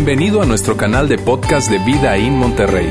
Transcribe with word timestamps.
Bienvenido 0.00 0.40
a 0.40 0.46
nuestro 0.46 0.76
canal 0.76 1.08
de 1.08 1.18
podcast 1.18 1.68
de 1.68 1.78
Vida 1.80 2.16
en 2.16 2.34
Monterrey. 2.34 2.88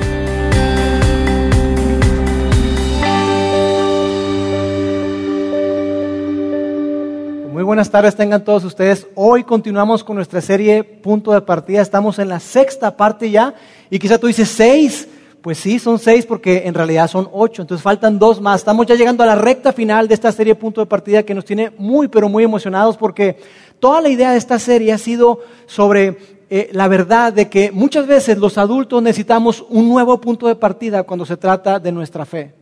Muy 7.54 7.64
buenas 7.64 7.90
tardes 7.90 8.14
tengan 8.14 8.44
todos 8.44 8.66
ustedes. 8.66 9.08
Hoy 9.16 9.46
continuamos 9.46 10.04
con 10.04 10.18
nuestra 10.18 10.42
serie 10.42 10.84
Punto 10.84 11.32
de 11.32 11.40
Partida. 11.40 11.82
Estamos 11.82 12.20
en 12.20 12.28
la 12.28 12.42
sexta 12.42 12.98
parte 12.98 13.32
ya 13.32 13.56
y 13.90 14.00
quizá 14.00 14.18
tú 14.18 14.28
dices 14.28 14.50
seis. 14.50 15.08
Pues 15.42 15.60
sí, 15.60 15.80
son 15.80 16.00
seis 16.00 16.26
porque 16.26 16.64
en 16.66 16.74
realidad 16.74 17.08
son 17.08 17.30
ocho, 17.32 17.62
entonces 17.62 17.82
faltan 17.82 18.20
dos 18.20 18.42
más. 18.42 18.60
Estamos 18.60 18.86
ya 18.86 18.96
llegando 18.96 19.24
a 19.24 19.28
la 19.28 19.36
recta 19.36 19.72
final 19.72 20.10
de 20.10 20.14
esta 20.14 20.34
serie 20.34 20.56
Punto 20.56 20.82
de 20.82 20.88
Partida 20.88 21.24
que 21.24 21.34
nos 21.34 21.46
tiene 21.46 21.72
muy, 21.78 22.10
pero 22.10 22.28
muy 22.28 22.44
emocionados 22.44 22.98
porque 22.98 23.38
toda 23.80 24.02
la 24.02 24.10
idea 24.10 24.32
de 24.32 24.38
esta 24.38 24.60
serie 24.60 24.92
ha 24.92 24.98
sido 24.98 25.40
sobre 25.68 26.37
eh, 26.50 26.70
la 26.72 26.88
verdad 26.88 27.34
de 27.34 27.50
que 27.50 27.72
muchas 27.72 28.08
veces 28.08 28.38
los 28.38 28.58
adultos 28.58 29.04
necesitamos 29.04 29.66
un 29.70 29.90
nuevo 29.90 30.20
punto 30.22 30.48
de 30.48 30.56
partida 30.56 31.04
cuando 31.04 31.26
se 31.26 31.36
trata 31.36 31.80
de 31.80 31.92
nuestra 31.92 32.26
fe. 32.26 32.54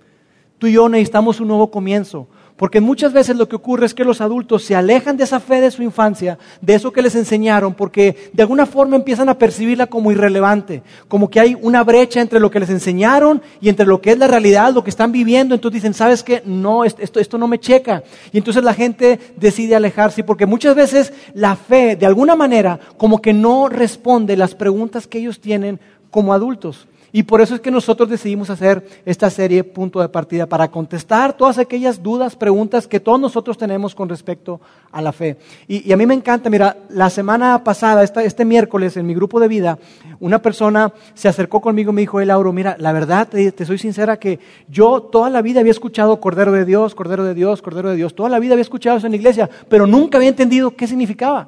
Tú 0.57 0.67
y 0.67 0.73
yo 0.73 0.89
necesitamos 0.89 1.39
un 1.39 1.49
nuevo 1.49 1.70
comienzo. 1.70 2.27
Porque 2.58 2.80
muchas 2.80 3.12
veces 3.12 3.36
lo 3.36 3.50
que 3.50 3.58
ocurre 3.58 3.86
es 3.86 3.94
que 3.94 4.05
los 4.05 4.22
adultos 4.22 4.63
se 4.63 4.76
alejan 4.76 5.18
de 5.18 5.26
esa 5.26 5.41
fe 5.41 5.59
de 5.59 5.72
su 5.72 5.84
infancia, 5.84 6.38
de 6.62 6.76
eso 6.76 6.94
que 6.94 7.02
les 7.02 7.13
enseñaron, 7.16 7.73
porque 7.73 8.32
de 8.32 8.44
alguna 8.44 8.66
forma 8.66 8.96
empiezan 8.96 9.27
a 9.27 9.38
percibirla 9.38 9.88
como 9.88 10.09
irrelevante, 10.09 10.82
como 11.10 11.30
que 11.30 11.41
hay 11.41 11.58
una 11.62 11.84
brecha 11.84 12.22
entre 12.22 12.40
lo 12.40 12.49
que 12.49 12.62
les 12.62 12.70
enseñaron 12.70 13.41
y 13.60 13.68
entre 13.68 13.86
lo 13.86 13.99
que 13.99 14.12
es 14.12 14.18
la 14.18 14.27
realidad, 14.27 14.73
lo 14.73 14.86
que 14.86 14.90
están 14.90 15.12
viviendo. 15.12 15.54
Entonces 15.54 15.82
dicen, 15.82 15.94
¿sabes 15.94 16.23
qué? 16.23 16.44
No, 16.46 16.86
esto, 16.86 17.20
esto 17.20 17.38
no 17.38 17.49
me 17.49 17.60
checa. 17.60 18.04
Y 18.32 18.38
entonces 18.38 18.63
la 18.63 18.74
gente 18.74 19.20
decide 19.35 19.76
alejarse, 19.76 20.24
porque 20.24 20.46
muchas 20.46 20.76
veces 20.76 21.12
la 21.34 21.58
fe, 21.58 21.98
de 21.98 22.05
alguna 22.05 22.38
manera, 22.38 22.80
como 22.96 23.22
que 23.22 23.34
no 23.34 23.68
responde 23.68 24.38
las 24.38 24.55
preguntas 24.55 25.08
que 25.08 25.18
ellos 25.18 25.41
tienen 25.41 25.77
como 26.10 26.34
adultos. 26.34 26.88
Y 27.16 27.24
por 27.24 27.40
eso 27.40 27.55
es 27.55 27.62
que 27.62 27.71
nosotros 27.71 28.10
decidimos 28.10 28.49
hacer 28.49 28.85
esta 29.05 29.30
serie 29.30 29.63
punto 29.63 30.02
de 30.02 30.10
partida, 30.10 30.48
para 30.48 30.70
contestar 30.70 31.32
todas 31.32 31.57
aquellas 31.57 32.04
dudas, 32.04 32.35
preguntas 32.35 32.90
que 32.90 32.99
todos 32.99 33.22
nosotros 33.22 33.57
tenemos 33.57 33.96
con 33.96 34.10
respecto 34.10 34.60
a 34.91 35.02
la 35.02 35.13
fe. 35.13 35.38
Y, 35.66 35.94
a 35.94 35.96
mí 35.96 36.05
me 36.05 36.13
encanta, 36.13 36.49
mira, 36.49 36.76
la 36.90 37.10
semana 37.10 37.63
pasada, 37.63 38.04
este 38.04 38.44
miércoles, 38.44 38.98
en 38.98 39.05
mi 39.05 39.13
grupo 39.13 39.40
de 39.40 39.48
vida, 39.48 39.80
una 40.20 40.41
persona 40.41 40.91
se 41.13 41.30
acercó 41.30 41.62
conmigo 41.62 41.91
y 41.94 41.96
me 41.96 42.02
dijo, 42.02 42.20
hey 42.20 42.26
Lauro, 42.26 42.52
mira, 42.52 42.76
la 42.80 42.91
verdad, 42.91 43.29
te, 43.29 43.66
soy 43.66 43.77
sincera 43.77 44.20
que 44.20 44.41
yo 44.68 45.00
toda 45.04 45.29
la 45.29 45.41
vida 45.41 45.62
había 45.62 45.72
escuchado 45.72 46.20
Cordero 46.20 46.52
de 46.52 46.66
Dios, 46.66 46.96
Cordero 46.96 47.24
de 47.24 47.34
Dios, 47.34 47.62
Cordero 47.62 47.91
de 47.91 47.96
Dios, 47.96 48.13
toda 48.13 48.27
la 48.27 48.40
vida 48.40 48.55
había 48.55 48.63
escuchado 48.63 48.98
eso 48.98 49.07
en 49.07 49.13
la 49.13 49.18
iglesia, 49.18 49.50
pero 49.70 49.88
nunca 49.88 50.18
había 50.18 50.27
entendido 50.27 50.76
qué 50.76 50.85
significaba. 50.85 51.48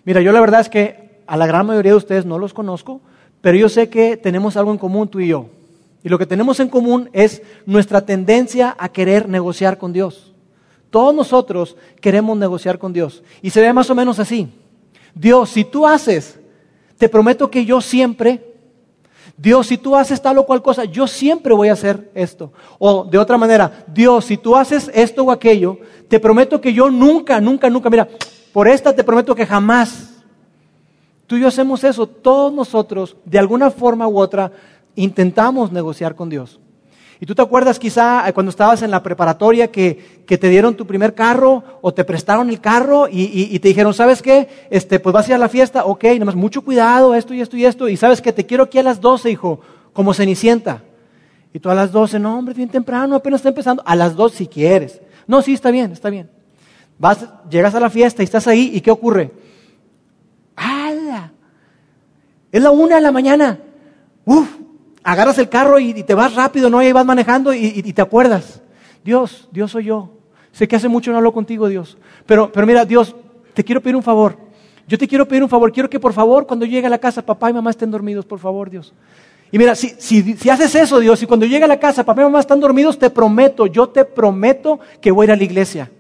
Mira, 0.06 0.22
yo 0.22 0.32
la 0.32 0.40
verdad 0.40 0.62
es 0.62 0.70
que 0.70 1.20
a 1.28 1.36
la 1.36 1.46
gran 1.46 1.66
mayoría 1.66 1.92
de 1.92 1.98
ustedes 1.98 2.26
no 2.26 2.40
los 2.40 2.54
conozco, 2.54 3.02
pero 3.42 3.58
yo 3.58 3.68
sé 3.68 3.90
que 3.90 4.16
tenemos 4.16 4.56
algo 4.56 4.72
en 4.72 4.78
común 4.78 5.10
tú 5.10 5.20
y 5.20 5.28
yo. 5.28 5.50
Y 6.06 6.10
lo 6.10 6.20
que 6.20 6.28
tenemos 6.28 6.60
en 6.60 6.70
común 6.70 7.10
es 7.14 7.42
nuestra 7.66 8.06
tendencia 8.06 8.76
a 8.78 8.90
querer 8.90 9.28
negociar 9.28 9.80
con 9.80 9.92
Dios. 9.92 10.36
Todos 10.92 11.16
nosotros 11.16 11.76
queremos 12.00 12.38
negociar 12.38 12.78
con 12.78 12.94
Dios. 12.94 13.24
Y 13.42 13.50
se 13.50 13.60
ve 13.60 13.74
más 13.74 13.90
o 13.90 13.96
menos 13.96 14.20
así. 14.20 14.48
Dios, 15.16 15.50
si 15.50 15.66
tú 15.66 15.88
haces, 15.88 16.40
te 17.00 17.10
prometo 17.10 17.50
que 17.50 17.66
yo 17.66 17.82
siempre, 17.82 18.54
Dios, 19.36 19.66
si 19.66 19.80
tú 19.80 19.96
haces 19.96 20.22
tal 20.22 20.38
o 20.38 20.46
cual 20.46 20.62
cosa, 20.62 20.86
yo 20.86 21.08
siempre 21.08 21.56
voy 21.56 21.70
a 21.70 21.74
hacer 21.74 22.12
esto. 22.14 22.54
O 22.78 23.06
de 23.06 23.18
otra 23.18 23.40
manera, 23.40 23.84
Dios, 23.88 24.26
si 24.26 24.38
tú 24.38 24.56
haces 24.56 24.92
esto 24.94 25.24
o 25.24 25.32
aquello, 25.32 25.80
te 26.08 26.20
prometo 26.20 26.62
que 26.62 26.72
yo 26.72 26.92
nunca, 26.92 27.42
nunca, 27.42 27.68
nunca, 27.68 27.90
mira, 27.90 28.08
por 28.54 28.68
esta 28.68 28.96
te 28.96 29.04
prometo 29.04 29.34
que 29.34 29.48
jamás. 29.48 30.12
Tú 31.26 31.36
y 31.36 31.42
yo 31.42 31.48
hacemos 31.48 31.84
eso, 31.84 32.06
todos 32.06 32.54
nosotros, 32.54 33.18
de 33.26 33.40
alguna 33.40 33.72
forma 33.72 34.08
u 34.08 34.20
otra, 34.20 34.52
intentamos 34.96 35.72
negociar 35.72 36.16
con 36.16 36.30
Dios. 36.30 36.60
Y 37.20 37.26
tú 37.26 37.34
te 37.34 37.42
acuerdas 37.42 37.80
quizá 37.80 38.28
eh, 38.28 38.34
cuando 38.34 38.50
estabas 38.50 38.82
en 38.82 38.92
la 38.92 39.02
preparatoria 39.02 39.72
que, 39.72 40.24
te 40.28 40.50
dieron 40.50 40.76
tu 40.76 40.86
primer 40.86 41.14
carro 41.14 41.64
o 41.82 41.94
te 41.94 42.04
prestaron 42.04 42.50
el 42.50 42.60
carro 42.60 43.08
y, 43.10 43.58
te 43.60 43.68
dijeron, 43.70 43.94
¿sabes 43.94 44.22
qué? 44.22 44.50
Este, 44.70 45.00
pues 45.00 45.14
vas 45.14 45.26
a 45.26 45.30
ir 45.30 45.36
a 45.36 45.40
la 45.40 45.50
fiesta, 45.50 45.86
ok, 45.86 46.04
nada 46.04 46.26
más 46.26 46.36
mucho 46.36 46.62
cuidado, 46.62 47.16
esto 47.16 47.34
y 47.34 47.42
esto 47.42 47.56
y 47.56 47.66
esto. 47.66 47.88
Y 47.88 47.96
sabes 47.96 48.22
que 48.22 48.34
te 48.34 48.46
quiero 48.46 48.66
aquí 48.66 48.80
a 48.80 48.84
las 48.84 49.00
12, 49.00 49.30
hijo, 49.30 49.62
como 49.94 50.14
cenicienta. 50.14 50.84
Y 51.54 51.60
tú 51.60 51.70
a 51.70 51.76
las 51.76 51.92
12, 51.94 52.20
no, 52.20 52.38
hombre, 52.38 52.54
bien 52.54 52.70
temprano, 52.70 53.16
apenas 53.16 53.40
está 53.40 53.50
empezando. 53.50 53.82
A 53.86 53.96
las 53.96 54.16
2 54.16 54.34
si 54.34 54.48
quieres. 54.48 55.02
No, 55.26 55.42
sí, 55.42 55.54
está 55.54 55.72
bien, 55.72 55.94
está 55.94 56.10
bien. 56.10 56.30
Vas, 56.98 57.26
llegas 57.50 57.74
a 57.76 57.80
la 57.80 57.90
fiesta 57.90 58.24
y 58.24 58.26
estás 58.26 58.48
ahí 58.48 58.72
y 58.74 58.82
¿qué 58.82 58.92
ocurre? 58.92 59.32
¡Hala! 60.56 61.32
Es 62.52 62.62
la 62.62 62.72
una 62.72 62.96
de 62.96 63.02
la 63.02 63.12
mañana. 63.12 63.60
Uf, 64.26 64.48
agarras 65.06 65.38
el 65.38 65.48
carro 65.48 65.80
y, 65.80 66.04
te 66.04 66.16
vas 66.16 66.34
rápido, 66.34 66.70
¿no? 66.70 66.82
Y 66.82 66.92
vas 66.92 67.06
manejando 67.06 67.54
y, 67.54 67.94
te 67.94 68.02
acuerdas. 68.02 68.62
Dios, 69.04 69.48
Dios 69.52 69.72
soy 69.72 69.86
yo. 69.86 70.10
Sé 70.52 70.68
que 70.68 70.76
hace 70.76 70.88
mucho 70.88 71.12
no 71.12 71.18
hablo 71.18 71.32
contigo, 71.32 71.68
Dios. 71.68 71.98
Pero, 72.26 72.52
pero 72.52 72.66
mira, 72.66 72.84
Dios, 72.86 73.16
te 73.54 73.64
quiero 73.64 73.82
pedir 73.82 73.96
un 73.96 74.04
favor. 74.04 74.36
Yo 74.88 74.98
te 74.98 75.08
quiero 75.08 75.28
pedir 75.28 75.44
un 75.44 75.50
favor. 75.50 75.72
Quiero 75.72 75.90
que 75.90 76.00
por 76.00 76.12
favor, 76.12 76.48
cuando 76.48 76.66
llegue 76.66 76.88
a 76.88 76.90
la 76.90 76.98
casa, 76.98 77.22
papá 77.22 77.52
y 77.52 77.54
mamá 77.54 77.70
estén 77.70 77.92
dormidos, 77.92 78.26
por 78.26 78.40
favor, 78.40 78.70
Dios. 78.70 78.94
Y 79.52 79.60
mira, 79.60 79.76
si, 79.76 79.90
si, 80.00 80.36
si 80.36 80.50
haces 80.50 80.74
eso, 80.74 81.00
Dios, 81.00 81.22
y 81.22 81.28
cuando 81.28 81.46
llegue 81.46 81.66
a 81.66 81.68
la 81.68 81.80
casa, 81.80 82.04
papá 82.04 82.22
y 82.22 82.26
mamá 82.26 82.40
están 82.40 82.60
dormidos, 82.60 82.98
te 82.98 83.12
prometo, 83.12 83.68
yo 83.68 83.88
te 83.90 84.06
prometo 84.06 84.80
que 85.00 85.12
voy 85.12 85.26
a 85.26 85.28
ir 85.28 85.32
a 85.34 85.36
la 85.36 85.44
iglesia. 85.44 85.92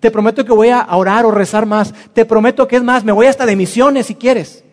Te 0.00 0.10
prometo 0.10 0.44
que 0.44 0.52
voy 0.52 0.70
a 0.70 0.86
orar 0.96 1.26
o 1.26 1.30
rezar 1.30 1.66
más. 1.66 1.92
Te 2.14 2.24
prometo 2.24 2.66
que 2.66 2.76
es 2.76 2.82
más, 2.82 3.04
me 3.04 3.12
voy 3.12 3.26
hasta 3.26 3.44
de 3.44 3.56
misiones 3.56 4.06
si 4.06 4.14
quieres. 4.14 4.64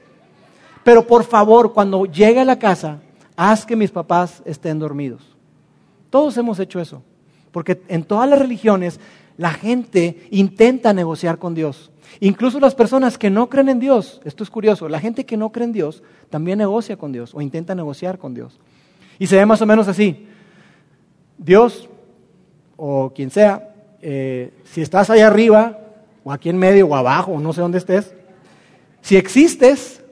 Pero 0.83 1.05
por 1.05 1.25
favor, 1.25 1.73
cuando 1.73 2.05
llegue 2.05 2.39
a 2.39 2.45
la 2.45 2.57
casa, 2.57 2.99
haz 3.35 3.65
que 3.65 3.75
mis 3.75 3.91
papás 3.91 4.41
estén 4.45 4.79
dormidos. 4.79 5.35
Todos 6.09 6.37
hemos 6.37 6.59
hecho 6.59 6.79
eso, 6.79 7.01
porque 7.51 7.81
en 7.87 8.03
todas 8.03 8.29
las 8.29 8.39
religiones 8.39 8.99
la 9.37 9.51
gente 9.51 10.27
intenta 10.31 10.93
negociar 10.93 11.37
con 11.37 11.53
Dios. 11.53 11.91
Incluso 12.19 12.59
las 12.59 12.75
personas 12.75 13.17
que 13.17 13.29
no 13.29 13.49
creen 13.49 13.69
en 13.69 13.79
Dios, 13.79 14.21
esto 14.23 14.43
es 14.43 14.49
curioso, 14.49 14.87
la 14.87 14.99
gente 14.99 15.25
que 15.25 15.37
no 15.37 15.51
cree 15.51 15.65
en 15.65 15.73
Dios 15.73 16.03
también 16.29 16.59
negocia 16.59 16.97
con 16.97 17.11
Dios 17.11 17.33
o 17.33 17.41
intenta 17.41 17.75
negociar 17.75 18.17
con 18.17 18.33
Dios. 18.33 18.59
Y 19.19 19.27
se 19.27 19.35
ve 19.35 19.45
más 19.45 19.61
o 19.61 19.65
menos 19.65 19.87
así. 19.87 20.27
Dios, 21.37 21.89
o 22.77 23.11
quien 23.13 23.29
sea, 23.29 23.73
eh, 24.01 24.53
si 24.63 24.81
estás 24.81 25.09
allá 25.09 25.27
arriba, 25.27 25.79
o 26.23 26.31
aquí 26.31 26.49
en 26.49 26.57
medio, 26.57 26.87
o 26.87 26.95
abajo, 26.95 27.33
o 27.33 27.39
no 27.39 27.53
sé 27.53 27.61
dónde 27.61 27.77
estés, 27.77 28.13
si 29.01 29.17
existes, 29.17 30.03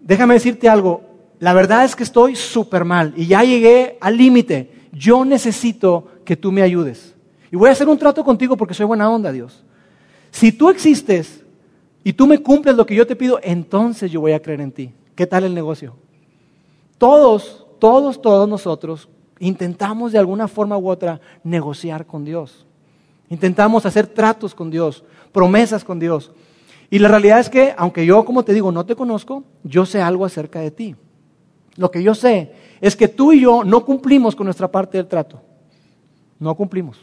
déjame 0.00 0.34
decirte 0.34 0.68
algo, 0.68 1.07
la 1.40 1.52
verdad 1.52 1.84
es 1.84 1.94
que 1.94 2.02
estoy 2.02 2.34
súper 2.34 2.84
mal 2.84 3.12
y 3.16 3.26
ya 3.26 3.44
llegué 3.44 3.96
al 4.00 4.16
límite. 4.16 4.88
Yo 4.92 5.24
necesito 5.24 6.06
que 6.24 6.36
tú 6.36 6.50
me 6.50 6.62
ayudes. 6.62 7.14
Y 7.50 7.56
voy 7.56 7.68
a 7.68 7.72
hacer 7.72 7.88
un 7.88 7.98
trato 7.98 8.24
contigo 8.24 8.56
porque 8.56 8.74
soy 8.74 8.86
buena 8.86 9.10
onda, 9.10 9.32
Dios. 9.32 9.64
Si 10.30 10.52
tú 10.52 10.68
existes 10.68 11.44
y 12.02 12.12
tú 12.12 12.26
me 12.26 12.38
cumples 12.38 12.76
lo 12.76 12.84
que 12.84 12.94
yo 12.94 13.06
te 13.06 13.16
pido, 13.16 13.38
entonces 13.42 14.10
yo 14.10 14.20
voy 14.20 14.32
a 14.32 14.42
creer 14.42 14.60
en 14.60 14.72
ti. 14.72 14.92
¿Qué 15.14 15.26
tal 15.26 15.44
el 15.44 15.54
negocio? 15.54 15.94
Todos, 16.98 17.66
todos, 17.78 18.20
todos 18.20 18.48
nosotros 18.48 19.08
intentamos 19.38 20.12
de 20.12 20.18
alguna 20.18 20.48
forma 20.48 20.76
u 20.76 20.88
otra 20.88 21.20
negociar 21.44 22.06
con 22.06 22.24
Dios. 22.24 22.66
Intentamos 23.30 23.86
hacer 23.86 24.06
tratos 24.06 24.54
con 24.54 24.70
Dios, 24.70 25.04
promesas 25.32 25.84
con 25.84 25.98
Dios. 25.98 26.32
Y 26.90 26.98
la 26.98 27.08
realidad 27.08 27.38
es 27.38 27.50
que, 27.50 27.74
aunque 27.76 28.04
yo, 28.04 28.24
como 28.24 28.42
te 28.42 28.54
digo, 28.54 28.72
no 28.72 28.84
te 28.86 28.96
conozco, 28.96 29.44
yo 29.62 29.86
sé 29.86 30.00
algo 30.00 30.24
acerca 30.24 30.60
de 30.60 30.70
ti. 30.70 30.96
Lo 31.78 31.92
que 31.92 32.02
yo 32.02 32.14
sé 32.14 32.52
es 32.80 32.96
que 32.96 33.06
tú 33.06 33.32
y 33.32 33.40
yo 33.40 33.62
no 33.62 33.84
cumplimos 33.84 34.34
con 34.34 34.44
nuestra 34.46 34.68
parte 34.68 34.98
del 34.98 35.06
trato. 35.06 35.40
No 36.40 36.56
cumplimos. 36.56 36.98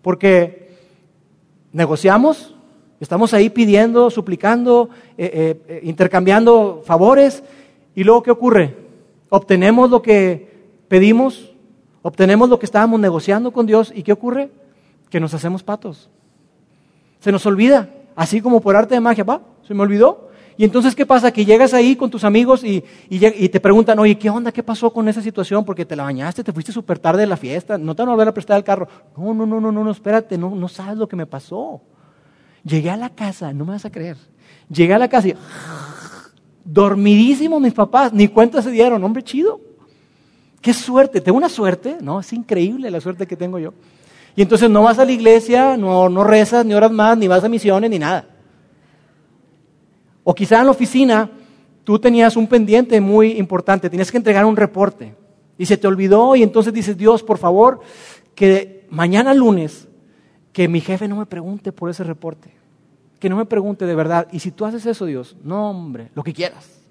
Porque 0.00 0.72
negociamos, 1.72 2.54
estamos 3.00 3.34
ahí 3.34 3.50
pidiendo, 3.50 4.10
suplicando, 4.10 4.88
eh, 5.18 5.30
eh, 5.34 5.62
eh, 5.68 5.80
intercambiando 5.84 6.82
favores, 6.86 7.44
y 7.94 8.02
luego 8.02 8.22
¿qué 8.22 8.30
ocurre? 8.30 8.74
Obtenemos 9.28 9.90
lo 9.90 10.00
que 10.00 10.50
pedimos, 10.88 11.52
obtenemos 12.00 12.48
lo 12.48 12.58
que 12.58 12.66
estábamos 12.66 12.98
negociando 12.98 13.52
con 13.52 13.66
Dios, 13.66 13.92
y 13.94 14.02
¿qué 14.02 14.12
ocurre? 14.12 14.50
Que 15.10 15.20
nos 15.20 15.34
hacemos 15.34 15.62
patos. 15.62 16.08
Se 17.20 17.30
nos 17.30 17.44
olvida, 17.44 17.90
así 18.16 18.40
como 18.40 18.62
por 18.62 18.74
arte 18.74 18.94
de 18.94 19.00
magia, 19.00 19.26
se 19.66 19.74
me 19.74 19.82
olvidó, 19.82 20.30
y 20.56 20.64
entonces, 20.64 20.94
¿qué 20.94 21.06
pasa? 21.06 21.32
Que 21.32 21.44
llegas 21.44 21.72
ahí 21.72 21.96
con 21.96 22.10
tus 22.10 22.24
amigos 22.24 22.62
y, 22.64 22.82
te 23.48 23.60
preguntan, 23.60 23.98
oye, 23.98 24.18
¿qué 24.18 24.28
onda? 24.28 24.52
¿Qué 24.52 24.62
pasó 24.62 24.92
con 24.92 25.08
esa 25.08 25.22
situación? 25.22 25.64
Porque 25.64 25.84
te 25.84 25.96
la 25.96 26.04
bañaste, 26.04 26.44
te 26.44 26.52
fuiste 26.52 26.72
súper 26.72 26.98
tarde 26.98 27.20
de 27.20 27.26
la 27.26 27.36
fiesta, 27.36 27.78
no 27.78 27.94
te 27.94 28.02
van 28.02 28.10
a 28.10 28.12
volver 28.12 28.28
a 28.28 28.34
prestar 28.34 28.58
el 28.58 28.64
carro. 28.64 28.86
No, 29.16 29.32
no, 29.32 29.46
no, 29.46 29.60
no, 29.60 29.72
no, 29.72 29.90
espérate, 29.90 30.36
no, 30.36 30.54
no 30.54 30.68
sabes 30.68 30.98
lo 30.98 31.08
que 31.08 31.16
me 31.16 31.26
pasó. 31.26 31.80
Llegué 32.64 32.90
a 32.90 32.96
la 32.96 33.10
casa, 33.10 33.52
no 33.52 33.64
me 33.64 33.72
vas 33.72 33.84
a 33.84 33.90
creer. 33.90 34.16
Llegué 34.68 34.94
a 34.94 34.98
la 34.98 35.08
casa 35.08 35.28
y 35.28 35.34
dormidísimo 36.64 37.58
mis 37.58 37.72
papás, 37.72 38.12
ni 38.12 38.28
cuenta 38.28 38.60
se 38.62 38.70
dieron, 38.70 39.02
hombre 39.02 39.22
chido. 39.22 39.60
Qué 40.60 40.72
suerte, 40.74 41.20
tengo 41.20 41.38
una 41.38 41.48
suerte, 41.48 41.96
¿no? 42.00 42.20
Es 42.20 42.32
increíble 42.32 42.90
la 42.90 43.00
suerte 43.00 43.26
que 43.26 43.36
tengo 43.36 43.58
yo. 43.58 43.72
Y 44.36 44.42
entonces 44.42 44.70
no 44.70 44.82
vas 44.82 44.98
a 44.98 45.04
la 45.04 45.12
iglesia, 45.12 45.76
no, 45.76 46.08
no 46.08 46.24
rezas, 46.24 46.64
ni 46.64 46.72
horas 46.74 46.92
más, 46.92 47.18
ni 47.18 47.26
vas 47.26 47.42
a 47.42 47.48
misiones, 47.48 47.90
ni 47.90 47.98
nada. 47.98 48.26
O 50.24 50.34
quizá 50.34 50.60
en 50.60 50.66
la 50.66 50.70
oficina 50.70 51.30
tú 51.84 51.98
tenías 51.98 52.36
un 52.36 52.46
pendiente 52.46 53.00
muy 53.00 53.32
importante, 53.32 53.90
tenías 53.90 54.10
que 54.10 54.16
entregar 54.16 54.44
un 54.44 54.56
reporte 54.56 55.14
y 55.58 55.66
se 55.66 55.76
te 55.76 55.86
olvidó 55.86 56.36
y 56.36 56.42
entonces 56.42 56.72
dices, 56.72 56.96
Dios, 56.96 57.22
por 57.22 57.38
favor, 57.38 57.80
que 58.34 58.86
mañana 58.90 59.34
lunes, 59.34 59.88
que 60.52 60.68
mi 60.68 60.80
jefe 60.80 61.08
no 61.08 61.16
me 61.16 61.26
pregunte 61.26 61.72
por 61.72 61.90
ese 61.90 62.04
reporte, 62.04 62.50
que 63.18 63.28
no 63.28 63.36
me 63.36 63.46
pregunte 63.46 63.86
de 63.86 63.94
verdad. 63.94 64.28
Y 64.32 64.38
si 64.38 64.50
tú 64.50 64.64
haces 64.64 64.86
eso, 64.86 65.06
Dios, 65.06 65.36
no, 65.42 65.70
hombre, 65.70 66.10
lo 66.14 66.22
que 66.22 66.32
quieras, 66.32 66.82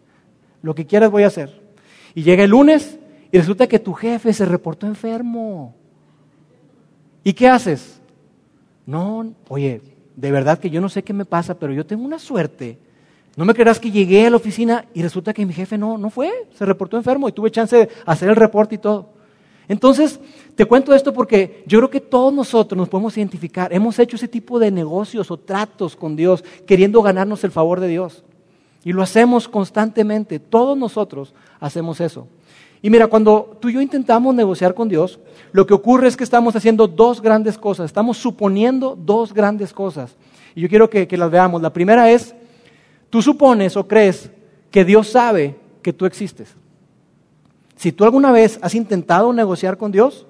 lo 0.62 0.76
que 0.76 0.86
quieras 0.86 1.12
voy 1.12 1.24
a 1.24 1.28
hacer. 1.28 1.62
Y 2.14 2.24
llega 2.24 2.44
el 2.44 2.52
lunes 2.52 3.00
y 3.32 3.38
resulta 3.38 3.68
que 3.68 3.80
tu 3.80 3.94
jefe 3.94 4.34
se 4.34 4.46
reportó 4.46 4.88
enfermo. 4.88 5.76
¿Y 7.24 7.34
qué 7.34 7.48
haces? 7.48 8.02
No, 8.86 9.34
oye, 9.48 9.82
de 10.16 10.32
verdad 10.32 10.60
que 10.60 10.70
yo 10.70 10.82
no 10.82 10.90
sé 10.90 11.04
qué 11.04 11.14
me 11.14 11.26
pasa, 11.26 11.58
pero 11.58 11.72
yo 11.72 11.86
tengo 11.86 12.04
una 12.04 12.20
suerte 12.20 12.78
no 13.36 13.46
me 13.46 13.54
creerás 13.54 13.80
que 13.80 13.92
llegué 13.92 14.26
a 14.26 14.30
la 14.30 14.36
oficina 14.36 14.86
y 14.94 15.02
resulta 15.02 15.34
que 15.34 15.46
mi 15.46 15.54
jefe 15.54 15.78
no, 15.78 15.98
no 15.98 16.10
fue, 16.10 16.30
se 16.58 16.66
reportó 16.66 16.98
enfermo 16.98 17.30
y 17.30 17.32
tuve 17.32 17.50
chance 17.50 17.76
de 17.76 17.90
hacer 18.06 18.30
el 18.30 18.36
reporte 18.36 18.76
y 18.76 18.78
todo. 18.78 19.10
Entonces, 19.68 20.20
te 20.56 20.66
cuento 20.66 20.94
esto 20.94 21.14
porque 21.14 21.64
yo 21.66 21.80
creo 21.80 21.90
que 21.90 22.02
todos 22.02 22.34
nosotros 22.34 22.78
nos 22.78 22.90
podemos 22.90 23.16
identificar. 23.18 23.72
Hemos 23.72 23.98
hecho 24.00 24.18
ese 24.18 24.28
tipo 24.28 24.60
de 24.60 24.70
negocios 24.70 25.32
o 25.32 25.38
tratos 25.38 25.96
con 25.96 26.18
Dios 26.18 26.44
queriendo 26.68 27.02
ganarnos 27.02 27.44
el 27.46 27.52
favor 27.52 27.80
de 27.80 27.88
Dios. 27.88 28.24
Y 28.84 28.92
lo 28.92 29.02
hacemos 29.02 29.48
constantemente. 29.48 30.40
Todos 30.40 30.78
nosotros 30.78 31.34
hacemos 31.60 32.02
eso. 32.02 32.28
Y 32.82 32.90
mira, 32.90 33.08
cuando 33.08 33.58
tú 33.62 33.70
y 33.70 33.74
yo 33.74 33.82
intentamos 33.82 34.36
negociar 34.36 34.74
con 34.74 34.90
Dios, 34.90 35.20
lo 35.54 35.66
que 35.66 35.74
ocurre 35.74 36.08
es 36.10 36.18
que 36.18 36.26
estamos 36.26 36.54
haciendo 36.56 36.88
dos 36.88 37.22
grandes 37.22 37.58
cosas. 37.58 37.86
Estamos 37.86 38.18
suponiendo 38.18 38.98
dos 39.00 39.34
grandes 39.34 39.72
cosas. 39.72 40.18
Y 40.54 40.62
yo 40.62 40.68
quiero 40.68 40.90
que, 40.90 41.08
que 41.08 41.16
las 41.16 41.32
veamos. 41.32 41.62
La 41.62 41.72
primera 41.72 42.12
es 42.12 42.36
Tú 43.12 43.22
supones 43.22 43.78
o 43.78 43.88
crees 43.88 44.32
que 44.72 44.84
Dios 44.84 45.10
sabe 45.10 45.58
que 45.84 45.94
tú 45.94 46.06
existes. 46.08 46.56
Si 47.76 47.92
tú 47.92 48.06
alguna 48.06 48.32
vez 48.32 48.58
has 48.62 48.74
intentado 48.74 49.34
negociar 49.34 49.78
con 49.78 49.92
Dios, 49.92 50.26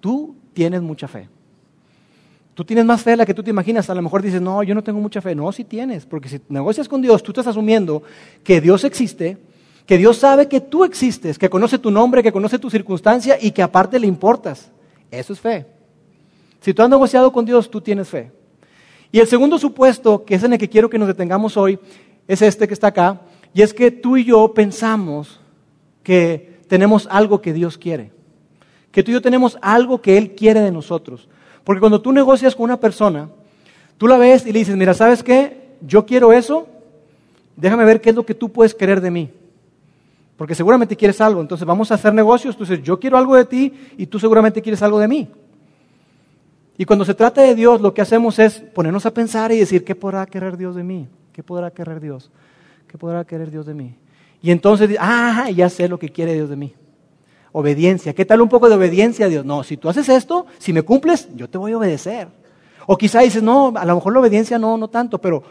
tú 0.00 0.34
tienes 0.52 0.82
mucha 0.82 1.06
fe. 1.06 1.28
Tú 2.54 2.64
tienes 2.64 2.84
más 2.84 3.02
fe 3.02 3.10
de 3.10 3.18
la 3.18 3.26
que 3.26 3.34
tú 3.34 3.44
te 3.44 3.50
imaginas. 3.50 3.88
A 3.90 3.94
lo 3.94 4.02
mejor 4.02 4.22
dices, 4.22 4.42
no, 4.42 4.62
yo 4.64 4.74
no 4.74 4.82
tengo 4.82 4.98
mucha 4.98 5.20
fe. 5.20 5.34
No, 5.34 5.52
sí 5.52 5.62
tienes, 5.62 6.04
porque 6.04 6.28
si 6.28 6.40
negocias 6.48 6.88
con 6.88 7.00
Dios, 7.00 7.22
tú 7.22 7.30
estás 7.30 7.46
asumiendo 7.46 8.02
que 8.42 8.60
Dios 8.60 8.82
existe, 8.82 9.38
que 9.86 9.96
Dios 9.96 10.16
sabe 10.16 10.48
que 10.48 10.60
tú 10.60 10.84
existes, 10.84 11.38
que 11.38 11.48
conoce 11.48 11.78
tu 11.78 11.92
nombre, 11.92 12.24
que 12.24 12.32
conoce 12.32 12.58
tu 12.58 12.70
circunstancia 12.70 13.38
y 13.40 13.52
que 13.52 13.62
aparte 13.62 14.00
le 14.00 14.08
importas. 14.08 14.72
Eso 15.12 15.32
es 15.32 15.38
fe. 15.38 15.66
Si 16.60 16.74
tú 16.74 16.82
has 16.82 16.90
negociado 16.90 17.30
con 17.30 17.44
Dios, 17.44 17.70
tú 17.70 17.80
tienes 17.80 18.08
fe. 18.08 18.32
Y 19.12 19.20
el 19.20 19.26
segundo 19.26 19.58
supuesto, 19.58 20.24
que 20.24 20.34
es 20.34 20.42
en 20.42 20.54
el 20.54 20.58
que 20.58 20.68
quiero 20.68 20.90
que 20.90 20.98
nos 20.98 21.08
detengamos 21.08 21.56
hoy, 21.56 21.78
es 22.28 22.42
este 22.42 22.66
que 22.66 22.74
está 22.74 22.88
acá, 22.88 23.20
y 23.54 23.62
es 23.62 23.72
que 23.72 23.90
tú 23.90 24.16
y 24.16 24.24
yo 24.24 24.52
pensamos 24.52 25.40
que 26.02 26.60
tenemos 26.68 27.08
algo 27.10 27.40
que 27.40 27.52
Dios 27.52 27.78
quiere, 27.78 28.12
que 28.90 29.02
tú 29.02 29.10
y 29.10 29.14
yo 29.14 29.22
tenemos 29.22 29.58
algo 29.62 30.00
que 30.00 30.18
Él 30.18 30.34
quiere 30.34 30.60
de 30.60 30.72
nosotros. 30.72 31.28
Porque 31.64 31.80
cuando 31.80 32.00
tú 32.00 32.12
negocias 32.12 32.54
con 32.54 32.64
una 32.64 32.78
persona, 32.78 33.28
tú 33.98 34.06
la 34.06 34.18
ves 34.18 34.46
y 34.46 34.52
le 34.52 34.60
dices, 34.60 34.76
mira, 34.76 34.94
¿sabes 34.94 35.22
qué? 35.22 35.76
Yo 35.80 36.06
quiero 36.06 36.32
eso, 36.32 36.68
déjame 37.56 37.84
ver 37.84 38.00
qué 38.00 38.10
es 38.10 38.16
lo 38.16 38.24
que 38.24 38.34
tú 38.34 38.52
puedes 38.52 38.74
querer 38.74 39.00
de 39.00 39.10
mí. 39.10 39.30
Porque 40.36 40.54
seguramente 40.54 40.96
quieres 40.96 41.20
algo, 41.20 41.40
entonces 41.40 41.66
vamos 41.66 41.90
a 41.90 41.94
hacer 41.94 42.12
negocios, 42.12 42.54
entonces 42.54 42.82
yo 42.82 43.00
quiero 43.00 43.16
algo 43.16 43.34
de 43.36 43.46
ti 43.46 43.72
y 43.96 44.06
tú 44.06 44.18
seguramente 44.18 44.60
quieres 44.60 44.82
algo 44.82 44.98
de 44.98 45.08
mí. 45.08 45.28
Y 46.78 46.84
cuando 46.84 47.04
se 47.04 47.14
trata 47.14 47.40
de 47.40 47.54
Dios, 47.54 47.80
lo 47.80 47.94
que 47.94 48.02
hacemos 48.02 48.38
es 48.38 48.60
ponernos 48.60 49.06
a 49.06 49.14
pensar 49.14 49.50
y 49.50 49.58
decir, 49.58 49.82
¿qué 49.82 49.94
podrá 49.94 50.26
querer 50.26 50.58
Dios 50.58 50.76
de 50.76 50.84
mí? 50.84 51.08
¿Qué 51.36 51.42
podrá 51.42 51.70
querer 51.70 52.00
Dios? 52.00 52.30
¿Qué 52.88 52.96
podrá 52.96 53.22
querer 53.22 53.50
Dios 53.50 53.66
de 53.66 53.74
mí? 53.74 53.94
Y 54.40 54.50
entonces, 54.50 54.96
ah, 54.98 55.50
ya 55.54 55.68
sé 55.68 55.86
lo 55.86 55.98
que 55.98 56.08
quiere 56.08 56.32
Dios 56.32 56.48
de 56.48 56.56
mí. 56.56 56.72
Obediencia. 57.52 58.14
¿Qué 58.14 58.24
tal 58.24 58.40
un 58.40 58.48
poco 58.48 58.70
de 58.70 58.74
obediencia 58.74 59.26
a 59.26 59.28
Dios? 59.28 59.44
No, 59.44 59.62
si 59.62 59.76
tú 59.76 59.90
haces 59.90 60.08
esto, 60.08 60.46
si 60.56 60.72
me 60.72 60.80
cumples, 60.80 61.28
yo 61.36 61.46
te 61.46 61.58
voy 61.58 61.72
a 61.72 61.76
obedecer. 61.76 62.28
O 62.86 62.96
quizá 62.96 63.20
dices, 63.20 63.42
no, 63.42 63.74
a 63.76 63.84
lo 63.84 63.96
mejor 63.96 64.14
la 64.14 64.20
obediencia 64.20 64.58
no, 64.58 64.78
no 64.78 64.88
tanto, 64.88 65.20
pero 65.20 65.42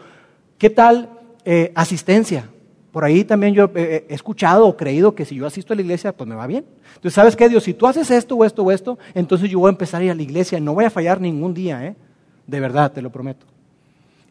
¿qué 0.58 0.70
tal 0.70 1.08
eh, 1.44 1.70
asistencia? 1.76 2.50
Por 2.90 3.04
ahí 3.04 3.22
también 3.22 3.54
yo 3.54 3.70
he 3.76 4.06
escuchado 4.08 4.66
o 4.66 4.76
creído 4.76 5.14
que 5.14 5.24
si 5.24 5.36
yo 5.36 5.46
asisto 5.46 5.72
a 5.72 5.76
la 5.76 5.82
iglesia, 5.82 6.16
pues 6.16 6.28
me 6.28 6.34
va 6.34 6.48
bien. 6.48 6.64
Entonces, 6.96 7.14
¿sabes 7.14 7.36
qué, 7.36 7.48
Dios? 7.48 7.62
Si 7.62 7.74
tú 7.74 7.86
haces 7.86 8.10
esto 8.10 8.34
o 8.34 8.44
esto 8.44 8.64
o 8.64 8.72
esto, 8.72 8.98
entonces 9.14 9.48
yo 9.48 9.60
voy 9.60 9.68
a 9.68 9.70
empezar 9.70 10.00
a 10.02 10.06
ir 10.06 10.10
a 10.10 10.16
la 10.16 10.22
iglesia. 10.22 10.58
No 10.58 10.74
voy 10.74 10.86
a 10.86 10.90
fallar 10.90 11.20
ningún 11.20 11.54
día, 11.54 11.86
¿eh? 11.86 11.94
De 12.44 12.58
verdad, 12.58 12.90
te 12.90 13.00
lo 13.00 13.12
prometo. 13.12 13.46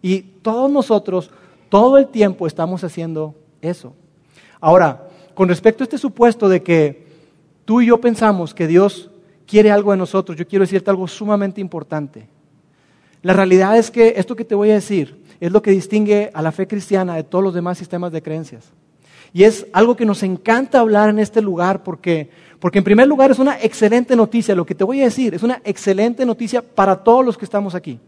Y 0.02 0.20
todos 0.42 0.70
nosotros 0.70 1.32
todo 1.70 1.98
el 1.98 2.08
tiempo 2.08 2.48
estamos 2.48 2.84
haciendo 2.84 3.36
eso. 3.62 3.94
Ahora, 4.60 5.08
con 5.34 5.50
respecto 5.50 5.84
a 5.84 5.86
este 5.86 5.98
supuesto 5.98 6.50
de 6.50 6.64
que 6.64 7.06
tú 7.66 7.82
y 7.82 7.88
yo 7.88 8.00
pensamos 8.00 8.54
que 8.54 8.68
Dios 8.68 9.10
quiere 9.46 9.72
algo 9.72 9.92
de 9.92 9.98
nosotros, 9.98 10.38
yo 10.38 10.48
quiero 10.48 10.64
decirte 10.64 10.90
algo 10.90 11.08
sumamente 11.08 11.62
importante. 11.62 12.28
La 13.22 13.34
realidad 13.34 13.78
es 13.78 13.92
que 13.92 14.14
esto 14.18 14.36
que 14.36 14.46
te 14.46 14.56
voy 14.56 14.72
a 14.72 14.76
decir 14.76 15.22
es 15.40 15.52
lo 15.52 15.62
que 15.62 15.72
distingue 15.72 16.32
a 16.34 16.42
la 16.42 16.52
fe 16.52 16.68
cristiana 16.68 17.16
de 17.16 17.24
todos 17.24 17.44
los 17.44 17.54
demás 17.54 17.78
sistemas 17.78 18.12
de 18.12 18.22
creencias. 18.22 18.72
Y 19.34 19.44
es 19.44 19.68
algo 19.74 19.96
que 19.96 20.06
nos 20.06 20.24
encanta 20.24 20.80
hablar 20.80 21.10
en 21.10 21.20
este 21.20 21.42
lugar 21.42 21.84
porque, 21.84 22.30
porque 22.60 22.78
en 22.78 22.86
primer 22.86 23.08
lugar 23.08 23.32
es 23.32 23.40
una 23.40 23.60
excelente 23.60 24.16
noticia, 24.16 24.56
lo 24.56 24.66
que 24.66 24.76
te 24.76 24.84
voy 24.84 25.02
a 25.02 25.06
decir 25.06 25.36
es 25.36 25.44
una 25.44 25.62
excelente 25.66 26.26
noticia 26.26 26.62
para 26.62 27.04
todos 27.04 27.26
los 27.26 27.38
que 27.38 27.46
estamos 27.46 27.76
aquí. 27.76 28.00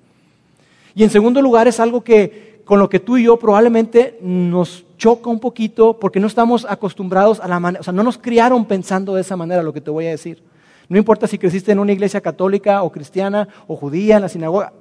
Y 0.95 1.03
en 1.03 1.09
segundo 1.09 1.41
lugar 1.41 1.67
es 1.67 1.79
algo 1.79 2.03
que, 2.03 2.56
con 2.67 2.79
lo 2.79 2.89
que 2.89 2.99
tú 2.99 3.17
y 3.17 3.23
yo 3.23 3.39
probablemente 3.39 4.19
nos 4.21 4.85
choca 4.97 5.29
un 5.29 5.39
poquito 5.39 5.97
porque 5.97 6.19
no 6.19 6.27
estamos 6.27 6.67
acostumbrados 6.69 7.39
a 7.39 7.47
la 7.47 7.61
manera, 7.61 7.79
o 7.79 7.83
sea, 7.83 7.93
no 7.93 8.03
nos 8.03 8.17
criaron 8.17 8.65
pensando 8.65 9.15
de 9.15 9.21
esa 9.21 9.37
manera, 9.37 9.63
lo 9.63 9.71
que 9.71 9.79
te 9.79 9.89
voy 9.89 10.05
a 10.05 10.09
decir. 10.09 10.43
No 10.89 10.97
importa 10.97 11.27
si 11.27 11.37
creciste 11.37 11.71
en 11.71 11.79
una 11.79 11.93
iglesia 11.93 12.19
católica 12.19 12.83
o 12.83 12.91
cristiana 12.91 13.47
o 13.67 13.77
judía, 13.77 14.17
en 14.17 14.21
la 14.21 14.27
sinagoga, 14.27 14.73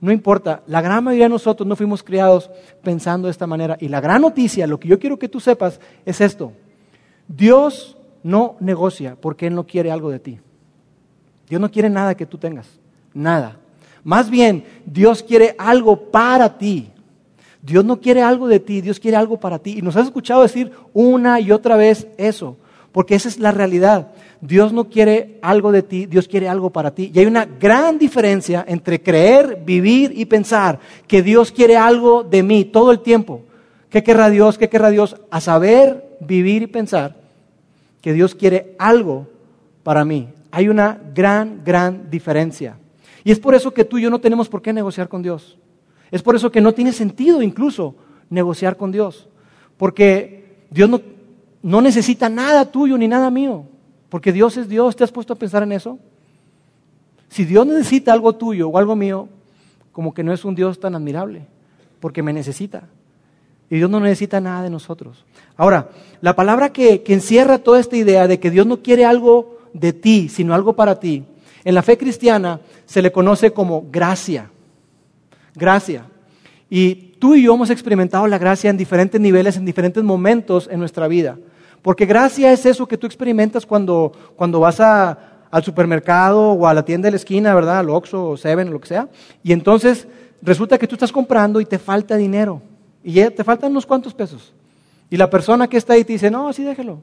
no 0.00 0.10
importa, 0.10 0.62
la 0.66 0.80
gran 0.80 1.04
mayoría 1.04 1.26
de 1.26 1.30
nosotros 1.30 1.64
no 1.64 1.76
fuimos 1.76 2.02
criados 2.02 2.50
pensando 2.82 3.28
de 3.28 3.32
esta 3.32 3.46
manera. 3.46 3.76
Y 3.80 3.86
la 3.86 4.00
gran 4.00 4.22
noticia, 4.22 4.66
lo 4.66 4.80
que 4.80 4.88
yo 4.88 4.98
quiero 4.98 5.16
que 5.16 5.28
tú 5.28 5.38
sepas, 5.38 5.80
es 6.04 6.20
esto. 6.20 6.52
Dios 7.28 7.96
no 8.24 8.56
negocia 8.58 9.16
porque 9.20 9.46
Él 9.46 9.54
no 9.54 9.64
quiere 9.64 9.92
algo 9.92 10.10
de 10.10 10.18
ti. 10.18 10.40
Dios 11.48 11.60
no 11.60 11.70
quiere 11.70 11.88
nada 11.88 12.16
que 12.16 12.26
tú 12.26 12.36
tengas, 12.36 12.80
nada. 13.14 13.58
Más 14.02 14.28
bien, 14.28 14.64
Dios 14.84 15.22
quiere 15.22 15.54
algo 15.56 16.10
para 16.10 16.58
ti. 16.58 16.90
Dios 17.62 17.84
no 17.84 18.00
quiere 18.00 18.22
algo 18.22 18.48
de 18.48 18.60
ti, 18.60 18.80
Dios 18.80 19.00
quiere 19.00 19.16
algo 19.16 19.38
para 19.38 19.58
ti. 19.58 19.76
Y 19.78 19.82
nos 19.82 19.96
has 19.96 20.06
escuchado 20.06 20.42
decir 20.42 20.72
una 20.92 21.40
y 21.40 21.50
otra 21.50 21.76
vez 21.76 22.08
eso, 22.16 22.56
porque 22.92 23.14
esa 23.14 23.28
es 23.28 23.38
la 23.38 23.52
realidad. 23.52 24.12
Dios 24.40 24.72
no 24.72 24.88
quiere 24.88 25.38
algo 25.42 25.72
de 25.72 25.82
ti, 25.82 26.06
Dios 26.06 26.28
quiere 26.28 26.48
algo 26.48 26.70
para 26.70 26.94
ti. 26.94 27.10
Y 27.12 27.18
hay 27.18 27.26
una 27.26 27.44
gran 27.44 27.98
diferencia 27.98 28.64
entre 28.68 29.02
creer, 29.02 29.62
vivir 29.64 30.12
y 30.14 30.26
pensar 30.26 30.78
que 31.06 31.22
Dios 31.22 31.50
quiere 31.50 31.76
algo 31.76 32.22
de 32.22 32.42
mí 32.42 32.64
todo 32.64 32.92
el 32.92 33.00
tiempo. 33.00 33.42
¿Qué 33.90 34.02
querrá 34.02 34.30
Dios? 34.30 34.58
¿Qué 34.58 34.68
querrá 34.68 34.90
Dios? 34.90 35.16
A 35.30 35.40
saber, 35.40 36.16
vivir 36.20 36.62
y 36.62 36.66
pensar 36.66 37.16
que 38.00 38.12
Dios 38.12 38.34
quiere 38.34 38.76
algo 38.78 39.26
para 39.82 40.04
mí. 40.04 40.28
Hay 40.50 40.68
una 40.68 41.00
gran, 41.14 41.62
gran 41.64 42.10
diferencia. 42.10 42.76
Y 43.24 43.32
es 43.32 43.40
por 43.40 43.54
eso 43.54 43.72
que 43.72 43.84
tú 43.84 43.98
y 43.98 44.02
yo 44.02 44.10
no 44.10 44.20
tenemos 44.20 44.48
por 44.48 44.62
qué 44.62 44.72
negociar 44.72 45.08
con 45.08 45.22
Dios. 45.22 45.58
Es 46.10 46.22
por 46.22 46.36
eso 46.36 46.50
que 46.50 46.60
no 46.60 46.72
tiene 46.72 46.92
sentido 46.92 47.42
incluso 47.42 47.94
negociar 48.30 48.76
con 48.76 48.92
Dios. 48.92 49.28
Porque 49.76 50.64
Dios 50.70 50.90
no, 51.62 51.80
necesita 51.80 52.28
nada 52.28 52.70
tuyo 52.70 52.96
ni 52.98 53.08
nada 53.08 53.30
mío. 53.30 53.64
Porque 54.08 54.32
Dios 54.32 54.56
es 54.56 54.68
Dios. 54.68 54.96
¿Te 54.96 55.04
has 55.04 55.12
puesto 55.12 55.32
a 55.32 55.36
pensar 55.36 55.62
en 55.62 55.72
eso? 55.72 55.98
Si 57.28 57.44
Dios 57.44 57.66
necesita 57.66 58.12
algo 58.12 58.34
tuyo 58.34 58.68
o 58.68 58.78
algo 58.78 58.96
mío, 58.96 59.28
como 59.92 60.14
que 60.14 60.22
no 60.22 60.32
es 60.32 60.44
un 60.44 60.54
Dios 60.54 60.80
tan 60.80 60.94
admirable, 60.94 61.46
porque 62.00 62.22
me 62.22 62.32
necesita. 62.32 62.84
Y 63.70 63.76
Dios 63.76 63.90
no 63.90 64.00
necesita 64.00 64.40
nada 64.40 64.62
de 64.62 64.70
nosotros. 64.70 65.24
Ahora, 65.56 65.90
la 66.20 66.34
palabra 66.34 66.72
que, 66.72 67.02
encierra 67.06 67.58
toda 67.58 67.80
esta 67.80 67.96
idea 67.96 68.26
de 68.26 68.40
que 68.40 68.50
Dios 68.50 68.66
no 68.66 68.82
quiere 68.82 69.04
algo 69.04 69.58
de 69.74 69.92
ti, 69.92 70.28
sino 70.28 70.54
algo 70.54 70.74
para 70.74 70.98
ti, 70.98 71.24
en 71.64 71.74
la 71.74 71.82
fe 71.82 71.98
cristiana 71.98 72.60
se 72.86 73.02
le 73.02 73.12
conoce 73.12 73.52
como 73.52 73.84
gracia. 73.90 74.50
Gracia. 75.58 76.04
Y 76.70 76.94
tú 77.18 77.34
y 77.34 77.42
yo 77.42 77.54
hemos 77.54 77.70
experimentado 77.70 78.26
la 78.26 78.38
gracia 78.38 78.70
en 78.70 78.76
diferentes 78.76 79.20
niveles, 79.20 79.56
en 79.56 79.64
diferentes 79.64 80.02
momentos 80.04 80.68
en 80.70 80.78
nuestra 80.78 81.08
vida. 81.08 81.36
Porque 81.82 82.06
gracia 82.06 82.52
es 82.52 82.64
eso 82.64 82.86
que 82.86 82.96
tú 82.96 83.06
experimentas 83.06 83.66
cuando, 83.66 84.12
cuando 84.36 84.60
vas 84.60 84.80
al 84.80 85.64
supermercado 85.64 86.52
o 86.52 86.66
a 86.66 86.74
la 86.74 86.84
tienda 86.84 87.06
de 87.06 87.12
la 87.12 87.16
esquina, 87.16 87.54
¿verdad? 87.54 87.78
Al 87.78 87.90
Oxxo 87.90 88.30
o 88.30 88.36
Seven 88.36 88.68
o 88.68 88.72
lo 88.72 88.80
que 88.80 88.88
sea. 88.88 89.08
Y 89.42 89.52
entonces 89.52 90.06
resulta 90.42 90.78
que 90.78 90.86
tú 90.86 90.94
estás 90.94 91.12
comprando 91.12 91.60
y 91.60 91.64
te 91.64 91.78
falta 91.78 92.16
dinero. 92.16 92.62
Y 93.02 93.14
te 93.30 93.44
faltan 93.44 93.70
unos 93.70 93.86
cuantos 93.86 94.14
pesos. 94.14 94.52
Y 95.10 95.16
la 95.16 95.30
persona 95.30 95.66
que 95.68 95.76
está 95.76 95.94
ahí 95.94 96.04
te 96.04 96.12
dice, 96.12 96.30
no, 96.30 96.52
sí 96.52 96.62
déjelo. 96.62 97.00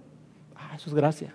Ah, 0.56 0.76
eso 0.76 0.90
es 0.90 0.96
gracia. 0.96 1.34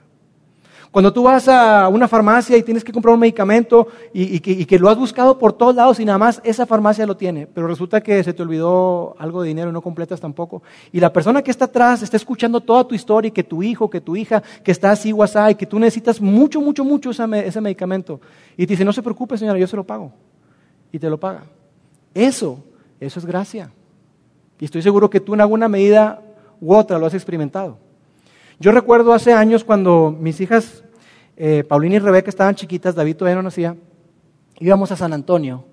Cuando 0.91 1.13
tú 1.13 1.23
vas 1.23 1.47
a 1.47 1.87
una 1.89 2.09
farmacia 2.09 2.57
y 2.57 2.65
tienes 2.65 2.83
que 2.83 2.93
comprar 2.93 3.15
un 3.15 3.21
medicamento 3.21 3.87
y, 4.13 4.41
que, 4.41 4.79
lo 4.79 4.89
has 4.89 4.99
buscado 4.99 5.39
por 5.39 5.53
todos 5.53 5.77
lados 5.77 6.01
y 6.01 6.05
nada 6.05 6.19
más 6.19 6.41
esa 6.43 6.67
farmacia 6.67 7.07
lo 7.07 7.17
tiene, 7.17 7.47
pero 7.47 7.69
resulta 7.69 8.01
que 8.01 8.25
se 8.25 8.33
te 8.33 8.43
olvidó 8.43 9.15
algo 9.21 9.43
de 9.43 9.49
dinero 9.49 9.71
y 9.71 9.73
no 9.73 9.83
completas 9.83 10.21
tampoco. 10.21 10.65
Y 10.91 10.99
la 10.99 11.13
persona 11.13 11.43
que 11.43 11.53
está 11.53 11.67
atrás 11.67 12.03
está 12.03 12.17
escuchando 12.17 12.61
toda 12.61 12.83
tu 12.89 12.97
historia 12.97 13.29
y 13.29 13.31
que 13.31 13.45
tu 13.45 13.63
hijo, 13.63 13.89
que 13.89 14.01
tu 14.01 14.17
hija, 14.17 14.43
que 14.65 14.73
está 14.73 14.91
así 14.91 15.13
WhatsApp 15.13 15.53
y 15.53 15.55
que 15.55 15.67
tú 15.67 15.79
necesitas 15.79 16.21
mucho, 16.21 16.61
mucho, 16.61 16.85
mucho 16.85 17.11
ese, 17.11 17.61
medicamento. 17.61 18.21
Y 18.57 18.67
te 18.67 18.73
dice, 18.73 18.85
no 18.85 18.93
se 18.93 19.03
preocupe 19.03 19.39
señora, 19.39 19.61
yo 19.61 19.69
se 19.69 19.77
lo 19.77 19.85
pago. 19.85 20.13
Y 20.91 20.99
te 20.99 21.09
lo 21.09 21.21
paga. 21.21 21.45
Eso, 22.13 22.65
eso 22.99 23.21
es 23.21 23.27
gracia. 23.27 23.71
Y 24.59 24.65
estoy 24.65 24.83
seguro 24.83 25.09
que 25.09 25.21
tú 25.21 25.35
en 25.35 25.41
alguna 25.41 25.69
medida 25.69 26.21
u 26.61 26.75
otra 26.75 26.99
lo 26.99 27.07
has 27.07 27.15
experimentado. 27.15 27.79
Yo 28.63 28.73
recuerdo 28.73 29.15
hace 29.15 29.33
años 29.33 29.65
cuando 29.65 30.15
mis 30.21 30.39
hijas, 30.39 30.85
eh, 31.39 31.65
Paulina 31.67 31.97
y 31.97 31.99
Rebeca, 31.99 32.29
estaban 32.29 32.55
chiquitas, 32.55 32.95
David 32.95 33.17
todavía 33.17 33.37
no 33.37 33.43
nacía, 33.45 33.75
íbamos 34.59 34.93
a 34.93 34.97
San 34.97 35.15
Antonio 35.15 35.65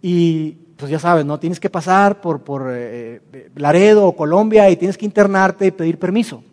y 0.00 0.52
pues 0.76 0.88
ya 0.88 1.00
sabes, 1.00 1.24
¿no? 1.24 1.40
Tienes 1.40 1.58
que 1.58 1.68
pasar 1.68 2.20
por, 2.20 2.44
por 2.44 2.68
eh, 2.70 3.50
Laredo 3.56 4.06
o 4.06 4.14
Colombia 4.14 4.70
y 4.70 4.76
tienes 4.76 4.96
que 4.96 5.04
internarte 5.04 5.66
y 5.66 5.70
pedir 5.72 5.98
permiso. 5.98 6.44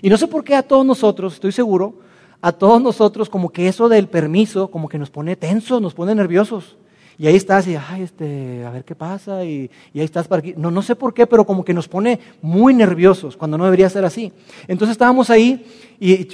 Y 0.00 0.08
no 0.08 0.16
sé 0.16 0.28
por 0.28 0.44
qué 0.44 0.54
a 0.54 0.62
todos 0.62 0.86
nosotros, 0.86 1.34
estoy 1.34 1.52
seguro, 1.52 1.98
a 2.40 2.50
todos 2.50 2.80
nosotros 2.80 3.28
como 3.28 3.50
que 3.50 3.68
eso 3.68 3.90
del 3.90 4.08
permiso 4.08 4.70
como 4.70 4.88
que 4.88 4.96
nos 4.96 5.10
pone 5.10 5.36
tensos, 5.36 5.78
nos 5.82 5.92
pone 5.92 6.14
nerviosos. 6.14 6.78
Y 7.18 7.26
ahí 7.26 7.36
estás 7.36 7.66
y, 7.68 7.76
ay, 7.76 8.02
este, 8.02 8.64
a 8.64 8.70
ver 8.70 8.84
qué 8.84 8.94
pasa, 8.94 9.44
y, 9.44 9.70
ahí 9.94 10.00
estás 10.00 10.26
para 10.26 10.40
aquí. 10.40 10.54
No, 10.56 10.70
no 10.70 10.82
sé 10.82 10.96
por 10.96 11.14
qué, 11.14 11.26
pero 11.26 11.44
como 11.44 11.64
que 11.64 11.72
nos 11.72 11.88
pone 11.88 12.18
muy 12.42 12.74
nerviosos 12.74 13.36
cuando 13.36 13.56
no 13.56 13.64
debería 13.64 13.88
ser 13.88 14.04
así. 14.04 14.32
Entonces 14.66 14.92
estábamos 14.92 15.30
ahí 15.30 15.64
y 16.00 16.28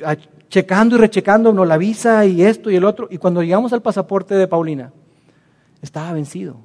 checando 0.48 0.96
y 0.96 0.98
rechecando 0.98 1.64
la 1.64 1.76
visa 1.76 2.24
y 2.24 2.42
esto 2.42 2.70
y 2.70 2.76
el 2.76 2.84
otro. 2.84 3.08
Y 3.10 3.18
cuando 3.18 3.42
llegamos 3.42 3.72
al 3.72 3.82
pasaporte 3.82 4.34
de 4.34 4.48
Paulina, 4.48 4.92
estaba 5.82 6.12
vencido. 6.12 6.56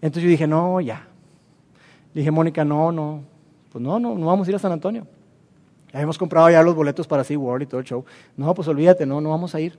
Entonces 0.00 0.24
yo 0.24 0.30
dije, 0.30 0.46
no, 0.46 0.80
ya. 0.80 1.06
Le 2.12 2.20
dije, 2.20 2.30
Mónica, 2.30 2.64
no, 2.64 2.92
no, 2.92 3.22
pues 3.72 3.82
no, 3.82 3.98
no, 3.98 4.14
no 4.14 4.26
vamos 4.26 4.46
a 4.46 4.50
ir 4.50 4.56
a 4.56 4.58
San 4.58 4.72
Antonio. 4.72 5.06
Ya 5.92 6.00
hemos 6.00 6.18
comprado 6.18 6.50
ya 6.50 6.62
los 6.62 6.74
boletos 6.74 7.06
para 7.06 7.24
SeaWorld 7.24 7.62
y 7.62 7.66
todo 7.66 7.80
el 7.80 7.86
show. 7.86 8.04
No, 8.36 8.54
pues 8.54 8.68
olvídate, 8.68 9.06
no, 9.06 9.20
no 9.20 9.30
vamos 9.30 9.54
a 9.54 9.60
ir. 9.60 9.78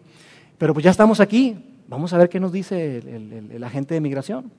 Pero 0.58 0.74
pues 0.74 0.84
ya 0.84 0.92
estamos 0.92 1.20
aquí, 1.20 1.56
Vamos 1.88 2.12
a 2.14 2.18
ver 2.18 2.28
qué 2.28 2.40
nos 2.40 2.52
dice 2.52 2.98
el, 2.98 3.64
agente 3.64 3.94
de 3.94 4.02
migración. 4.02 4.52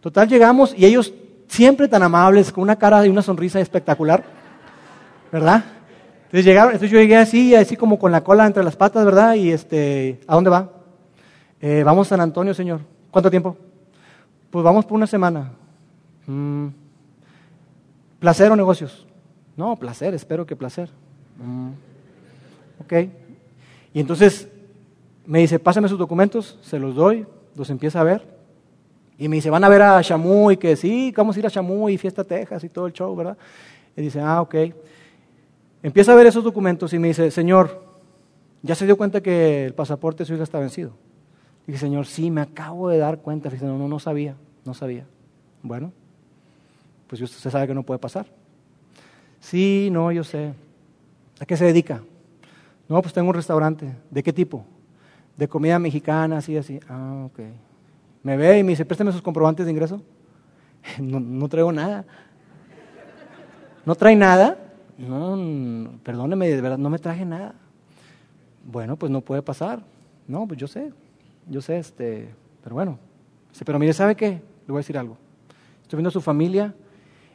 Total, 0.00 0.28
llegamos 0.28 0.74
y 0.76 0.86
ellos 0.86 1.12
siempre 1.46 1.88
tan 1.88 2.02
amables, 2.02 2.52
con 2.52 2.62
una 2.62 2.76
cara 2.76 3.04
y 3.06 3.10
una 3.10 3.22
sonrisa 3.22 3.60
espectacular, 3.60 4.24
¿verdad? 5.30 5.64
Entonces 6.24 6.44
llegaron, 6.44 6.72
entonces 6.72 6.90
yo 6.90 6.98
llegué 6.98 7.16
así, 7.16 7.54
así 7.54 7.76
como 7.76 7.98
con 7.98 8.12
la 8.12 8.22
cola 8.22 8.46
entre 8.46 8.64
las 8.64 8.76
patas, 8.76 9.04
¿verdad? 9.04 9.34
Y 9.34 9.50
este, 9.50 10.20
¿a 10.26 10.34
dónde 10.34 10.48
va? 10.48 10.70
Eh, 11.60 11.82
vamos 11.84 12.06
a 12.06 12.10
San 12.10 12.20
Antonio, 12.20 12.54
señor. 12.54 12.80
¿Cuánto 13.10 13.30
tiempo? 13.30 13.56
Pues 14.50 14.64
vamos 14.64 14.86
por 14.86 14.94
una 14.94 15.06
semana. 15.06 15.52
Mm. 16.26 16.68
¿Placer 18.20 18.50
o 18.50 18.56
negocios? 18.56 19.06
No, 19.56 19.76
placer, 19.76 20.14
espero 20.14 20.46
que 20.46 20.56
placer. 20.56 20.88
Mm. 21.38 21.70
Ok. 22.80 22.92
Y 23.92 24.00
entonces 24.00 24.48
me 25.30 25.38
dice, 25.38 25.60
pásame 25.60 25.88
sus 25.88 25.96
documentos, 25.96 26.58
se 26.60 26.76
los 26.76 26.96
doy, 26.96 27.24
los 27.54 27.70
empieza 27.70 28.00
a 28.00 28.02
ver. 28.02 28.26
Y 29.16 29.28
me 29.28 29.36
dice, 29.36 29.48
van 29.48 29.62
a 29.62 29.68
ver 29.68 29.80
a 29.80 30.02
Shamu 30.02 30.50
y 30.50 30.56
que 30.56 30.74
sí, 30.74 31.14
vamos 31.16 31.36
a 31.36 31.38
ir 31.38 31.46
a 31.46 31.48
Shamu 31.48 31.88
y 31.88 31.96
Fiesta 31.96 32.24
Texas 32.24 32.64
y 32.64 32.68
todo 32.68 32.88
el 32.88 32.92
show, 32.92 33.14
¿verdad? 33.14 33.38
Y 33.96 34.02
dice, 34.02 34.20
ah, 34.20 34.40
ok. 34.40 34.56
Empieza 35.84 36.10
a 36.10 36.14
ver 36.16 36.26
esos 36.26 36.42
documentos 36.42 36.92
y 36.94 36.98
me 36.98 37.06
dice, 37.06 37.30
Señor, 37.30 37.80
¿ya 38.62 38.74
se 38.74 38.86
dio 38.86 38.96
cuenta 38.96 39.20
que 39.20 39.66
el 39.66 39.72
pasaporte 39.72 40.24
de 40.24 40.26
su 40.26 40.34
hija 40.34 40.42
está 40.42 40.58
vencido? 40.58 40.94
Y 41.68 41.70
dije, 41.70 41.78
Señor, 41.78 42.06
sí, 42.06 42.28
me 42.28 42.40
acabo 42.40 42.88
de 42.88 42.98
dar 42.98 43.18
cuenta. 43.18 43.50
Dice, 43.50 43.66
no, 43.66 43.78
no, 43.78 43.86
no 43.86 44.00
sabía, 44.00 44.34
no 44.64 44.74
sabía. 44.74 45.06
Bueno, 45.62 45.92
pues 47.06 47.22
usted 47.22 47.50
sabe 47.50 47.68
que 47.68 47.74
no 47.74 47.84
puede 47.84 48.00
pasar. 48.00 48.26
Sí, 49.38 49.90
no, 49.92 50.10
yo 50.10 50.24
sé. 50.24 50.54
¿A 51.38 51.46
qué 51.46 51.56
se 51.56 51.66
dedica? 51.66 52.02
No, 52.88 53.00
pues 53.00 53.14
tengo 53.14 53.28
un 53.28 53.34
restaurante. 53.36 53.94
¿De 54.10 54.24
qué 54.24 54.32
tipo? 54.32 54.66
De 55.40 55.48
comida 55.48 55.78
mexicana, 55.78 56.36
así, 56.36 56.54
así. 56.58 56.78
Ah, 56.86 57.22
ok. 57.24 57.40
Me 58.22 58.36
ve 58.36 58.58
y 58.58 58.62
me 58.62 58.72
dice, 58.72 58.84
préstame 58.84 59.10
sus 59.10 59.22
comprobantes 59.22 59.64
de 59.64 59.72
ingreso. 59.72 60.02
No, 61.00 61.48
traigo 61.48 61.72
nada. 61.72 62.04
¿No 63.86 63.94
trae 63.94 64.14
nada? 64.16 64.58
No, 64.98 65.98
perdóneme, 66.02 66.48
de 66.48 66.60
verdad, 66.60 66.76
no 66.76 66.90
me 66.90 66.98
traje 66.98 67.24
nada. 67.24 67.54
Bueno, 68.64 68.96
pues 68.96 69.10
no 69.10 69.22
puede 69.22 69.40
pasar. 69.40 69.82
No, 70.28 70.46
pues 70.46 70.60
yo 70.60 70.66
sé, 70.66 70.92
yo 71.48 71.62
sé, 71.62 71.78
este, 71.78 72.28
pero 72.62 72.74
bueno. 72.74 72.98
pero 73.64 73.78
mire, 73.78 73.94
¿sabe 73.94 74.14
qué? 74.14 74.28
Le 74.28 74.68
voy 74.68 74.76
a 74.76 74.80
decir 74.80 74.98
algo. 74.98 75.16
Estoy 75.82 75.96
viendo 75.96 76.08
a 76.08 76.12
su 76.12 76.20
familia 76.20 76.74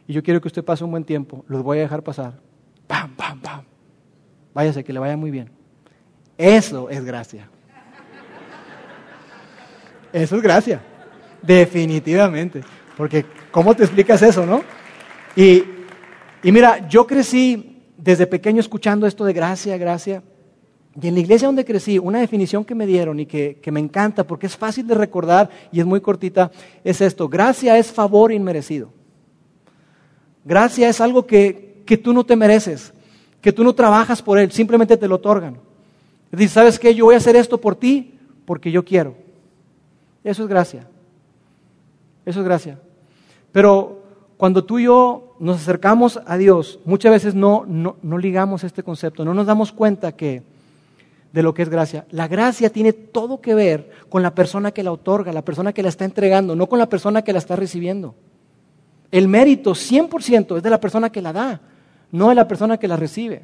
y 0.08 0.14
yo 0.14 0.22
quiero 0.22 0.40
que 0.42 0.48
usted 0.48 0.64
pase 0.64 0.84
un 0.84 0.92
buen 0.92 1.04
tiempo. 1.04 1.44
Los 1.48 1.64
voy 1.64 1.80
a 1.80 1.82
dejar 1.82 2.04
pasar. 2.04 2.40
Pam, 2.86 3.16
pam, 3.16 3.40
pam. 3.42 3.64
Váyase, 4.54 4.84
que 4.84 4.94
le 4.94 5.00
vaya 5.00 5.18
muy 5.18 5.32
bien. 5.32 5.50
Eso 6.38 6.90
es 6.90 7.04
gracia. 7.04 7.50
Eso 10.16 10.38
es 10.38 10.42
gracia. 10.42 10.80
Definitivamente. 11.42 12.62
Porque, 12.96 13.26
¿cómo 13.52 13.76
te 13.76 13.84
explicas 13.84 14.22
eso, 14.22 14.46
no? 14.46 14.64
Y, 15.36 15.62
mira, 16.44 16.88
yo 16.88 17.06
crecí 17.06 17.82
desde 17.98 18.26
pequeño 18.26 18.62
escuchando 18.62 19.08
esto 19.08 19.26
de 19.26 19.34
gracia, 19.34 19.78
gracia. 19.78 20.24
Y 21.02 21.10
en 21.10 21.16
la 21.16 21.20
iglesia 21.20 21.50
donde 21.50 21.66
crecí, 21.66 22.00
una 22.00 22.20
definición 22.20 22.64
que 22.64 22.74
me 22.74 22.86
dieron 22.86 23.20
y 23.20 23.26
que, 23.26 23.60
que, 23.62 23.74
me 23.74 23.82
encanta 23.82 24.26
porque 24.26 24.46
es 24.46 24.56
fácil 24.56 24.88
de 24.88 24.96
recordar 24.96 25.50
y 25.70 25.82
es 25.82 25.86
muy 25.86 26.00
cortita, 26.00 26.50
es 26.86 27.02
esto. 27.02 27.28
Gracia 27.28 27.78
es 27.78 27.92
favor 27.92 28.32
inmerecido. 28.32 28.94
Gracia 30.46 30.88
es 30.88 31.02
algo 31.02 31.28
que, 31.28 31.84
que 31.86 31.98
tú 31.98 32.14
no 32.14 32.26
te 32.26 32.38
mereces, 32.38 32.94
que 33.42 33.52
tú 33.52 33.66
no 33.66 33.76
trabajas 33.76 34.22
por 34.22 34.40
él, 34.40 34.50
simplemente 34.54 34.96
te 34.96 35.10
lo 35.10 35.16
otorgan. 35.16 35.58
Es 36.32 36.52
¿sabes 36.52 36.80
qué? 36.80 36.96
Yo 36.96 37.04
voy 37.04 37.16
a 37.16 37.18
hacer 37.18 37.36
esto 37.36 37.60
por 37.60 37.76
ti 37.76 38.18
porque 38.46 38.72
yo 38.72 38.86
quiero. 38.86 39.25
Eso 40.26 40.42
es 40.42 40.50
gracia. 40.50 40.88
Eso 42.26 42.40
es 42.40 42.46
gracia. 42.46 42.80
Pero 43.52 44.02
cuando 44.38 44.66
tú 44.66 44.80
y 44.80 44.86
yo 44.86 45.36
nos 45.40 45.58
acercamos 45.58 46.20
a 46.26 46.36
Dios, 46.36 46.80
muchas 46.84 47.12
veces 47.12 47.36
no, 47.36 47.64
no, 47.68 48.18
ligamos 48.18 48.64
este 48.64 48.82
concepto, 48.82 49.24
no 49.24 49.36
nos 49.36 49.46
damos 49.46 49.72
cuenta 49.72 50.14
que 50.14 50.42
de 51.32 51.44
lo 51.44 51.54
que 51.54 51.62
es 51.62 51.70
gracia. 51.70 52.06
La 52.10 52.28
gracia 52.28 52.72
tiene 52.72 52.92
todo 52.92 53.40
que 53.40 53.54
ver 53.54 53.92
con 54.10 54.24
la 54.24 54.34
persona 54.34 54.72
que 54.72 54.82
la 54.82 54.92
otorga, 54.92 55.32
la 55.32 55.44
persona 55.44 55.74
que 55.74 55.84
la 55.84 55.90
está 55.90 56.06
entregando, 56.06 56.56
no 56.56 56.68
con 56.68 56.80
la 56.80 56.90
persona 56.90 57.22
que 57.22 57.32
la 57.32 57.40
está 57.40 57.56
recibiendo. 57.56 58.16
El 59.12 59.28
mérito 59.28 59.74
100% 59.74 60.58
es 60.58 60.64
de 60.64 60.70
la 60.72 60.80
persona 60.80 61.12
que 61.12 61.22
la 61.22 61.34
da, 61.34 61.62
no 62.12 62.30
de 62.30 62.36
la 62.36 62.48
persona 62.48 62.78
que 62.78 62.88
la 62.88 62.98
recibe. 62.98 63.44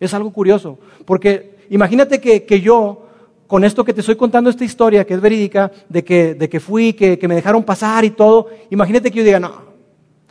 Es 0.00 0.12
algo 0.12 0.32
curioso, 0.32 0.78
porque 1.04 1.66
imagínate 1.70 2.20
que, 2.20 2.44
que 2.44 2.60
yo 2.60 3.03
con 3.46 3.64
esto 3.64 3.84
que 3.84 3.92
te 3.92 4.00
estoy 4.00 4.16
contando, 4.16 4.50
esta 4.50 4.64
historia 4.64 5.04
que 5.04 5.14
es 5.14 5.20
verídica, 5.20 5.70
de 5.88 6.04
que, 6.04 6.34
de 6.34 6.48
que 6.48 6.60
fui, 6.60 6.92
que, 6.92 7.18
que 7.18 7.28
me 7.28 7.34
dejaron 7.34 7.62
pasar 7.62 8.04
y 8.04 8.10
todo, 8.10 8.48
imagínate 8.70 9.10
que 9.10 9.18
yo 9.18 9.24
diga, 9.24 9.40
no, 9.40 9.52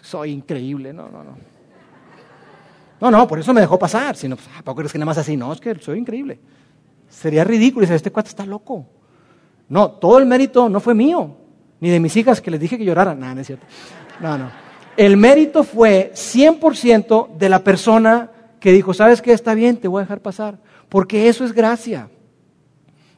soy 0.01 0.31
increíble, 0.31 0.93
no, 0.93 1.09
no, 1.09 1.23
no. 1.23 1.53
No, 3.03 3.11
no, 3.11 3.27
por 3.27 3.37
eso 3.37 3.53
me 3.53 3.59
dejó 3.59 3.77
pasar. 3.77 4.15
Si 4.15 4.29
no, 4.29 4.37
pues, 4.37 4.47
¿para 4.63 4.75
crees 4.75 4.93
que 4.93 4.97
nada 4.97 5.07
más 5.07 5.17
así? 5.17 5.35
No, 5.35 5.51
es 5.51 5.59
que 5.59 5.75
soy 5.75 5.99
increíble. 5.99 6.39
Sería 7.09 7.43
ridículo. 7.43 7.81
Dice, 7.81 7.95
este 7.95 8.11
cuate 8.11 8.29
está 8.29 8.45
loco. 8.45 8.85
No, 9.67 9.91
todo 9.91 10.19
el 10.19 10.25
mérito 10.25 10.69
no 10.69 10.79
fue 10.79 10.93
mío, 10.93 11.35
Ni 11.81 11.89
de 11.89 11.99
mis 11.99 12.15
hijas 12.15 12.39
que 12.39 12.49
les 12.49 12.61
dije 12.61 12.77
que 12.77 12.85
lloraran. 12.85 13.19
No, 13.19 13.35
no 13.35 13.41
es 13.41 13.47
cierto. 13.47 13.65
No, 14.21 14.37
no. 14.37 14.49
El 14.95 15.17
mérito 15.17 15.65
fue 15.65 16.13
100% 16.13 17.35
de 17.35 17.49
la 17.49 17.59
persona 17.59 18.31
que 18.61 18.71
dijo, 18.71 18.93
¿sabes 18.93 19.21
qué? 19.21 19.33
Está 19.33 19.53
bien, 19.53 19.75
te 19.75 19.89
voy 19.89 19.99
a 19.99 20.05
dejar 20.05 20.21
pasar. 20.21 20.59
Porque 20.87 21.27
eso 21.27 21.43
es 21.43 21.51
gracia. 21.51 22.07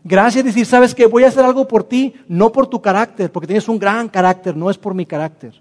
Gracia 0.07 0.39
es 0.39 0.45
decir, 0.45 0.67
¿sabes 0.67 0.93
qué? 0.93 1.07
Voy 1.07 1.23
a 1.23 1.29
hacer 1.29 1.43
algo 1.43 1.67
por 1.67 1.83
ti, 1.83 2.13
no 2.27 2.51
por 2.51 2.67
tu 2.67 2.79
carácter, 2.79 3.31
porque 3.31 3.47
tienes 3.47 3.67
un 3.67 3.79
gran 3.79 4.07
carácter, 4.07 4.55
no 4.55 4.69
es 4.69 4.77
por 4.77 4.93
mi 4.93 5.03
carácter. 5.03 5.59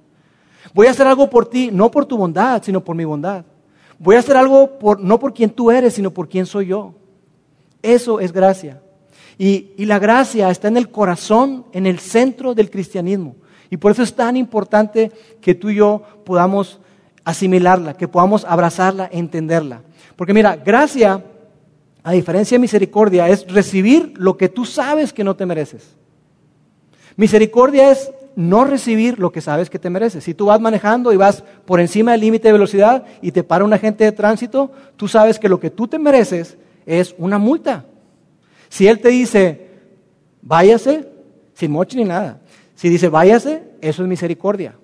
Voy 0.74 0.86
a 0.86 0.90
hacer 0.90 1.06
algo 1.06 1.30
por 1.30 1.46
ti, 1.46 1.70
no 1.72 1.90
por 1.90 2.04
tu 2.04 2.18
bondad, 2.18 2.62
sino 2.62 2.84
por 2.84 2.94
mi 2.94 3.06
bondad. 3.06 3.46
Voy 3.98 4.16
a 4.16 4.18
hacer 4.18 4.36
algo 4.36 4.78
por, 4.78 5.00
no 5.00 5.18
por 5.18 5.32
quien 5.32 5.48
tú 5.48 5.70
eres, 5.70 5.94
sino 5.94 6.10
por 6.10 6.28
quien 6.28 6.44
soy 6.44 6.66
yo. 6.66 6.92
Eso 7.80 8.20
es 8.20 8.32
gracia. 8.32 8.82
Y, 9.38 9.70
y, 9.78 9.86
la 9.86 9.98
gracia 9.98 10.50
está 10.50 10.68
en 10.68 10.76
el 10.76 10.90
corazón, 10.90 11.64
en 11.72 11.86
el 11.86 11.98
centro 11.98 12.54
del 12.54 12.70
cristianismo. 12.70 13.36
Y 13.70 13.78
por 13.78 13.92
eso 13.92 14.02
es 14.02 14.14
tan 14.14 14.36
importante 14.36 15.10
que 15.40 15.54
tú 15.54 15.70
y 15.70 15.76
yo 15.76 16.02
podamos 16.26 16.80
asimilarla, 17.24 17.96
que 17.96 18.08
podamos 18.08 18.44
abrazarla, 18.44 19.08
entenderla. 19.10 19.80
Porque 20.16 20.34
mira, 20.34 20.54
gracia, 20.56 21.24
a 22.04 22.12
diferencia 22.12 22.56
de 22.56 22.60
misericordia, 22.60 23.28
es 23.30 23.50
recibir 23.50 24.12
lo 24.16 24.36
que 24.36 24.50
tú 24.50 24.66
sabes 24.66 25.14
que 25.14 25.24
no 25.24 25.34
te 25.34 25.46
mereces. 25.46 25.96
Misericordia 27.16 27.90
es 27.90 28.12
no 28.36 28.66
recibir 28.66 29.18
lo 29.18 29.32
que 29.32 29.40
sabes 29.40 29.70
que 29.70 29.78
te 29.78 29.88
mereces. 29.88 30.22
Si 30.22 30.34
tú 30.34 30.46
vas 30.46 30.60
manejando 30.60 31.14
y 31.14 31.16
vas 31.16 31.42
por 31.64 31.80
encima 31.80 32.12
del 32.12 32.20
límite 32.20 32.48
de 32.48 32.52
velocidad 32.52 33.04
y 33.22 33.32
te 33.32 33.42
para 33.42 33.64
un 33.64 33.72
agente 33.72 34.04
de 34.04 34.12
tránsito, 34.12 34.70
tú 34.96 35.08
sabes 35.08 35.38
que 35.38 35.48
lo 35.48 35.58
que 35.58 35.70
tú 35.70 35.88
te 35.88 35.98
mereces 35.98 36.58
es 36.84 37.14
una 37.16 37.38
multa. 37.38 37.86
Si 38.68 38.86
él 38.86 39.00
te 39.00 39.08
dice, 39.08 39.70
váyase, 40.42 41.08
sin 41.54 41.70
moche 41.70 41.96
ni 41.96 42.04
nada. 42.04 42.38
Si 42.74 42.90
dice, 42.90 43.08
váyase, 43.08 43.62
eso 43.80 44.02
es 44.02 44.08
misericordia. 44.08 44.74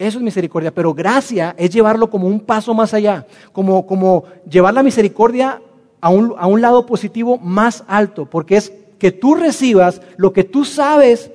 Eso 0.00 0.18
es 0.18 0.24
misericordia. 0.24 0.74
Pero 0.74 0.94
gracia 0.94 1.54
es 1.56 1.70
llevarlo 1.70 2.10
como 2.10 2.26
un 2.26 2.40
paso 2.40 2.74
más 2.74 2.92
allá, 2.92 3.24
como, 3.52 3.86
como 3.86 4.24
llevar 4.48 4.74
la 4.74 4.82
misericordia 4.82 5.62
a 6.02 6.10
un, 6.10 6.34
a 6.36 6.46
un 6.46 6.60
lado 6.60 6.84
positivo 6.84 7.38
más 7.38 7.84
alto, 7.86 8.26
porque 8.26 8.58
es 8.58 8.72
que 8.98 9.12
tú 9.12 9.34
recibas 9.34 10.02
lo 10.18 10.34
que 10.34 10.44
tú 10.44 10.66
sabes 10.66 11.30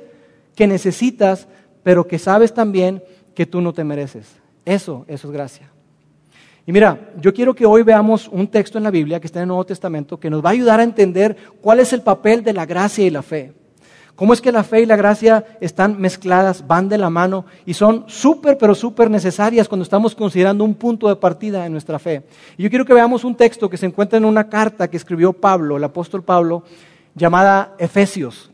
que 0.56 0.68
necesitas, 0.68 1.48
pero 1.82 2.08
que 2.08 2.20
sabes 2.20 2.54
también 2.54 3.02
que 3.34 3.48
tú 3.48 3.62
no 3.62 3.74
te 3.74 3.84
mereces. 3.84 4.28
Eso, 4.66 5.06
eso 5.08 5.28
es 5.28 5.34
gracia. 5.34 5.70
Y 6.66 6.74
mira, 6.74 7.12
yo 7.22 7.34
quiero 7.34 7.56
que 7.56 7.66
hoy 7.66 7.82
veamos 7.84 8.28
un 8.28 8.48
texto 8.48 8.78
en 8.78 8.84
la 8.84 8.92
Biblia 8.92 9.22
que 9.22 9.28
está 9.28 9.40
en 9.40 9.44
el 9.44 9.48
Nuevo 9.48 9.66
Testamento 9.66 10.20
que 10.20 10.30
nos 10.30 10.44
va 10.44 10.50
a 10.50 10.52
ayudar 10.52 10.82
a 10.82 10.84
entender 10.84 11.38
cuál 11.62 11.80
es 11.80 11.94
el 11.94 12.02
papel 12.02 12.44
de 12.44 12.52
la 12.52 12.66
gracia 12.66 13.06
y 13.06 13.10
la 13.10 13.22
fe. 13.22 13.54
Cómo 14.18 14.34
es 14.34 14.42
que 14.42 14.52
la 14.52 14.64
fe 14.64 14.82
y 14.82 14.88
la 14.88 14.96
gracia 14.96 15.46
están 15.62 16.02
mezcladas, 16.02 16.66
van 16.66 16.90
de 16.90 16.98
la 16.98 17.12
mano 17.12 17.46
y 17.68 17.76
son 17.76 18.06
súper, 18.08 18.58
pero 18.58 18.74
súper 18.74 19.12
necesarias 19.12 19.68
cuando 19.68 19.84
estamos 19.84 20.16
considerando 20.16 20.64
un 20.64 20.74
punto 20.74 21.08
de 21.08 21.18
partida 21.18 21.68
en 21.68 21.72
nuestra 21.72 22.00
fe. 22.00 22.24
Y 22.58 22.64
yo 22.64 22.70
quiero 22.72 22.84
que 22.84 22.96
veamos 22.96 23.24
un 23.24 23.36
texto 23.36 23.70
que 23.70 23.78
se 23.78 23.86
encuentra 23.86 24.18
en 24.18 24.26
una 24.26 24.50
carta 24.50 24.90
que 24.90 24.98
escribió 24.98 25.34
Pablo, 25.34 25.78
el 25.78 25.84
apóstol 25.84 26.24
Pablo, 26.24 26.64
llamada 27.14 27.76
Efesios. 27.78 28.50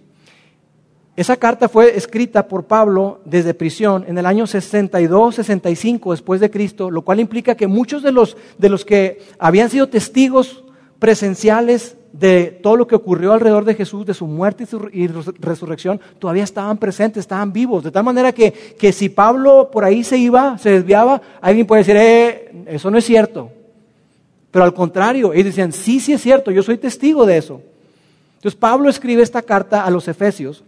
Esa 1.16 1.38
carta 1.38 1.70
fue 1.70 1.96
escrita 1.96 2.50
por 2.50 2.66
Pablo 2.66 3.22
desde 3.24 3.54
prisión 3.54 4.04
en 4.06 4.18
el 4.18 4.26
año 4.26 4.44
62-65 4.44 6.12
después 6.12 6.42
de 6.42 6.52
Cristo, 6.52 6.92
lo 6.92 7.04
cual 7.04 7.22
implica 7.22 7.56
que 7.56 7.68
muchos 7.68 8.04
de 8.04 8.12
los, 8.12 8.36
de 8.58 8.68
los 8.68 8.84
que 8.84 9.22
habían 9.40 9.70
sido 9.70 9.88
testigos 9.88 10.66
presenciales 11.04 11.98
de 12.14 12.58
todo 12.64 12.78
lo 12.78 12.88
que 12.88 12.96
ocurrió 12.96 13.34
alrededor 13.34 13.66
de 13.66 13.76
Jesús, 13.76 14.06
de 14.06 14.14
su 14.14 14.26
muerte 14.26 14.64
y, 14.64 14.68
su, 14.68 14.80
resurrección, 15.38 16.00
todavía 16.18 16.46
estaban 16.46 16.78
presentes, 16.78 17.20
estaban 17.20 17.52
vivos. 17.52 17.84
De 17.84 17.92
tal 17.92 18.06
manera 18.06 18.32
que, 18.32 18.54
que, 18.54 18.94
si 18.94 19.10
Pablo 19.10 19.70
por 19.70 19.84
ahí 19.84 20.06
se 20.06 20.18
iba, 20.18 20.58
se 20.58 20.70
desviaba, 20.70 21.22
alguien 21.42 21.68
puede 21.68 21.82
decir, 21.82 21.98
eh, 21.98 22.64
eso 22.68 22.90
no 22.90 22.98
es 22.98 23.04
cierto. 23.04 23.52
Pero 24.50 24.64
al 24.64 24.74
contrario, 24.74 25.34
ellos 25.34 25.48
decían, 25.48 25.74
sí, 25.74 26.00
sí 26.00 26.14
es 26.14 26.22
cierto, 26.22 26.52
yo 26.52 26.64
soy 26.64 26.78
testigo 26.78 27.26
de 27.26 27.36
eso. 27.36 27.60
Entonces 28.38 28.58
Pablo 28.58 28.90
escribe 28.90 29.24
esta 29.24 29.42
carta 29.42 29.84
a 29.84 29.90
los 29.90 30.08
Efesios 30.08 30.64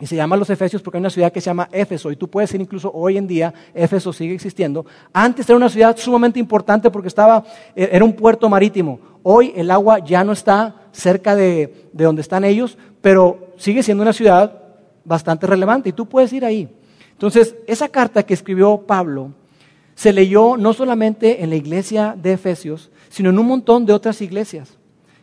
y 0.00 0.06
se 0.06 0.16
llama 0.16 0.36
los 0.36 0.50
Efesios 0.50 0.82
porque 0.82 0.96
hay 0.96 1.02
una 1.02 1.10
ciudad 1.10 1.32
que 1.32 1.40
se 1.40 1.46
llama 1.46 1.68
Éfeso. 1.70 2.10
Y 2.10 2.16
tú 2.16 2.28
puedes 2.28 2.52
ir 2.52 2.60
incluso 2.60 2.90
hoy 2.92 3.16
en 3.16 3.28
día, 3.28 3.54
Éfeso 3.72 4.12
sigue 4.12 4.34
existiendo. 4.34 4.84
Antes 5.12 5.48
era 5.48 5.56
una 5.56 5.68
ciudad 5.68 5.96
sumamente 5.96 6.40
importante 6.40 6.90
porque 6.90 7.08
estaba, 7.08 7.44
e, 7.76 7.88
era 7.92 8.04
un 8.04 8.14
puerto 8.14 8.48
marítimo. 8.48 8.98
Hoy 9.22 9.52
el 9.54 9.70
agua 9.70 10.00
ya 10.00 10.24
no 10.24 10.32
está 10.32 10.74
cerca 10.92 11.36
de, 11.36 11.88
de 11.92 12.04
donde 12.04 12.22
están 12.22 12.44
ellos, 12.44 12.76
pero 13.00 13.54
sigue 13.56 13.82
siendo 13.82 14.02
una 14.02 14.12
ciudad 14.12 14.62
bastante 15.04 15.46
relevante. 15.46 15.90
Y 15.90 15.92
tú 15.92 16.06
puedes 16.06 16.32
ir 16.32 16.44
ahí. 16.44 16.68
Entonces, 17.12 17.54
esa 17.68 17.88
carta 17.88 18.24
que 18.24 18.34
escribió 18.34 18.78
Pablo 18.78 19.30
se 19.94 20.12
leyó 20.12 20.56
no 20.56 20.72
solamente 20.72 21.44
en 21.44 21.50
la 21.50 21.56
iglesia 21.56 22.16
de 22.20 22.32
Efesios, 22.32 22.90
sino 23.08 23.30
en 23.30 23.38
un 23.38 23.46
montón 23.46 23.86
de 23.86 23.92
otras 23.92 24.20
iglesias. 24.20 24.76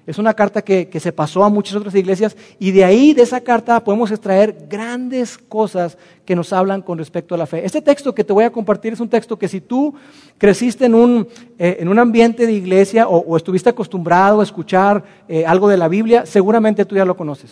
Es 0.07 0.17
una 0.17 0.33
carta 0.33 0.63
que, 0.63 0.89
se 0.99 1.11
pasó 1.11 1.43
a 1.43 1.49
muchas 1.49 1.75
otras 1.75 1.93
iglesias 1.93 2.35
y 2.57 2.71
de 2.71 2.83
ahí, 2.83 3.13
de 3.13 3.21
esa 3.21 3.41
carta, 3.41 3.83
podemos 3.83 4.09
extraer 4.09 4.65
grandes 4.67 5.37
cosas 5.37 5.97
que 6.25 6.35
nos 6.35 6.51
hablan 6.53 6.81
con 6.81 6.97
respecto 6.97 7.35
a 7.35 7.37
la 7.37 7.45
fe. 7.45 7.63
Este 7.63 7.81
texto 7.81 8.15
que 8.15 8.23
te 8.23 8.33
voy 8.33 8.43
a 8.43 8.51
compartir 8.51 8.93
es 8.93 8.99
un 8.99 9.09
texto 9.09 9.37
que 9.37 9.47
si 9.47 9.61
tú 9.61 9.93
creciste 10.39 10.85
en 10.85 10.95
un, 10.95 11.27
eh, 11.59 11.77
en 11.79 11.87
un 11.87 11.99
ambiente 11.99 12.47
de 12.47 12.53
iglesia 12.53 13.07
o, 13.07 13.37
estuviste 13.37 13.69
acostumbrado 13.69 14.39
a 14.39 14.43
escuchar 14.43 15.03
eh, 15.27 15.45
algo 15.45 15.69
de 15.69 15.77
la 15.77 15.87
Biblia, 15.87 16.25
seguramente 16.25 16.83
tú 16.85 16.95
ya 16.95 17.05
lo 17.05 17.15
conoces. 17.15 17.51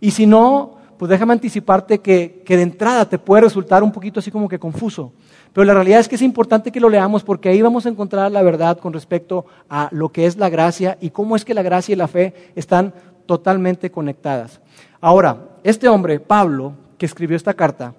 Y 0.00 0.10
si 0.10 0.26
no, 0.26 0.78
pues 0.98 1.08
déjame 1.08 1.34
anticiparte 1.34 2.00
que, 2.00 2.42
que 2.44 2.56
de 2.56 2.62
entrada 2.64 3.08
te 3.08 3.18
puede 3.18 3.42
resultar 3.42 3.84
un 3.84 3.92
poquito 3.92 4.18
así 4.18 4.32
como 4.32 4.48
que 4.48 4.58
confuso. 4.58 5.12
Pero 5.56 5.64
la 5.64 5.72
realidad 5.72 6.00
es 6.00 6.08
que 6.08 6.16
es 6.16 6.20
importante 6.20 6.70
que 6.70 6.80
lo 6.80 6.90
leamos 6.90 7.24
porque 7.24 7.48
ahí 7.48 7.62
vamos 7.62 7.86
a 7.86 7.88
encontrar 7.88 8.30
la 8.30 8.42
verdad 8.42 8.76
con 8.76 8.92
respecto 8.92 9.46
a 9.70 9.88
lo 9.90 10.12
que 10.12 10.26
es 10.26 10.36
la 10.36 10.50
gracia 10.50 10.98
y 11.00 11.08
cómo 11.08 11.34
es 11.34 11.46
que 11.46 11.54
la 11.54 11.62
gracia 11.62 11.94
y 11.94 11.96
la 11.96 12.08
fe 12.08 12.52
están 12.54 12.92
totalmente 13.24 13.90
conectadas. 13.90 14.60
Ahora, 15.00 15.48
este 15.64 15.88
hombre, 15.88 16.20
Pablo, 16.20 16.74
que 16.98 17.06
escribió 17.06 17.38
esta 17.38 17.54
carta, 17.54 17.94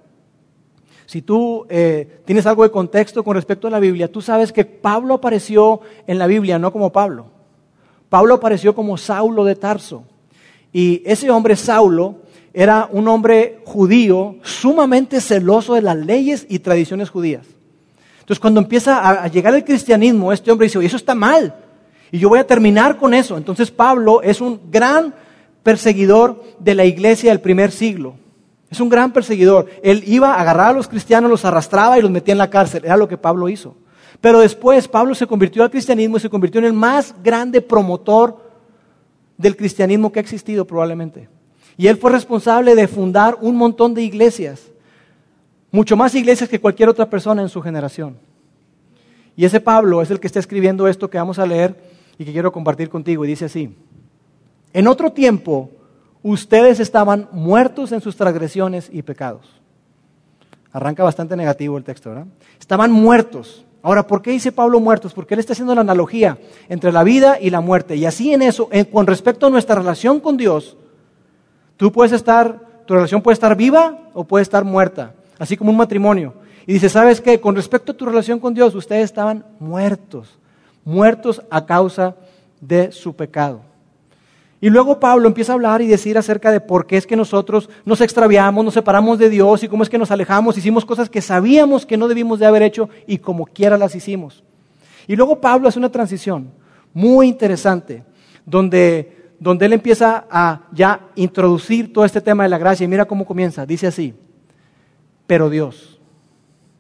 si 1.08 1.24
tú 1.24 1.66
eh, 1.68 2.22
tienes 2.26 2.46
algo 2.46 2.62
de 2.62 2.70
contexto 2.70 3.24
con 3.24 3.34
respecto 3.34 3.68
a 3.68 3.72
la 3.72 3.80
Biblia, 3.80 4.12
tú 4.12 4.22
sabes 4.22 4.54
que 4.54 4.64
Pablo 4.64 5.16
apareció 5.16 5.82
en 6.06 6.20
la 6.20 6.28
Biblia 6.28 6.60
no 6.60 6.72
como 6.72 6.92
Pablo. 6.92 7.26
Pablo 8.08 8.36
apareció 8.36 8.76
como 8.76 8.98
Saulo 8.98 9.44
de 9.44 9.56
Tarso. 9.56 10.04
Y 10.72 11.02
ese 11.08 11.32
hombre, 11.32 11.56
Saulo, 11.56 12.18
era 12.60 12.90
un 12.92 13.08
hombre 13.08 13.60
judío 13.66 14.38
sumamente 14.42 15.22
celoso 15.22 15.76
de 15.76 15.84
las 15.84 15.96
leyes 15.96 16.44
y 16.50 16.58
tradiciones 16.58 17.12
judías. 17.12 17.46
Entonces 18.22 18.40
cuando 18.40 18.60
empieza 18.60 19.24
a, 19.24 19.28
llegar 19.28 19.54
el 19.54 19.64
cristianismo, 19.64 20.34
este 20.34 20.52
hombre 20.52 20.66
dice, 20.66 20.84
eso 20.84 20.98
está 20.98 21.14
mal. 21.14 21.54
Y 22.12 22.18
yo 22.18 22.30
voy 22.30 22.40
a 22.40 22.48
terminar 22.48 22.98
con 22.98 23.14
eso. 23.14 23.38
Entonces 23.38 23.70
Pablo 23.70 24.24
es 24.24 24.42
un 24.42 24.60
gran 24.72 25.14
perseguidor 25.62 26.44
de 26.58 26.74
la 26.74 26.84
iglesia 26.86 27.30
del 27.30 27.42
primer 27.42 27.72
siglo. 27.72 28.16
Es 28.72 28.80
un 28.80 28.90
gran 28.90 29.14
perseguidor. 29.14 29.68
Él 29.84 30.04
iba 30.08 30.34
a 30.34 30.42
agarrar 30.42 30.72
a 30.72 30.74
los 30.74 30.88
cristianos, 30.88 31.30
los 31.30 31.46
arrastraba 31.46 32.00
y 32.00 32.02
los 32.02 32.10
metía 32.10 32.32
en 32.32 32.40
la 32.40 32.50
cárcel. 32.50 32.86
Era 32.86 32.98
lo 32.98 33.08
que 33.08 33.20
Pablo 33.20 33.50
hizo. 33.50 33.76
Pero 34.20 34.40
después 34.40 34.88
Pablo 34.88 35.14
se 35.14 35.28
convirtió 35.28 35.62
al 35.62 35.70
cristianismo 35.70 36.18
y 36.18 36.22
se 36.22 36.30
convirtió 36.30 36.58
en 36.58 36.66
el 36.66 36.74
más 36.74 37.14
grande 37.24 37.62
promotor 37.62 38.50
del 39.38 39.56
cristianismo 39.56 40.12
que 40.12 40.18
ha 40.18 40.24
existido 40.24 40.66
probablemente. 40.66 41.37
Y 41.78 41.88
él 41.88 41.98
fue 41.98 42.12
responsable 42.12 42.74
de 42.76 42.88
fundar 42.88 43.38
un 43.40 43.56
montón 43.56 43.94
de 43.94 44.02
iglesias, 44.02 44.64
mucho 45.72 45.96
más 45.96 46.16
iglesias 46.16 46.50
que 46.50 46.60
cualquier 46.60 46.90
otra 46.90 47.10
persona 47.10 47.44
en 47.44 47.50
su 47.50 47.62
generación. 47.62 48.18
Y 49.36 49.46
ese 49.46 49.60
Pablo 49.60 50.02
es 50.02 50.10
el 50.10 50.20
que 50.20 50.26
está 50.26 50.40
escribiendo 50.40 50.88
esto 50.88 51.10
que 51.10 51.20
vamos 51.20 51.38
a 51.38 51.46
leer 51.46 51.76
y 52.18 52.26
que 52.26 52.32
quiero 52.32 52.52
compartir 52.52 52.90
contigo. 52.90 53.24
Y 53.24 53.28
dice 53.28 53.46
así, 53.46 53.76
en 54.74 54.88
otro 54.88 55.12
tiempo 55.12 55.70
ustedes 56.24 56.80
estaban 56.80 57.30
muertos 57.32 57.92
en 57.92 58.02
sus 58.02 58.16
transgresiones 58.16 58.90
y 58.92 59.04
pecados. 59.04 59.46
Arranca 60.72 61.04
bastante 61.04 61.38
negativo 61.38 61.78
el 61.78 61.84
texto, 61.84 62.10
¿verdad? 62.10 62.26
Estaban 62.60 62.92
muertos. 62.92 63.64
Ahora, 63.84 64.08
¿por 64.08 64.24
qué 64.24 64.32
dice 64.32 64.52
Pablo 64.52 64.80
muertos? 64.80 65.14
Porque 65.14 65.36
él 65.36 65.40
está 65.40 65.54
haciendo 65.54 65.76
la 65.76 65.82
analogía 65.82 66.40
entre 66.68 66.92
la 66.92 67.04
vida 67.04 67.38
y 67.40 67.52
la 67.52 67.62
muerte. 67.62 67.96
Y 67.96 68.06
así 68.06 68.34
en 68.34 68.42
eso, 68.42 68.70
con 68.92 69.06
respecto 69.06 69.46
a 69.46 69.50
nuestra 69.52 69.76
relación 69.76 70.20
con 70.20 70.36
Dios, 70.36 70.76
Tú 71.78 71.92
puedes 71.92 72.12
estar, 72.12 72.60
tu 72.86 72.96
relación 72.96 73.22
puede 73.22 73.34
estar 73.34 73.56
viva 73.56 74.10
o 74.14 74.24
puede 74.24 74.42
estar 74.42 74.66
muerta, 74.66 75.14
así 75.38 75.56
como 75.56 75.72
un 75.72 75.78
matrimonio. 75.78 76.34
Y 76.66 76.74
dice, 76.74 76.90
¿sabes 76.90 77.22
qué? 77.22 77.40
Con 77.40 77.56
respecto 77.56 77.92
a 77.92 77.96
tu 77.96 78.06
relación 78.06 78.40
con 78.40 78.54
Dios, 78.54 78.76
ustedes 78.76 79.06
estaban 79.06 79.46
muertos, 79.60 80.38
muertos 80.84 81.42
a 81.50 81.66
causa 81.66 82.16
de 82.60 82.92
su 82.92 83.16
pecado. 83.16 83.62
Y 84.60 84.70
luego 84.70 85.00
Pablo 85.00 85.28
empieza 85.28 85.52
a 85.52 85.56
hablar 85.56 85.82
y 85.84 85.88
decir 85.88 86.18
acerca 86.18 86.52
de 86.52 86.60
por 86.60 86.88
qué 86.88 86.98
es 86.98 87.06
que 87.06 87.16
nosotros 87.16 87.70
nos 87.86 88.02
extraviamos, 88.02 88.66
nos 88.66 88.74
separamos 88.74 89.20
de 89.20 89.30
Dios 89.30 89.64
y 89.64 89.68
cómo 89.68 89.84
es 89.84 89.90
que 89.90 90.00
nos 90.00 90.10
alejamos, 90.10 90.58
hicimos 90.58 90.84
cosas 90.84 91.10
que 91.10 91.22
sabíamos 91.22 91.86
que 91.86 91.96
no 91.96 92.08
debimos 92.08 92.40
de 92.40 92.48
haber 92.48 92.64
hecho 92.64 92.90
y 93.06 93.20
como 93.20 93.46
quiera 93.46 93.78
las 93.78 93.94
hicimos. 93.94 94.44
Y 95.06 95.16
luego 95.16 95.40
Pablo 95.40 95.70
hace 95.70 95.78
una 95.78 95.92
transición 95.92 96.50
muy 96.92 97.28
interesante, 97.28 98.04
donde 98.46 99.17
donde 99.40 99.66
él 99.66 99.74
empieza 99.74 100.26
a 100.30 100.62
ya 100.72 101.08
introducir 101.16 101.94
todo 101.94 102.06
este 102.06 102.22
tema 102.22 102.44
de 102.44 102.50
la 102.50 102.58
gracia. 102.58 102.86
Y 102.86 102.88
mira 102.88 103.06
cómo 103.06 103.26
comienza. 103.26 103.66
Dice 103.66 103.88
así, 103.88 104.14
pero 105.26 105.50
Dios. 105.50 106.00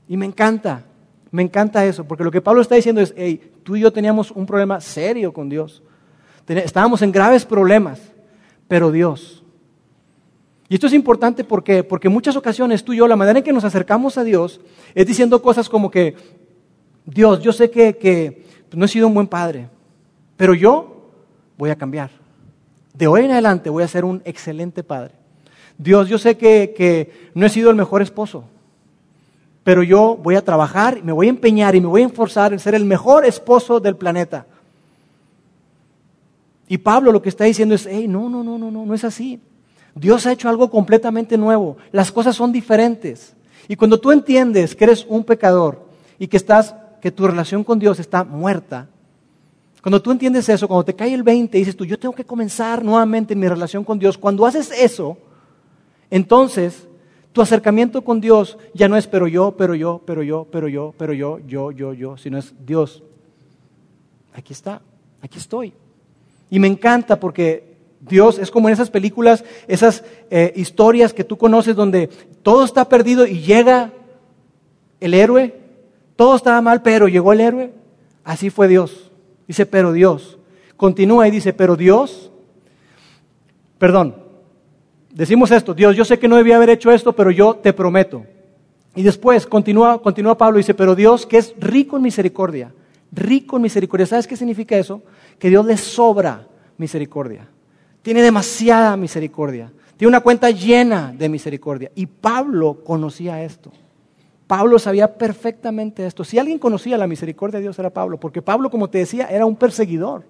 Y 0.07 0.17
me 0.17 0.25
encanta, 0.25 0.83
me 1.31 1.43
encanta 1.43 1.85
eso, 1.85 2.05
porque 2.05 2.23
lo 2.23 2.31
que 2.31 2.41
Pablo 2.41 2.61
está 2.61 2.75
diciendo 2.75 3.01
es, 3.01 3.13
hey, 3.17 3.51
tú 3.63 3.75
y 3.75 3.81
yo 3.81 3.91
teníamos 3.91 4.31
un 4.31 4.45
problema 4.45 4.79
serio 4.79 5.33
con 5.33 5.49
Dios. 5.49 5.83
Estábamos 6.47 7.01
en 7.01 7.11
graves 7.11 7.45
problemas, 7.45 7.99
pero 8.67 8.91
Dios. 8.91 9.43
Y 10.69 10.75
esto 10.75 10.87
es 10.87 10.93
importante 10.93 11.43
porque, 11.43 11.83
porque 11.83 12.07
en 12.07 12.13
muchas 12.13 12.35
ocasiones 12.35 12.83
tú 12.83 12.93
y 12.93 12.97
yo, 12.97 13.07
la 13.07 13.15
manera 13.15 13.39
en 13.39 13.43
que 13.45 13.53
nos 13.53 13.65
acercamos 13.65 14.17
a 14.17 14.23
Dios 14.23 14.61
es 14.95 15.05
diciendo 15.05 15.41
cosas 15.41 15.69
como 15.69 15.91
que, 15.91 16.15
Dios, 17.05 17.41
yo 17.41 17.53
sé 17.53 17.69
que, 17.69 17.97
que 17.97 18.45
no 18.73 18.85
he 18.85 18.87
sido 18.89 19.07
un 19.07 19.13
buen 19.13 19.27
padre, 19.27 19.69
pero 20.35 20.53
yo 20.53 21.11
voy 21.57 21.69
a 21.69 21.77
cambiar. 21.77 22.11
De 22.97 23.05
hoy 23.05 23.25
en 23.25 23.31
adelante 23.31 23.69
voy 23.69 23.83
a 23.83 23.87
ser 23.87 24.03
un 24.05 24.23
excelente 24.25 24.83
padre. 24.83 25.13
Dios, 25.77 26.09
yo 26.09 26.17
sé 26.17 26.35
que, 26.35 26.73
que 26.75 27.29
no 27.35 27.45
he 27.45 27.49
sido 27.49 27.69
el 27.69 27.75
mejor 27.75 28.01
esposo, 28.01 28.45
pero 29.63 29.83
yo 29.83 30.15
voy 30.15 30.35
a 30.35 30.43
trabajar, 30.43 31.03
me 31.03 31.11
voy 31.11 31.27
a 31.27 31.29
empeñar 31.29 31.75
y 31.75 31.81
me 31.81 31.87
voy 31.87 32.01
a 32.01 32.07
esforzar 32.07 32.53
en 32.53 32.59
ser 32.59 32.73
el 32.73 32.85
mejor 32.85 33.23
esposo 33.23 33.79
del 33.79 33.95
planeta. 33.95 34.47
Y 36.67 36.79
Pablo 36.79 37.11
lo 37.11 37.21
que 37.21 37.29
está 37.29 37.43
diciendo 37.43 37.75
es, 37.75 37.87
hey, 37.87 38.07
no, 38.07 38.29
no, 38.29 38.43
no, 38.43 38.57
no, 38.57 38.71
no, 38.71 38.85
no 38.85 38.93
es 38.95 39.03
así. 39.03 39.39
Dios 39.93 40.25
ha 40.25 40.31
hecho 40.31 40.49
algo 40.49 40.71
completamente 40.71 41.37
nuevo. 41.37 41.77
Las 41.91 42.11
cosas 42.11 42.35
son 42.35 42.51
diferentes. 42.51 43.35
Y 43.67 43.75
cuando 43.75 43.99
tú 43.99 44.11
entiendes 44.11 44.75
que 44.75 44.85
eres 44.85 45.05
un 45.07 45.23
pecador 45.23 45.85
y 46.17 46.27
que 46.27 46.37
estás, 46.37 46.73
que 46.99 47.11
tu 47.11 47.27
relación 47.27 47.63
con 47.63 47.77
Dios 47.77 47.99
está 47.99 48.23
muerta, 48.23 48.87
cuando 49.81 50.01
tú 50.01 50.11
entiendes 50.11 50.49
eso, 50.49 50.67
cuando 50.67 50.85
te 50.85 50.95
cae 50.95 51.13
el 51.13 51.23
20 51.23 51.57
y 51.57 51.61
dices 51.61 51.75
tú, 51.75 51.85
yo 51.85 51.97
tengo 51.99 52.15
que 52.15 52.25
comenzar 52.25 52.83
nuevamente 52.83 53.35
mi 53.35 53.47
relación 53.47 53.83
con 53.83 53.99
Dios, 53.99 54.17
cuando 54.17 54.45
haces 54.45 54.71
eso, 54.71 55.17
entonces 56.09 56.87
tu 57.31 57.41
acercamiento 57.41 58.03
con 58.03 58.19
Dios 58.19 58.57
ya 58.73 58.87
no 58.87 58.97
es 58.97 59.07
pero 59.07 59.27
yo, 59.27 59.55
pero 59.57 59.75
yo, 59.75 60.01
pero 60.05 60.23
yo, 60.23 60.47
pero 60.51 60.67
yo, 60.67 60.93
pero 60.97 61.13
yo, 61.13 61.39
yo, 61.45 61.71
yo, 61.71 61.93
yo, 61.93 62.17
sino 62.17 62.37
es 62.37 62.53
Dios. 62.65 63.03
Aquí 64.33 64.53
está, 64.53 64.81
aquí 65.21 65.37
estoy. 65.37 65.73
Y 66.49 66.59
me 66.59 66.67
encanta 66.67 67.19
porque 67.19 67.75
Dios 67.99 68.39
es 68.39 68.51
como 68.51 68.69
en 68.69 68.73
esas 68.73 68.89
películas, 68.89 69.43
esas 69.67 70.03
eh, 70.29 70.53
historias 70.55 71.13
que 71.13 71.23
tú 71.23 71.37
conoces 71.37 71.75
donde 71.75 72.07
todo 72.41 72.63
está 72.63 72.87
perdido 72.89 73.25
y 73.25 73.41
llega 73.41 73.91
el 74.99 75.13
héroe, 75.13 75.53
todo 76.15 76.35
estaba 76.35 76.61
mal, 76.61 76.81
pero 76.81 77.07
llegó 77.07 77.33
el 77.33 77.41
héroe. 77.41 77.73
Así 78.23 78.49
fue 78.49 78.67
Dios. 78.67 79.06
Dice, 79.47 79.65
pero 79.65 79.93
Dios. 79.93 80.37
Continúa 80.75 81.27
y 81.27 81.31
dice, 81.31 81.53
pero 81.53 81.75
Dios, 81.75 82.31
perdón, 83.79 84.15
decimos 85.11 85.49
esto, 85.51 85.73
Dios, 85.73 85.95
yo 85.95 86.05
sé 86.05 86.19
que 86.19 86.27
no 86.27 86.35
debía 86.35 86.57
haber 86.57 86.69
hecho 86.69 86.91
esto, 86.91 87.13
pero 87.13 87.31
yo 87.31 87.55
te 87.55 87.73
prometo. 87.73 88.25
Y 88.95 89.03
después 89.03 89.47
continúa, 89.47 90.01
continúa 90.01 90.37
Pablo 90.37 90.59
y 90.59 90.61
dice, 90.61 90.73
pero 90.73 90.95
Dios 90.95 91.25
que 91.25 91.37
es 91.37 91.55
rico 91.59 91.97
en 91.97 92.03
misericordia, 92.03 92.73
rico 93.11 93.55
en 93.55 93.63
misericordia. 93.63 94.05
¿Sabes 94.05 94.27
qué 94.27 94.35
significa 94.35 94.77
eso? 94.77 95.01
Que 95.39 95.49
Dios 95.49 95.65
le 95.65 95.77
sobra 95.77 96.47
misericordia. 96.77 97.47
Tiene 98.01 98.21
demasiada 98.21 98.95
misericordia. 98.97 99.71
Tiene 99.97 100.09
una 100.09 100.21
cuenta 100.21 100.51
llena 100.51 101.13
de 101.17 101.27
misericordia. 101.27 101.91
Y 101.95 102.05
Pablo 102.05 102.83
conocía 102.83 103.43
esto. 103.43 103.71
Pablo 104.47 104.79
sabía 104.79 105.17
perfectamente 105.17 106.05
esto. 106.05 106.23
Si 106.23 106.39
alguien 106.39 106.57
conocía 106.57 106.97
la 106.97 107.05
misericordia 107.05 107.59
de 107.59 107.63
Dios 107.63 107.77
era 107.77 107.89
Pablo, 107.89 108.17
porque 108.17 108.41
Pablo, 108.41 108.69
como 108.71 108.89
te 108.89 108.99
decía, 108.99 109.27
era 109.27 109.45
un 109.45 109.57
perseguidor. 109.57 110.23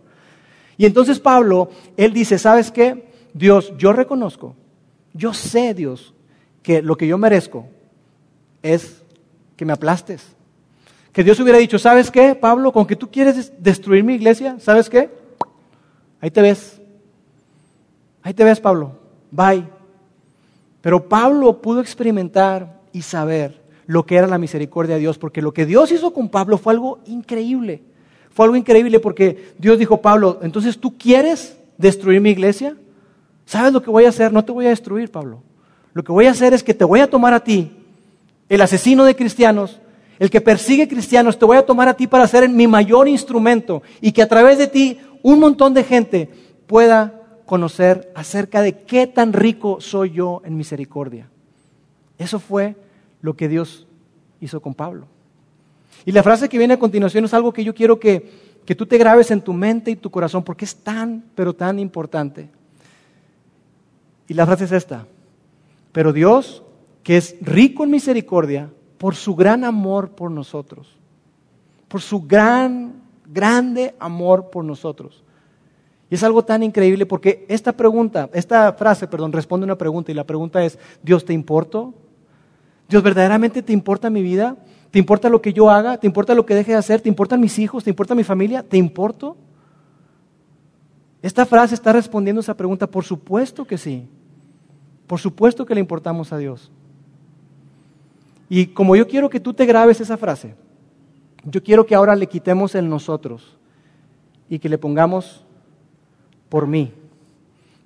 Y 0.75 0.85
entonces 0.85 1.19
Pablo, 1.19 1.69
él 1.95 2.13
dice, 2.13 2.39
¿sabes 2.39 2.71
qué? 2.71 3.07
Dios, 3.33 3.73
yo 3.77 3.93
reconozco, 3.93 4.55
yo 5.13 5.33
sé, 5.33 5.75
Dios, 5.75 6.15
que 6.63 6.81
lo 6.81 6.97
que 6.97 7.07
yo 7.07 7.17
merezco 7.19 7.67
es 8.63 9.03
que 9.55 9.65
me 9.65 9.73
aplastes. 9.73 10.35
Que 11.11 11.23
Dios 11.23 11.39
hubiera 11.39 11.59
dicho, 11.59 11.77
¿sabes 11.77 12.09
qué, 12.09 12.35
Pablo? 12.35 12.71
Con 12.71 12.85
que 12.85 12.95
tú 12.95 13.09
quieres 13.11 13.53
destruir 13.59 14.03
mi 14.03 14.15
iglesia, 14.15 14.57
¿sabes 14.59 14.89
qué? 14.89 15.09
Ahí 16.19 16.31
te 16.31 16.41
ves. 16.41 16.81
Ahí 18.23 18.33
te 18.33 18.43
ves, 18.43 18.59
Pablo. 18.59 18.91
Bye. 19.31 19.67
Pero 20.81 21.07
Pablo 21.07 21.61
pudo 21.61 21.81
experimentar 21.81 22.81
y 22.91 23.01
saber 23.01 23.66
lo 23.87 24.05
que 24.05 24.17
era 24.17 24.27
la 24.27 24.37
misericordia 24.37 24.95
de 24.95 25.01
Dios, 25.01 25.17
porque 25.17 25.41
lo 25.41 25.53
que 25.53 25.65
Dios 25.65 25.91
hizo 25.91 26.13
con 26.13 26.29
Pablo 26.29 26.57
fue 26.57 26.73
algo 26.73 26.99
increíble. 27.07 27.81
Fue 28.29 28.45
algo 28.45 28.55
increíble 28.55 28.99
porque 28.99 29.53
Dios 29.57 29.79
dijo, 29.79 30.01
Pablo, 30.01 30.39
entonces 30.43 30.77
tú 30.77 30.97
quieres 30.97 31.57
destruir 31.77 32.21
mi 32.21 32.31
iglesia? 32.31 32.75
¿Sabes 33.45 33.71
lo 33.71 33.81
que 33.81 33.89
voy 33.89 34.05
a 34.05 34.09
hacer? 34.09 34.33
No 34.33 34.43
te 34.43 34.51
voy 34.51 34.65
a 34.65 34.69
destruir, 34.69 35.09
Pablo. 35.11 35.41
Lo 35.93 36.03
que 36.03 36.11
voy 36.11 36.25
a 36.25 36.31
hacer 36.31 36.53
es 36.53 36.63
que 36.63 36.73
te 36.73 36.83
voy 36.83 36.99
a 36.99 37.09
tomar 37.09 37.33
a 37.33 37.39
ti, 37.39 37.71
el 38.49 38.61
asesino 38.61 39.05
de 39.05 39.15
cristianos, 39.15 39.79
el 40.19 40.29
que 40.29 40.41
persigue 40.41 40.87
cristianos, 40.87 41.37
te 41.37 41.45
voy 41.45 41.57
a 41.57 41.65
tomar 41.65 41.87
a 41.87 41.93
ti 41.93 42.07
para 42.07 42.27
ser 42.27 42.49
mi 42.49 42.67
mayor 42.67 43.07
instrumento 43.07 43.83
y 44.01 44.11
que 44.11 44.21
a 44.21 44.27
través 44.27 44.57
de 44.57 44.67
ti 44.67 44.99
un 45.23 45.39
montón 45.39 45.73
de 45.73 45.83
gente 45.83 46.29
pueda 46.65 47.13
conocer 47.45 48.11
acerca 48.15 48.61
de 48.61 48.79
qué 48.79 49.07
tan 49.07 49.31
rico 49.33 49.79
soy 49.79 50.11
yo 50.11 50.41
en 50.43 50.57
misericordia. 50.57 51.29
Eso 52.17 52.39
fue 52.39 52.75
lo 53.21 53.35
que 53.35 53.47
Dios 53.47 53.87
hizo 54.39 54.61
con 54.61 54.73
Pablo. 54.73 55.07
Y 56.05 56.11
la 56.11 56.23
frase 56.23 56.49
que 56.49 56.57
viene 56.57 56.75
a 56.75 56.79
continuación 56.79 57.25
es 57.25 57.33
algo 57.33 57.51
que 57.51 57.63
yo 57.63 57.73
quiero 57.73 57.99
que, 57.99 58.29
que 58.65 58.75
tú 58.75 58.85
te 58.85 58.97
grabes 58.97 59.31
en 59.31 59.41
tu 59.41 59.53
mente 59.53 59.91
y 59.91 59.95
tu 59.95 60.09
corazón 60.09 60.43
porque 60.43 60.65
es 60.65 60.75
tan, 60.75 61.23
pero 61.35 61.53
tan 61.53 61.79
importante. 61.79 62.49
Y 64.27 64.33
la 64.33 64.45
frase 64.45 64.65
es 64.65 64.71
esta. 64.71 65.05
Pero 65.91 66.13
Dios, 66.13 66.63
que 67.03 67.17
es 67.17 67.35
rico 67.41 67.83
en 67.83 67.91
misericordia, 67.91 68.69
por 68.97 69.15
su 69.15 69.35
gran 69.35 69.63
amor 69.63 70.11
por 70.11 70.31
nosotros, 70.31 70.97
por 71.87 72.01
su 72.01 72.21
gran, 72.21 73.01
grande 73.25 73.95
amor 73.99 74.49
por 74.49 74.63
nosotros. 74.63 75.23
Y 76.09 76.15
es 76.15 76.23
algo 76.23 76.43
tan 76.43 76.63
increíble 76.63 77.05
porque 77.05 77.45
esta 77.49 77.73
pregunta, 77.73 78.29
esta 78.33 78.73
frase, 78.73 79.07
perdón, 79.07 79.33
responde 79.33 79.65
una 79.65 79.77
pregunta 79.77 80.11
y 80.11 80.15
la 80.15 80.23
pregunta 80.23 80.63
es, 80.63 80.79
¿Dios 81.03 81.25
te 81.25 81.33
importa? 81.33 81.85
¿Dios 82.89 83.03
verdaderamente 83.03 83.61
te 83.61 83.73
importa 83.73 84.09
mi 84.09 84.21
vida? 84.21 84.55
¿Te 84.91 84.99
importa 84.99 85.29
lo 85.29 85.41
que 85.41 85.53
yo 85.53 85.69
haga? 85.69 85.97
¿Te 85.97 86.07
importa 86.07 86.33
lo 86.33 86.45
que 86.45 86.55
deje 86.55 86.71
de 86.71 86.77
hacer? 86.77 87.01
¿Te 87.01 87.09
importan 87.09 87.41
mis 87.41 87.59
hijos? 87.59 87.83
¿Te 87.83 87.89
importa 87.89 88.15
mi 88.15 88.23
familia? 88.23 88.63
¿Te 88.63 88.77
importo? 88.77 89.35
Esta 91.21 91.45
frase 91.45 91.75
está 91.75 91.91
respondiendo 91.91 92.39
esa 92.39 92.55
pregunta, 92.55 92.87
por 92.87 93.03
supuesto 93.03 93.65
que 93.65 93.77
sí. 93.77 94.07
Por 95.07 95.19
supuesto 95.19 95.65
que 95.65 95.73
le 95.73 95.81
importamos 95.81 96.31
a 96.31 96.37
Dios. 96.37 96.71
Y 98.49 98.67
como 98.67 98.95
yo 98.95 99.07
quiero 99.07 99.29
que 99.29 99.39
tú 99.39 99.53
te 99.53 99.65
grabes 99.65 99.99
esa 99.99 100.17
frase, 100.17 100.55
yo 101.43 101.61
quiero 101.63 101.85
que 101.85 101.95
ahora 101.95 102.15
le 102.15 102.27
quitemos 102.27 102.75
el 102.75 102.87
nosotros 102.87 103.57
y 104.49 104.59
que 104.59 104.69
le 104.69 104.77
pongamos 104.77 105.43
por 106.49 106.67
mí. 106.67 106.93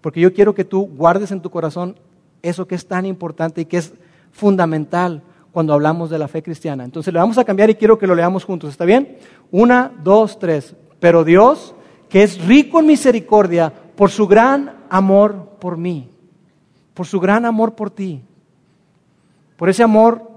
Porque 0.02 0.20
yo 0.20 0.34
quiero 0.34 0.54
que 0.54 0.66
tú 0.66 0.88
guardes 0.88 1.32
en 1.32 1.42
tu 1.42 1.50
corazón 1.50 1.96
eso 2.42 2.68
que 2.68 2.76
es 2.76 2.88
tan 2.88 3.06
importante 3.06 3.62
y 3.62 3.66
que 3.66 3.78
es 3.78 3.94
fundamental 4.32 5.22
cuando 5.52 5.74
hablamos 5.74 6.10
de 6.10 6.20
la 6.20 6.28
fe 6.28 6.42
cristiana. 6.42 6.84
Entonces 6.84 7.14
le 7.14 7.20
vamos 7.20 7.38
a 7.38 7.44
cambiar 7.44 7.70
y 7.70 7.76
quiero 7.76 7.98
que 7.98 8.08
lo 8.08 8.16
leamos 8.16 8.46
juntos. 8.46 8.70
¿Está 8.70 8.86
bien? 8.86 9.18
Una, 9.52 9.92
dos, 10.04 10.40
tres. 10.40 10.76
Pero 11.00 11.24
Dios, 11.24 11.76
que 12.10 12.24
es 12.24 12.44
rico 12.46 12.80
en 12.80 12.88
misericordia, 12.88 13.72
por 13.96 14.10
su 14.10 14.28
gran 14.28 14.74
amor 14.90 15.58
por 15.60 15.78
mí, 15.78 16.10
por 16.94 17.06
su 17.06 17.20
gran 17.20 17.46
amor 17.46 17.76
por 17.76 17.92
ti, 17.92 18.22
por 19.58 19.70
ese 19.70 19.84
amor 19.84 20.30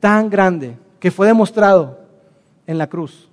tan 0.00 0.30
grande 0.30 0.76
que 0.98 1.10
fue 1.10 1.26
demostrado 1.26 2.00
en 2.66 2.78
la 2.78 2.88
cruz. 2.88 3.28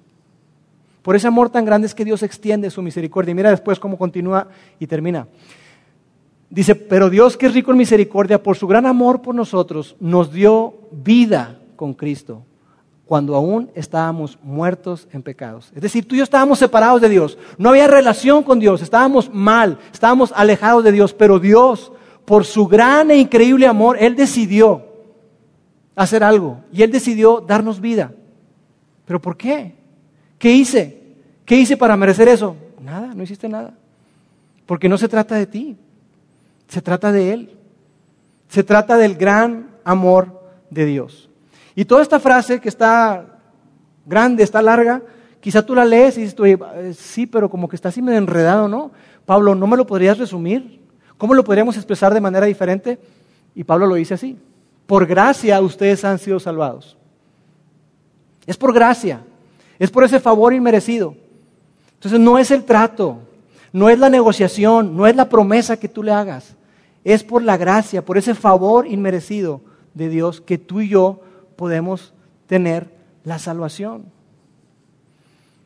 Por 1.02 1.16
ese 1.16 1.28
amor 1.28 1.50
tan 1.50 1.66
grande 1.66 1.88
es 1.88 1.96
que 1.96 2.06
Dios 2.06 2.22
extiende 2.22 2.70
su 2.70 2.82
misericordia. 2.82 3.32
Y 3.32 3.36
mira 3.36 3.50
después 3.50 3.80
cómo 3.80 3.98
continúa 3.98 4.48
y 4.80 4.86
termina. 4.88 5.28
Dice, 6.52 6.76
pero 6.76 7.10
Dios 7.10 7.38
que 7.38 7.46
es 7.46 7.54
rico 7.54 7.72
en 7.72 7.78
misericordia, 7.78 8.44
por 8.44 8.58
su 8.58 8.68
gran 8.68 8.86
amor 8.86 9.22
por 9.22 9.34
nosotros, 9.34 9.96
nos 10.02 10.34
dio 10.34 10.74
vida 10.92 11.60
con 11.78 11.94
Cristo 11.94 12.44
cuando 13.06 13.36
aún 13.36 13.70
estábamos 13.74 14.38
muertos 14.44 15.08
en 15.12 15.22
pecados. 15.22 15.72
Es 15.76 15.82
decir, 15.82 16.06
tú 16.06 16.16
y 16.16 16.20
yo 16.20 16.24
estábamos 16.24 16.60
separados 16.60 17.02
de 17.02 17.10
Dios, 17.10 17.38
no 17.58 17.70
había 17.70 17.88
relación 17.88 18.44
con 18.44 18.60
Dios, 18.60 18.82
estábamos 18.82 19.34
mal, 19.34 19.80
estábamos 19.94 20.34
alejados 20.36 20.84
de 20.84 20.92
Dios, 20.92 21.14
pero 21.14 21.40
Dios, 21.40 21.92
por 22.26 22.46
su 22.46 22.68
gran 22.68 23.12
e 23.12 23.18
increíble 23.18 23.66
amor, 23.66 23.98
Él 24.00 24.16
decidió 24.16 24.86
hacer 25.96 26.24
algo 26.24 26.60
y 26.72 26.84
Él 26.84 26.92
decidió 26.92 27.42
darnos 27.42 27.80
vida. 27.80 28.14
¿Pero 29.06 29.22
por 29.22 29.38
qué? 29.38 29.76
¿Qué 30.38 30.52
hice? 30.52 31.02
¿Qué 31.46 31.56
hice 31.56 31.76
para 31.78 31.98
merecer 31.98 32.28
eso? 32.28 32.56
Nada, 32.82 33.14
no 33.14 33.24
hiciste 33.24 33.50
nada. 33.50 33.74
Porque 34.66 34.88
no 34.88 34.98
se 34.98 35.10
trata 35.10 35.36
de 35.36 35.48
ti, 35.48 35.78
se 36.72 36.82
trata 36.82 37.12
de 37.12 37.34
Él. 37.34 37.58
Se 38.48 38.64
trata 38.64 38.96
del 38.96 39.16
gran 39.16 39.72
amor 39.84 40.42
de 40.70 40.86
Dios. 40.86 41.30
Y 41.76 41.84
toda 41.84 42.02
esta 42.02 42.18
frase 42.18 42.62
que 42.62 42.70
está 42.70 43.40
grande, 44.06 44.44
está 44.44 44.62
larga, 44.62 45.02
quizá 45.42 45.66
tú 45.66 45.76
la 45.76 45.84
lees 45.84 46.18
y 46.18 46.22
dices, 46.22 46.36
eh, 46.46 46.94
sí, 46.98 47.28
pero 47.28 47.50
como 47.50 47.68
que 47.68 47.76
está 47.76 47.90
así 47.90 48.02
medio 48.02 48.18
enredado, 48.18 48.70
¿no? 48.70 48.92
Pablo, 49.26 49.54
¿no 49.54 49.68
me 49.68 49.76
lo 49.76 49.86
podrías 49.86 50.18
resumir? 50.18 50.80
¿Cómo 51.18 51.34
lo 51.34 51.44
podríamos 51.44 51.76
expresar 51.76 52.14
de 52.14 52.22
manera 52.22 52.46
diferente? 52.46 53.00
Y 53.54 53.66
Pablo 53.66 53.86
lo 53.86 53.96
dice 53.96 54.14
así. 54.14 54.38
por 54.88 55.06
gracia 55.06 55.60
ustedes 55.60 56.06
han 56.06 56.20
sido 56.20 56.40
salvados. 56.40 56.98
Es 58.46 58.56
por 58.56 58.74
gracia, 58.74 59.22
es 59.78 59.92
por 59.92 60.06
ese 60.06 60.22
favor 60.22 60.54
inmerecido. 60.54 61.16
Entonces 61.96 62.20
no 62.20 62.38
es 62.38 62.50
el 62.50 62.64
trato, 62.64 63.20
no 63.74 63.90
es 63.90 64.00
la 64.00 64.10
negociación, 64.10 64.96
no 64.96 65.06
es 65.06 65.18
la 65.18 65.28
promesa 65.28 65.78
que 65.78 65.90
tú 65.90 66.02
le 66.02 66.14
hagas. 66.14 66.56
Es 67.04 67.24
por 67.24 67.42
la 67.42 67.58
gracia, 67.58 68.06
por 68.06 68.18
ese 68.18 68.36
favor 68.36 68.88
inmerecido 68.88 69.62
de 69.94 70.10
Dios 70.10 70.42
que 70.42 70.58
tú 70.58 70.82
y 70.82 70.90
yo 70.90 71.22
podemos 71.56 72.14
tener 72.48 72.90
la 73.24 73.40
salvación. 73.40 74.06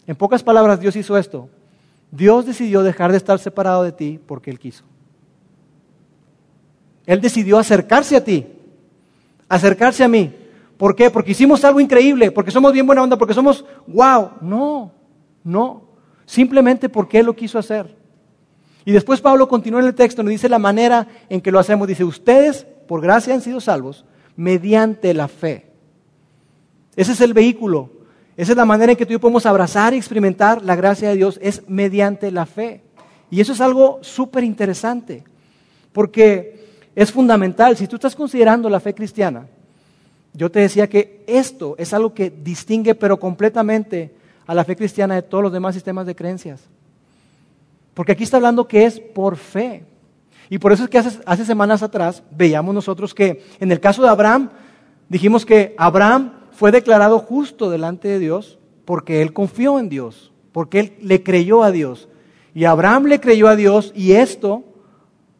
En 0.08 0.16
pocas 0.16 0.44
palabras, 0.44 0.80
Dios 0.80 0.96
hizo 0.96 1.18
esto. 1.18 1.50
Dios 2.12 2.46
decidió 2.46 2.84
dejar 2.84 3.12
de 3.12 3.18
estar 3.18 3.40
separado 3.40 3.84
de 3.84 3.92
ti 3.92 4.20
porque 4.26 4.52
Él 4.52 4.60
quiso. 4.60 4.84
Él 7.06 7.22
decidió 7.22 7.58
acercarse 7.58 8.16
a 8.16 8.24
ti, 8.24 8.48
acercarse 9.48 10.04
a 10.04 10.08
mí. 10.08 10.34
¿Por 10.78 10.96
qué? 10.96 11.10
Porque 11.10 11.32
hicimos 11.32 11.64
algo 11.64 11.80
increíble, 11.80 12.32
porque 12.32 12.52
somos 12.52 12.74
bien 12.74 12.86
buena 12.86 13.04
onda, 13.04 13.18
porque 13.18 13.34
somos 13.34 13.66
wow. 13.88 14.32
No, 14.42 14.92
no. 15.44 15.84
Simplemente 16.26 16.90
porque 16.90 17.20
Él 17.20 17.28
lo 17.28 17.36
quiso 17.36 17.60
hacer. 17.60 17.96
Y 18.86 18.92
después 18.92 19.20
Pablo 19.20 19.48
continúa 19.48 19.82
en 19.82 19.88
el 19.88 19.96
texto, 19.96 20.22
nos 20.22 20.30
dice 20.30 20.48
la 20.48 20.60
manera 20.60 21.08
en 21.28 21.42
que 21.42 21.52
lo 21.52 21.60
hacemos. 21.60 21.88
Dice, 21.88 22.04
ustedes 22.04 22.68
por 22.88 23.02
gracia 23.02 23.34
han 23.34 23.42
sido 23.42 23.60
salvos 23.60 24.06
mediante 24.36 25.14
la 25.14 25.28
fe. 25.28 25.66
Ese 26.96 27.14
es 27.14 27.22
el 27.22 27.34
vehículo. 27.34 27.90
Esa 28.38 28.52
es 28.52 28.58
la 28.58 28.66
manera 28.66 28.92
en 28.92 28.98
que 28.98 29.06
tú 29.06 29.14
y 29.14 29.16
yo 29.16 29.20
podemos 29.20 29.46
abrazar 29.46 29.94
y 29.94 29.98
experimentar 29.98 30.62
la 30.62 30.76
gracia 30.76 31.10
de 31.10 31.16
Dios, 31.16 31.40
es 31.42 31.68
mediante 31.68 32.32
la 32.32 32.46
fe. 32.46 32.82
Y 33.32 33.42
eso 33.42 33.54
es 33.54 33.62
algo 33.62 34.00
súper 34.02 34.44
interesante, 34.44 35.24
porque 35.92 36.68
es 36.96 37.12
fundamental. 37.12 37.76
Si 37.78 37.88
tú 37.88 37.96
estás 37.96 38.16
considerando 38.16 38.70
la 38.70 38.80
fe 38.80 38.94
cristiana, 38.94 39.48
yo 40.34 40.52
te 40.52 40.60
decía 40.60 40.88
que 40.88 41.24
esto 41.28 41.76
es 41.78 41.94
algo 41.94 42.14
que 42.14 42.30
distingue 42.30 42.94
pero 42.94 43.18
completamente 43.18 44.14
a 44.46 44.54
la 44.54 44.66
fe 44.66 44.76
cristiana 44.76 45.16
de 45.16 45.22
todos 45.24 45.44
los 45.44 45.54
demás 45.54 45.74
sistemas 45.74 46.06
de 46.06 46.16
creencias. 46.16 46.62
Porque 47.96 48.12
aquí 48.12 48.24
está 48.24 48.38
hablando 48.38 48.68
que 48.68 48.86
es 48.86 49.00
por 49.00 49.38
fe. 49.38 49.84
Y 50.50 50.60
por 50.60 50.72
eso 50.72 50.84
es 50.84 50.90
que 50.90 51.00
hace, 51.00 51.46
semanas 51.46 51.82
atrás 51.82 52.22
veíamos 52.30 52.76
nosotros 52.76 53.16
que 53.16 53.44
en 53.60 53.72
el 53.72 53.80
caso 53.80 54.04
de 54.04 54.10
Abraham, 54.10 54.52
dijimos 55.10 55.46
que 55.46 55.74
Abraham 55.78 56.34
fue 56.52 56.72
declarado 56.72 57.18
justo 57.18 57.72
delante 57.72 58.08
de 58.10 58.20
Dios 58.20 58.60
porque 58.84 59.24
él 59.24 59.34
confió 59.34 59.80
en 59.80 59.90
Dios, 59.90 60.32
porque 60.52 60.80
él 60.80 60.94
le 61.02 61.24
creyó 61.24 61.64
a 61.64 61.72
Dios. 61.72 62.08
Y 62.54 62.66
Abraham 62.66 63.06
le 63.06 63.20
creyó 63.20 63.48
a 63.48 63.56
Dios 63.56 63.92
y 63.96 64.12
esto, 64.12 64.64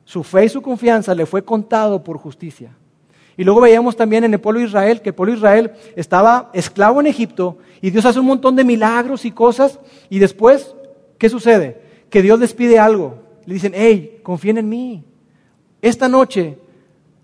su 0.06 0.24
fe 0.24 0.46
y 0.46 0.50
su 0.50 0.62
confianza, 0.62 1.14
le 1.14 1.28
fue 1.28 1.44
contado 1.44 2.04
por 2.04 2.18
justicia. 2.18 2.76
Y 3.38 3.44
luego 3.44 3.62
veíamos 3.62 3.96
también 3.96 4.24
en 4.24 4.34
el 4.34 4.40
pueblo 4.40 4.62
de 4.62 4.68
Israel 4.68 5.02
que 5.02 5.10
el 5.10 5.16
pueblo 5.16 5.34
de 5.34 5.40
Israel 5.40 5.72
estaba 5.96 6.50
esclavo 6.54 7.02
en 7.02 7.08
Egipto 7.08 7.58
y 7.82 7.90
Dios 7.92 8.06
hace 8.06 8.20
un 8.20 8.26
montón 8.26 8.56
de 8.56 8.64
milagros 8.64 9.26
y 9.26 9.32
cosas 9.32 9.80
y 10.10 10.20
después, 10.20 10.74
¿qué 11.18 11.30
sucede? 11.30 11.85
Que 12.10 12.22
Dios 12.22 12.40
les 12.40 12.54
pide 12.54 12.80
algo. 12.80 13.20
Le 13.46 13.54
dicen, 13.54 13.74
hey, 13.76 14.20
confíen 14.24 14.58
en 14.58 14.70
mí. 14.70 15.04
Esta 15.82 16.10
noche 16.10 16.58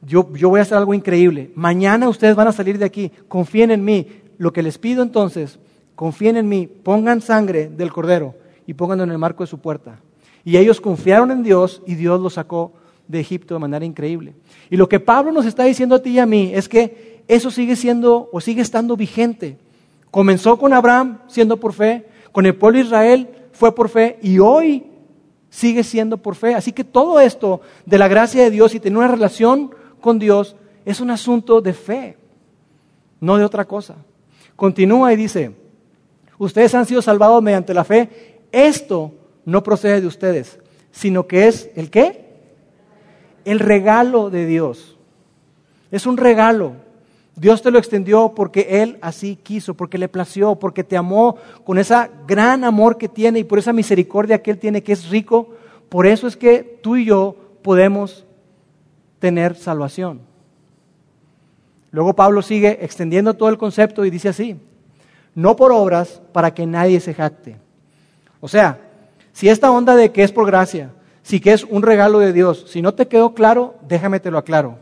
yo, 0.05 0.31
yo 0.33 0.49
voy 0.49 0.59
a 0.59 0.63
hacer 0.63 0.77
algo 0.77 0.93
increíble. 0.93 1.51
Mañana 1.55 2.09
ustedes 2.09 2.35
van 2.35 2.47
a 2.47 2.51
salir 2.51 2.77
de 2.77 2.85
aquí. 2.85 3.11
Confíen 3.27 3.71
en 3.71 3.83
mí. 3.83 4.07
Lo 4.37 4.51
que 4.51 4.63
les 4.63 4.77
pido 4.79 5.03
entonces, 5.03 5.59
confíen 5.95 6.37
en 6.37 6.49
mí. 6.49 6.67
Pongan 6.67 7.21
sangre 7.21 7.69
del 7.69 7.91
cordero 7.91 8.35
y 8.65 8.73
pónganlo 8.73 9.03
en 9.03 9.11
el 9.11 9.17
marco 9.17 9.43
de 9.43 9.47
su 9.47 9.59
puerta. 9.59 9.99
Y 10.43 10.57
ellos 10.57 10.81
confiaron 10.81 11.29
en 11.29 11.43
Dios 11.43 11.83
y 11.85 11.95
Dios 11.95 12.19
los 12.19 12.33
sacó 12.33 12.73
de 13.07 13.19
Egipto 13.19 13.53
de 13.53 13.59
manera 13.59 13.85
increíble. 13.85 14.33
Y 14.69 14.77
lo 14.77 14.89
que 14.89 14.99
Pablo 14.99 15.31
nos 15.31 15.45
está 15.45 15.65
diciendo 15.65 15.95
a 15.95 16.01
ti 16.01 16.11
y 16.11 16.19
a 16.19 16.25
mí 16.25 16.51
es 16.53 16.67
que 16.67 17.23
eso 17.27 17.51
sigue 17.51 17.75
siendo 17.75 18.29
o 18.31 18.41
sigue 18.41 18.61
estando 18.61 18.97
vigente. 18.97 19.57
Comenzó 20.09 20.57
con 20.57 20.73
Abraham 20.73 21.19
siendo 21.27 21.57
por 21.57 21.73
fe, 21.73 22.07
con 22.31 22.45
el 22.45 22.55
pueblo 22.55 22.79
de 22.79 22.85
Israel 22.85 23.29
fue 23.61 23.75
por 23.75 23.89
fe 23.89 24.17
y 24.23 24.39
hoy 24.39 24.85
sigue 25.51 25.83
siendo 25.83 26.17
por 26.17 26.33
fe. 26.33 26.55
Así 26.55 26.71
que 26.71 26.83
todo 26.83 27.19
esto 27.19 27.61
de 27.85 27.99
la 27.99 28.07
gracia 28.07 28.41
de 28.41 28.49
Dios 28.49 28.73
y 28.73 28.79
tener 28.79 28.97
una 28.97 29.07
relación 29.07 29.69
con 30.01 30.17
Dios 30.17 30.55
es 30.83 30.99
un 30.99 31.11
asunto 31.11 31.61
de 31.61 31.73
fe, 31.73 32.17
no 33.19 33.37
de 33.37 33.45
otra 33.45 33.65
cosa. 33.65 33.97
Continúa 34.55 35.13
y 35.13 35.15
dice, 35.15 35.51
ustedes 36.39 36.73
han 36.73 36.87
sido 36.87 37.03
salvados 37.03 37.43
mediante 37.43 37.75
la 37.75 37.83
fe. 37.83 38.39
Esto 38.51 39.11
no 39.45 39.61
procede 39.61 40.01
de 40.01 40.07
ustedes, 40.07 40.57
sino 40.91 41.27
que 41.27 41.47
es 41.47 41.69
el 41.75 41.91
qué? 41.91 42.31
el 43.45 43.59
regalo 43.59 44.31
de 44.31 44.47
Dios. 44.47 44.97
Es 45.91 46.07
un 46.07 46.17
regalo. 46.17 46.77
Dios 47.41 47.63
te 47.63 47.71
lo 47.71 47.79
extendió 47.79 48.33
porque 48.35 48.67
Él 48.83 48.99
así 49.01 49.35
quiso, 49.35 49.73
porque 49.73 49.97
le 49.97 50.07
plació, 50.07 50.57
porque 50.57 50.83
te 50.83 50.95
amó 50.95 51.37
con 51.63 51.79
ese 51.79 51.95
gran 52.27 52.63
amor 52.63 52.99
que 52.99 53.09
tiene 53.09 53.39
y 53.39 53.43
por 53.43 53.57
esa 53.57 53.73
misericordia 53.73 54.43
que 54.43 54.51
Él 54.51 54.59
tiene, 54.59 54.83
que 54.83 54.93
es 54.93 55.09
rico. 55.09 55.49
Por 55.89 56.05
eso 56.05 56.27
es 56.27 56.37
que 56.37 56.79
tú 56.83 56.97
y 56.97 57.05
yo 57.05 57.35
podemos 57.63 58.27
tener 59.17 59.55
salvación. 59.55 60.21
Luego 61.89 62.13
Pablo 62.13 62.43
sigue 62.43 62.77
extendiendo 62.85 63.33
todo 63.33 63.49
el 63.49 63.57
concepto 63.57 64.05
y 64.05 64.11
dice 64.11 64.29
así, 64.29 64.59
no 65.33 65.55
por 65.55 65.71
obras 65.71 66.21
para 66.33 66.53
que 66.53 66.67
nadie 66.67 66.99
se 66.99 67.15
jacte. 67.15 67.57
O 68.39 68.47
sea, 68.47 68.77
si 69.33 69.49
esta 69.49 69.71
onda 69.71 69.95
de 69.95 70.11
que 70.11 70.21
es 70.21 70.31
por 70.31 70.45
gracia, 70.45 70.91
si 71.23 71.39
que 71.39 71.53
es 71.53 71.63
un 71.63 71.81
regalo 71.81 72.19
de 72.19 72.33
Dios. 72.33 72.65
Si 72.67 72.83
no 72.83 72.93
te 72.93 73.07
quedó 73.07 73.33
claro, 73.33 73.73
déjame 73.87 74.19
te 74.19 74.29
lo 74.29 74.37
aclaro. 74.37 74.77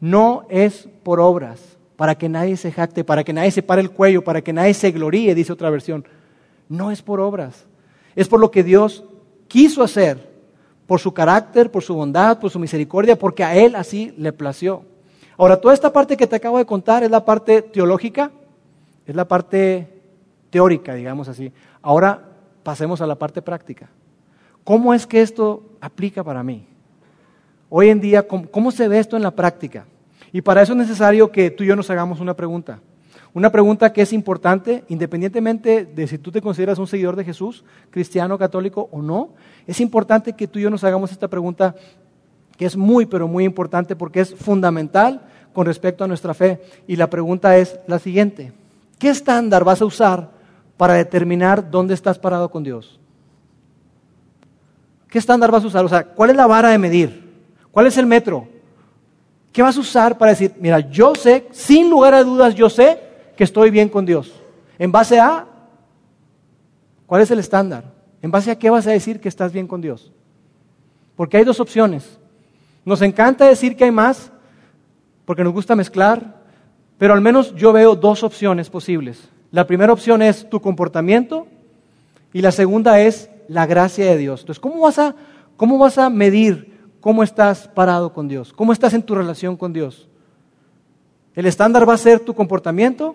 No 0.00 0.44
es 0.50 0.86
por 1.02 1.18
obras, 1.18 1.73
para 1.96 2.14
que 2.16 2.28
nadie 2.28 2.56
se 2.56 2.72
jacte, 2.72 3.04
para 3.04 3.24
que 3.24 3.32
nadie 3.32 3.50
se 3.50 3.62
pare 3.62 3.80
el 3.80 3.90
cuello, 3.90 4.22
para 4.24 4.42
que 4.42 4.52
nadie 4.52 4.74
se 4.74 4.90
gloríe, 4.90 5.34
dice 5.34 5.52
otra 5.52 5.70
versión. 5.70 6.04
No 6.68 6.90
es 6.90 7.02
por 7.02 7.20
obras. 7.20 7.66
Es 8.16 8.28
por 8.28 8.40
lo 8.40 8.50
que 8.50 8.62
Dios 8.62 9.04
quiso 9.48 9.82
hacer, 9.82 10.30
por 10.86 11.00
su 11.00 11.12
carácter, 11.12 11.70
por 11.70 11.82
su 11.82 11.94
bondad, 11.94 12.38
por 12.38 12.50
su 12.50 12.58
misericordia, 12.58 13.18
porque 13.18 13.44
a 13.44 13.54
Él 13.54 13.74
así 13.74 14.14
le 14.18 14.32
plació. 14.32 14.82
Ahora, 15.36 15.60
toda 15.60 15.74
esta 15.74 15.92
parte 15.92 16.16
que 16.16 16.26
te 16.26 16.36
acabo 16.36 16.58
de 16.58 16.66
contar 16.66 17.02
es 17.02 17.10
la 17.10 17.24
parte 17.24 17.62
teológica, 17.62 18.30
es 19.06 19.14
la 19.14 19.26
parte 19.26 19.88
teórica, 20.50 20.94
digamos 20.94 21.28
así. 21.28 21.52
Ahora 21.82 22.22
pasemos 22.62 23.00
a 23.00 23.06
la 23.06 23.16
parte 23.16 23.42
práctica. 23.42 23.88
¿Cómo 24.62 24.94
es 24.94 25.06
que 25.06 25.20
esto 25.20 25.62
aplica 25.80 26.24
para 26.24 26.42
mí? 26.42 26.66
Hoy 27.68 27.90
en 27.90 28.00
día, 28.00 28.26
¿cómo, 28.26 28.70
se 28.70 28.88
ve 28.88 28.98
esto 28.98 29.16
en 29.16 29.22
la 29.22 29.32
práctica? 29.32 29.86
Y 30.34 30.42
para 30.42 30.62
eso 30.62 30.72
es 30.72 30.78
necesario 30.78 31.30
que 31.30 31.52
tú 31.52 31.62
y 31.62 31.68
yo 31.68 31.76
nos 31.76 31.88
hagamos 31.90 32.18
una 32.18 32.34
pregunta. 32.34 32.80
Una 33.34 33.52
pregunta 33.52 33.92
que 33.92 34.02
es 34.02 34.12
importante, 34.12 34.82
independientemente 34.88 35.84
de 35.84 36.08
si 36.08 36.18
tú 36.18 36.32
te 36.32 36.42
consideras 36.42 36.76
un 36.80 36.88
seguidor 36.88 37.14
de 37.14 37.22
Jesús, 37.22 37.64
cristiano, 37.92 38.36
católico 38.36 38.88
o 38.90 39.00
no, 39.00 39.28
es 39.64 39.80
importante 39.80 40.32
que 40.32 40.48
tú 40.48 40.58
y 40.58 40.62
yo 40.62 40.70
nos 40.70 40.82
hagamos 40.82 41.12
esta 41.12 41.28
pregunta 41.28 41.76
que 42.56 42.66
es 42.66 42.76
muy, 42.76 43.06
pero 43.06 43.28
muy 43.28 43.44
importante 43.44 43.94
porque 43.94 44.22
es 44.22 44.34
fundamental 44.34 45.22
con 45.52 45.66
respecto 45.66 46.02
a 46.02 46.08
nuestra 46.08 46.34
fe. 46.34 46.60
Y 46.88 46.96
la 46.96 47.08
pregunta 47.08 47.56
es 47.56 47.78
la 47.86 48.00
siguiente. 48.00 48.52
¿Qué 48.98 49.10
estándar 49.10 49.62
vas 49.62 49.82
a 49.82 49.84
usar 49.84 50.30
para 50.76 50.94
determinar 50.94 51.70
dónde 51.70 51.94
estás 51.94 52.18
parado 52.18 52.50
con 52.50 52.64
Dios? 52.64 52.98
¿Qué 55.06 55.20
estándar 55.20 55.52
vas 55.52 55.62
a 55.62 55.68
usar? 55.68 55.84
O 55.84 55.88
sea, 55.88 56.02
¿cuál 56.02 56.30
es 56.30 56.36
la 56.36 56.48
vara 56.48 56.70
de 56.70 56.78
medir? 56.78 57.22
¿Cuál 57.70 57.86
es 57.86 57.96
el 57.98 58.06
metro? 58.06 58.48
¿Qué 59.54 59.62
vas 59.62 59.76
a 59.76 59.80
usar 59.80 60.18
para 60.18 60.32
decir, 60.32 60.52
mira, 60.58 60.80
yo 60.80 61.14
sé, 61.14 61.46
sin 61.52 61.88
lugar 61.88 62.12
a 62.12 62.24
dudas, 62.24 62.56
yo 62.56 62.68
sé 62.68 62.98
que 63.36 63.44
estoy 63.44 63.70
bien 63.70 63.88
con 63.88 64.04
Dios? 64.04 64.32
¿En 64.80 64.90
base 64.90 65.20
a? 65.20 65.46
¿Cuál 67.06 67.22
es 67.22 67.30
el 67.30 67.38
estándar? 67.38 67.84
¿En 68.20 68.32
base 68.32 68.50
a 68.50 68.58
qué 68.58 68.68
vas 68.68 68.84
a 68.88 68.90
decir 68.90 69.20
que 69.20 69.28
estás 69.28 69.52
bien 69.52 69.68
con 69.68 69.80
Dios? 69.80 70.10
Porque 71.14 71.36
hay 71.36 71.44
dos 71.44 71.60
opciones. 71.60 72.18
Nos 72.84 73.00
encanta 73.00 73.46
decir 73.46 73.76
que 73.76 73.84
hay 73.84 73.92
más, 73.92 74.32
porque 75.24 75.44
nos 75.44 75.52
gusta 75.52 75.76
mezclar, 75.76 76.42
pero 76.98 77.14
al 77.14 77.20
menos 77.20 77.54
yo 77.54 77.72
veo 77.72 77.94
dos 77.94 78.24
opciones 78.24 78.68
posibles. 78.68 79.28
La 79.52 79.68
primera 79.68 79.92
opción 79.92 80.20
es 80.20 80.50
tu 80.50 80.60
comportamiento 80.60 81.46
y 82.32 82.40
la 82.40 82.50
segunda 82.50 82.98
es 82.98 83.30
la 83.46 83.66
gracia 83.66 84.04
de 84.06 84.16
Dios. 84.16 84.40
Entonces, 84.40 84.58
¿cómo 84.58 84.80
vas 84.80 84.98
a, 84.98 85.14
cómo 85.56 85.78
vas 85.78 85.96
a 85.96 86.10
medir 86.10 86.73
cómo 87.04 87.22
estás 87.22 87.68
parado 87.68 88.14
con 88.14 88.28
Dios? 88.28 88.50
¿Cómo 88.50 88.72
estás 88.72 88.94
en 88.94 89.02
tu 89.02 89.14
relación 89.14 89.58
con 89.58 89.74
Dios? 89.74 90.08
¿El 91.34 91.44
estándar 91.44 91.86
va 91.86 91.92
a 91.92 91.98
ser 91.98 92.18
tu 92.18 92.32
comportamiento 92.32 93.14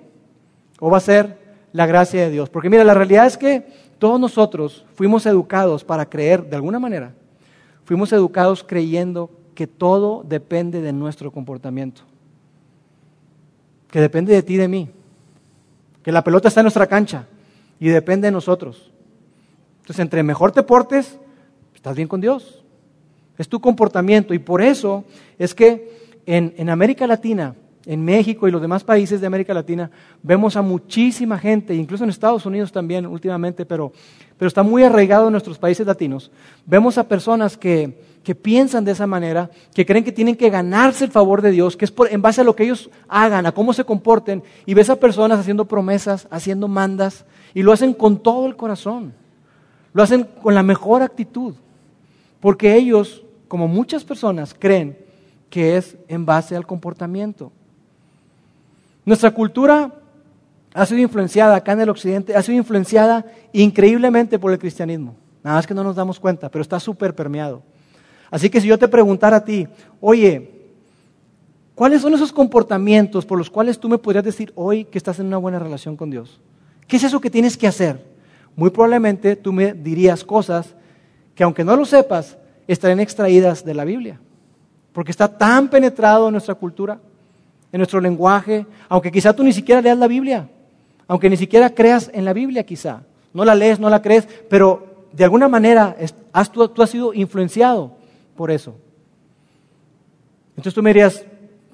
o 0.80 0.92
va 0.92 0.98
a 0.98 1.00
ser 1.00 1.40
la 1.74 1.88
gracia 1.88 2.22
de 2.22 2.30
Dios? 2.30 2.52
Porque 2.52 2.70
mira, 2.70 2.84
la 2.84 2.94
realidad 2.94 3.26
es 3.26 3.36
que 3.36 3.66
todos 3.98 4.20
nosotros 4.20 4.86
fuimos 4.94 5.26
educados 5.26 5.84
para 5.84 6.08
creer, 6.08 6.48
de 6.48 6.56
alguna 6.56 6.78
manera, 6.78 7.16
fuimos 7.84 8.14
educados 8.14 8.64
creyendo 8.64 9.32
que 9.56 9.66
todo 9.66 10.24
depende 10.24 10.82
de 10.82 10.94
nuestro 10.94 11.32
comportamiento, 11.32 12.04
que 13.90 14.02
depende 14.02 14.36
de 14.36 14.44
ti 14.44 14.54
y 14.54 14.58
de 14.58 14.68
mí, 14.68 14.92
que 16.04 16.12
la 16.12 16.24
pelota 16.24 16.50
está 16.50 16.60
en 16.60 16.66
nuestra 16.66 16.86
cancha 16.86 17.26
y 17.80 17.90
depende 17.90 18.28
de 18.28 18.34
nosotros. 18.34 18.92
Entonces, 19.80 20.00
entre 20.00 20.22
mejor 20.22 20.52
te 20.52 20.62
portes, 20.62 21.18
estás 21.74 21.96
bien 21.96 22.08
con 22.08 22.22
Dios. 22.22 22.64
Es 23.40 23.50
tu 23.50 23.60
comportamiento. 23.60 24.36
Y 24.36 24.40
por 24.40 24.62
eso 24.62 25.06
es 25.40 25.56
que 25.56 25.98
en, 26.26 26.70
América 26.70 27.08
Latina, 27.08 27.56
en 27.86 28.04
México 28.04 28.48
y 28.48 28.52
los 28.52 28.62
demás 28.62 28.84
países 28.84 29.22
de 29.22 29.28
América 29.28 29.54
Latina, 29.54 29.90
vemos 30.22 30.56
a 30.58 30.62
muchísima 30.62 31.40
gente, 31.40 31.74
incluso 31.74 32.04
en 32.04 32.12
Estados 32.12 32.46
Unidos 32.46 32.72
también 32.72 33.08
últimamente, 33.08 33.66
pero, 33.66 33.94
pero 34.38 34.48
está 34.48 34.62
muy 34.62 34.84
arraigado 34.84 35.28
en 35.28 35.32
nuestros 35.32 35.58
países 35.58 35.88
latinos. 35.88 36.30
Vemos 36.68 36.98
a 36.98 37.08
personas 37.08 37.58
que, 37.58 37.98
que 38.24 38.36
piensan 38.36 38.84
de 38.84 38.92
esa 38.92 39.08
manera, 39.08 39.50
que 39.74 39.86
creen 39.86 40.04
que 40.04 40.12
tienen 40.12 40.36
que 40.36 40.50
ganarse 40.50 41.06
el 41.06 41.12
favor 41.12 41.42
de 41.42 41.52
Dios, 41.52 41.78
que 41.78 41.86
es 41.86 41.92
por, 41.92 42.12
en 42.12 42.22
base 42.22 42.42
a 42.42 42.44
lo 42.44 42.56
que 42.56 42.64
ellos 42.64 42.90
hagan, 43.08 43.46
a 43.46 43.54
cómo 43.54 43.74
se 43.74 43.86
comporten, 43.86 44.44
y 44.66 44.74
ves 44.74 44.90
a 44.90 44.98
personas 44.98 45.40
haciendo 45.40 45.66
promesas, 45.66 46.28
haciendo 46.30 46.68
mandas, 46.68 47.26
y 47.54 47.64
lo 47.64 47.72
hacen 47.72 47.94
con 47.94 48.22
todo 48.22 48.46
el 48.46 48.56
corazón, 48.56 49.14
lo 49.94 50.04
hacen 50.04 50.28
con 50.44 50.54
la 50.54 50.64
mejor 50.64 51.02
actitud, 51.02 51.56
porque 52.40 52.76
ellos, 52.76 53.24
como 53.50 53.68
muchas 53.68 54.06
personas, 54.06 54.56
creen 54.58 54.98
que 55.50 55.76
es 55.76 55.98
en 56.08 56.26
base 56.26 56.56
al 56.56 56.66
comportamiento. 56.66 57.52
Nuestra 59.04 59.32
cultura 59.32 59.92
ha 60.74 60.86
sido 60.86 61.02
influenciada 61.02 61.56
acá 61.56 61.74
en 61.74 61.82
el 61.82 61.90
occidente, 61.90 62.36
ha 62.36 62.42
sido 62.42 62.58
influenciada 62.58 63.26
increíblemente 63.52 64.40
por 64.40 64.54
el 64.54 64.60
cristianismo. 64.60 65.16
Nada 65.44 65.58
más 65.58 65.68
que 65.68 65.74
no 65.74 65.84
nos 65.84 65.96
damos 65.96 66.20
cuenta, 66.20 66.50
pero 66.50 66.62
está 66.62 66.80
súper 66.80 67.16
permeado. 67.16 67.64
Así 68.30 68.50
que 68.50 68.62
si 68.62 68.68
yo 68.68 68.78
te 68.78 68.88
preguntara 68.88 69.38
a 69.38 69.44
ti, 69.44 69.68
oye, 70.00 70.52
¿cuáles 71.74 72.02
son 72.02 72.14
esos 72.14 72.32
comportamientos 72.32 73.26
por 73.26 73.38
los 73.38 73.50
cuales 73.50 73.80
tú 73.80 73.90
me 73.90 73.98
podrías 73.98 74.24
decir 74.24 74.54
hoy 74.56 74.86
que 74.86 75.00
estás 75.00 75.20
en 75.20 75.26
una 75.26 75.38
buena 75.38 75.58
relación 75.58 75.98
con 75.98 76.12
Dios? 76.12 76.40
¿Qué 76.88 76.98
es 76.98 77.04
eso 77.04 77.20
que 77.20 77.32
tienes 77.32 77.58
que 77.58 77.68
hacer? 77.68 78.06
Muy 78.56 78.70
probablemente 78.70 79.36
tú 79.36 79.52
me 79.52 79.74
dirías 79.74 80.24
cosas 80.24 80.76
que 81.34 81.44
aunque 81.44 81.64
no 81.64 81.76
lo 81.76 81.86
sepas, 81.86 82.38
estarían 82.74 83.00
extraídas 83.00 83.66
de 83.66 83.74
la 83.74 83.84
Biblia. 83.84 84.20
Porque 84.94 85.12
está 85.12 85.28
tan 85.28 85.70
penetrado 85.70 86.28
en 86.28 86.34
nuestra 86.34 86.56
cultura, 86.56 87.00
en 87.72 87.78
nuestro 87.78 88.00
lenguaje, 88.00 88.66
aunque 88.88 89.12
quizá 89.12 89.34
tú 89.34 89.44
ni 89.44 89.54
siquiera 89.54 89.82
leas 89.82 89.98
la 89.98 90.08
Biblia, 90.08 90.50
aunque 91.08 91.30
ni 91.30 91.38
siquiera 91.38 91.74
creas 91.74 92.10
en 92.14 92.26
la 92.26 92.34
Biblia 92.34 92.64
quizá. 92.64 93.02
No 93.34 93.46
la 93.46 93.56
lees, 93.56 93.80
no 93.80 93.90
la 93.90 94.02
crees, 94.02 94.28
pero 94.50 95.08
de 95.12 95.24
alguna 95.24 95.48
manera 95.48 95.96
has, 96.32 96.52
tú, 96.52 96.70
has 96.82 96.90
sido 96.90 97.14
influenciado 97.14 97.94
por 98.36 98.52
eso. 98.52 98.76
Entonces 100.52 100.74
tú 100.74 100.84
me 100.84 100.92
dirías, 100.92 101.26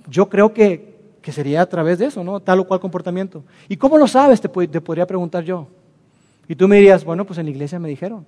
yo 0.08 0.30
creo 0.30 0.54
que, 0.54 0.96
sería 1.32 1.62
a 1.62 1.66
través 1.66 1.98
de 1.98 2.06
eso, 2.06 2.24
¿no? 2.24 2.40
Tal 2.40 2.60
o 2.60 2.68
cual 2.68 2.80
comportamiento. 2.80 3.44
¿Y 3.68 3.78
cómo 3.78 3.98
lo 3.98 4.08
sabes? 4.08 4.40
Te, 4.40 4.48
te 4.48 4.80
podría 4.80 5.08
preguntar 5.08 5.44
yo. 5.44 5.68
Y 6.48 6.56
tú 6.56 6.68
me 6.68 6.76
dirías, 6.76 7.04
bueno, 7.04 7.26
pues 7.26 7.40
en 7.40 7.46
la 7.46 7.52
iglesia 7.52 7.80
me 7.80 7.90
dijeron. 7.90 8.26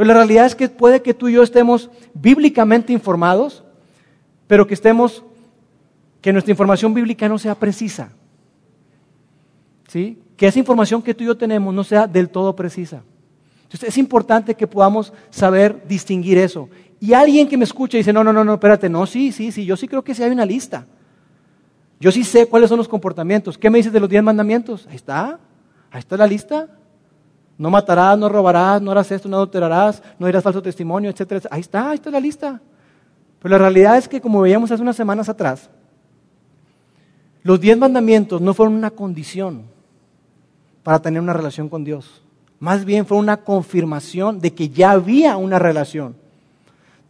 Pero 0.00 0.08
la 0.08 0.14
realidad 0.14 0.46
es 0.46 0.54
que 0.54 0.66
puede 0.66 1.02
que 1.02 1.12
tú 1.12 1.28
y 1.28 1.34
yo 1.34 1.42
estemos 1.42 1.90
bíblicamente 2.14 2.90
informados, 2.90 3.62
pero 4.46 4.66
que 4.66 4.72
estemos, 4.72 5.22
que 6.22 6.32
nuestra 6.32 6.52
información 6.52 6.94
bíblica 6.94 7.28
no 7.28 7.38
sea 7.38 7.54
precisa. 7.54 8.10
¿Sí? 9.88 10.18
Que 10.38 10.46
esa 10.46 10.58
información 10.58 11.02
que 11.02 11.12
tú 11.12 11.22
y 11.22 11.26
yo 11.26 11.36
tenemos 11.36 11.74
no 11.74 11.84
sea 11.84 12.06
del 12.06 12.30
todo 12.30 12.56
precisa. 12.56 13.02
Entonces 13.64 13.90
es 13.90 13.98
importante 13.98 14.54
que 14.54 14.66
podamos 14.66 15.12
saber 15.28 15.86
distinguir 15.86 16.38
eso. 16.38 16.70
Y 16.98 17.12
alguien 17.12 17.46
que 17.46 17.58
me 17.58 17.64
escucha 17.64 17.98
dice, 17.98 18.10
no, 18.10 18.24
no, 18.24 18.32
no, 18.32 18.42
no, 18.42 18.54
espérate, 18.54 18.88
no, 18.88 19.04
sí, 19.04 19.32
sí, 19.32 19.52
sí, 19.52 19.66
yo 19.66 19.76
sí 19.76 19.86
creo 19.86 20.02
que 20.02 20.14
sí 20.14 20.22
hay 20.22 20.30
una 20.30 20.46
lista. 20.46 20.86
Yo 22.00 22.10
sí 22.10 22.24
sé 22.24 22.46
cuáles 22.46 22.70
son 22.70 22.78
los 22.78 22.88
comportamientos. 22.88 23.58
¿Qué 23.58 23.68
me 23.68 23.76
dices 23.76 23.92
de 23.92 24.00
los 24.00 24.08
diez 24.08 24.22
mandamientos? 24.22 24.86
Ahí 24.88 24.96
está, 24.96 25.38
ahí 25.90 25.98
está 25.98 26.16
la 26.16 26.26
lista. 26.26 26.70
No 27.60 27.68
matarás, 27.68 28.18
no 28.18 28.26
robarás, 28.30 28.80
no 28.80 28.90
harás 28.90 29.12
esto, 29.12 29.28
no 29.28 29.36
adulterarás, 29.36 30.02
no 30.18 30.24
dirás 30.26 30.42
falso 30.42 30.62
testimonio, 30.62 31.10
etcétera, 31.10 31.42
Ahí 31.50 31.60
está, 31.60 31.90
ahí 31.90 31.96
está 31.96 32.10
la 32.10 32.18
lista. 32.18 32.58
Pero 33.38 33.52
la 33.52 33.58
realidad 33.58 33.98
es 33.98 34.08
que, 34.08 34.18
como 34.18 34.40
veíamos 34.40 34.70
hace 34.70 34.80
unas 34.80 34.96
semanas 34.96 35.28
atrás, 35.28 35.68
los 37.42 37.60
diez 37.60 37.76
mandamientos 37.76 38.40
no 38.40 38.54
fueron 38.54 38.76
una 38.76 38.90
condición 38.90 39.64
para 40.82 41.02
tener 41.02 41.20
una 41.20 41.34
relación 41.34 41.68
con 41.68 41.84
Dios. 41.84 42.22
Más 42.60 42.86
bien 42.86 43.04
fue 43.04 43.18
una 43.18 43.36
confirmación 43.36 44.40
de 44.40 44.54
que 44.54 44.70
ya 44.70 44.92
había 44.92 45.36
una 45.36 45.58
relación. 45.58 46.16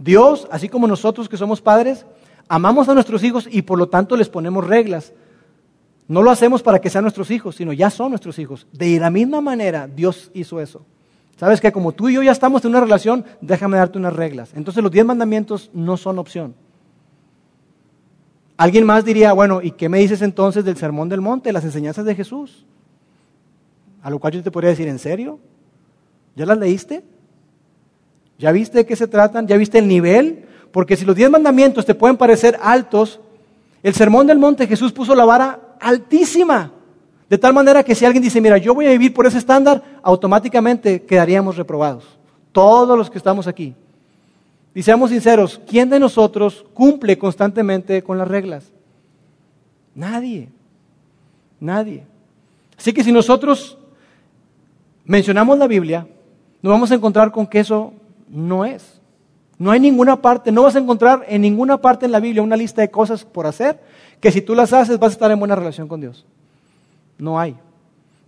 Dios, 0.00 0.48
así 0.50 0.68
como 0.68 0.88
nosotros 0.88 1.28
que 1.28 1.36
somos 1.36 1.60
padres, 1.60 2.04
amamos 2.48 2.88
a 2.88 2.94
nuestros 2.94 3.22
hijos 3.22 3.48
y 3.48 3.62
por 3.62 3.78
lo 3.78 3.88
tanto 3.88 4.16
les 4.16 4.28
ponemos 4.28 4.66
reglas. 4.66 5.12
No 6.10 6.24
lo 6.24 6.32
hacemos 6.32 6.60
para 6.60 6.80
que 6.80 6.90
sean 6.90 7.04
nuestros 7.04 7.30
hijos, 7.30 7.54
sino 7.54 7.72
ya 7.72 7.88
son 7.88 8.10
nuestros 8.10 8.36
hijos. 8.40 8.66
De 8.72 8.98
la 8.98 9.10
misma 9.10 9.40
manera, 9.40 9.86
Dios 9.86 10.32
hizo 10.34 10.60
eso. 10.60 10.84
Sabes 11.36 11.60
que 11.60 11.70
como 11.70 11.92
tú 11.92 12.08
y 12.08 12.14
yo 12.14 12.22
ya 12.24 12.32
estamos 12.32 12.64
en 12.64 12.70
una 12.70 12.80
relación, 12.80 13.24
déjame 13.40 13.76
darte 13.76 13.96
unas 13.96 14.12
reglas. 14.16 14.50
Entonces 14.56 14.82
los 14.82 14.90
diez 14.90 15.04
mandamientos 15.04 15.70
no 15.72 15.96
son 15.96 16.18
opción. 16.18 16.56
Alguien 18.56 18.84
más 18.86 19.04
diría, 19.04 19.32
bueno, 19.34 19.62
¿y 19.62 19.70
qué 19.70 19.88
me 19.88 20.00
dices 20.00 20.20
entonces 20.20 20.64
del 20.64 20.76
sermón 20.76 21.08
del 21.08 21.20
monte, 21.20 21.52
las 21.52 21.62
enseñanzas 21.62 22.04
de 22.04 22.16
Jesús? 22.16 22.66
A 24.02 24.10
lo 24.10 24.18
cual 24.18 24.32
yo 24.32 24.42
te 24.42 24.50
podría 24.50 24.70
decir, 24.70 24.88
¿en 24.88 24.98
serio? 24.98 25.38
¿Ya 26.34 26.44
las 26.44 26.58
leíste? 26.58 27.04
¿Ya 28.36 28.50
viste 28.50 28.78
de 28.78 28.86
qué 28.86 28.96
se 28.96 29.06
tratan? 29.06 29.46
¿Ya 29.46 29.56
viste 29.56 29.78
el 29.78 29.86
nivel? 29.86 30.44
Porque 30.72 30.96
si 30.96 31.04
los 31.04 31.14
diez 31.14 31.30
mandamientos 31.30 31.86
te 31.86 31.94
pueden 31.94 32.16
parecer 32.16 32.58
altos, 32.60 33.20
el 33.84 33.94
sermón 33.94 34.26
del 34.26 34.40
monte 34.40 34.66
Jesús 34.66 34.92
puso 34.92 35.14
la 35.14 35.24
vara 35.24 35.69
altísima. 35.80 36.72
De 37.28 37.38
tal 37.38 37.54
manera 37.54 37.82
que 37.82 37.94
si 37.94 38.04
alguien 38.04 38.22
dice, 38.22 38.40
mira, 38.40 38.58
yo 38.58 38.74
voy 38.74 38.86
a 38.86 38.90
vivir 38.90 39.14
por 39.14 39.26
ese 39.26 39.38
estándar, 39.38 39.82
automáticamente 40.02 41.02
quedaríamos 41.02 41.56
reprobados. 41.56 42.04
Todos 42.52 42.98
los 42.98 43.08
que 43.08 43.18
estamos 43.18 43.46
aquí. 43.46 43.74
Y 44.74 44.82
seamos 44.82 45.10
sinceros, 45.10 45.60
¿quién 45.66 45.90
de 45.90 45.98
nosotros 45.98 46.64
cumple 46.74 47.18
constantemente 47.18 48.02
con 48.02 48.18
las 48.18 48.28
reglas? 48.28 48.72
Nadie. 49.94 50.48
Nadie. 51.58 52.04
Así 52.76 52.92
que 52.92 53.04
si 53.04 53.12
nosotros 53.12 53.78
mencionamos 55.04 55.58
la 55.58 55.66
Biblia, 55.66 56.06
nos 56.62 56.72
vamos 56.72 56.90
a 56.90 56.94
encontrar 56.94 57.30
con 57.30 57.46
que 57.46 57.60
eso 57.60 57.92
no 58.28 58.64
es. 58.64 59.00
No 59.58 59.70
hay 59.70 59.78
ninguna 59.78 60.22
parte, 60.22 60.50
no 60.50 60.62
vas 60.62 60.76
a 60.76 60.78
encontrar 60.78 61.24
en 61.28 61.42
ninguna 61.42 61.78
parte 61.78 62.06
en 62.06 62.12
la 62.12 62.20
Biblia 62.20 62.42
una 62.42 62.56
lista 62.56 62.80
de 62.80 62.90
cosas 62.90 63.24
por 63.24 63.46
hacer 63.46 63.78
que 64.20 64.30
si 64.30 64.40
tú 64.40 64.54
las 64.54 64.72
haces 64.72 64.98
vas 64.98 65.12
a 65.12 65.14
estar 65.14 65.30
en 65.30 65.38
buena 65.38 65.56
relación 65.56 65.88
con 65.88 66.00
Dios. 66.00 66.26
No 67.18 67.38
hay. 67.38 67.56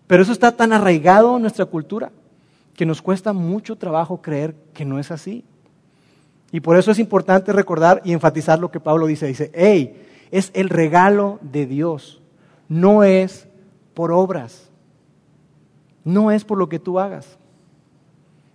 Pero 0.06 0.22
eso 0.22 0.32
está 0.32 0.52
tan 0.52 0.72
arraigado 0.72 1.36
en 1.36 1.42
nuestra 1.42 1.66
cultura 1.66 2.10
que 2.74 2.86
nos 2.86 3.02
cuesta 3.02 3.32
mucho 3.32 3.76
trabajo 3.76 4.20
creer 4.20 4.54
que 4.74 4.84
no 4.84 4.98
es 4.98 5.10
así. 5.10 5.44
Y 6.50 6.60
por 6.60 6.76
eso 6.76 6.90
es 6.90 6.98
importante 6.98 7.52
recordar 7.52 8.02
y 8.04 8.12
enfatizar 8.12 8.58
lo 8.58 8.70
que 8.70 8.80
Pablo 8.80 9.06
dice. 9.06 9.26
Dice, 9.26 9.50
hey, 9.54 10.06
es 10.30 10.50
el 10.54 10.68
regalo 10.68 11.38
de 11.40 11.66
Dios, 11.66 12.20
no 12.68 13.04
es 13.04 13.46
por 13.94 14.12
obras. 14.12 14.70
No 16.04 16.30
es 16.30 16.44
por 16.44 16.58
lo 16.58 16.68
que 16.68 16.78
tú 16.78 16.98
hagas. 16.98 17.38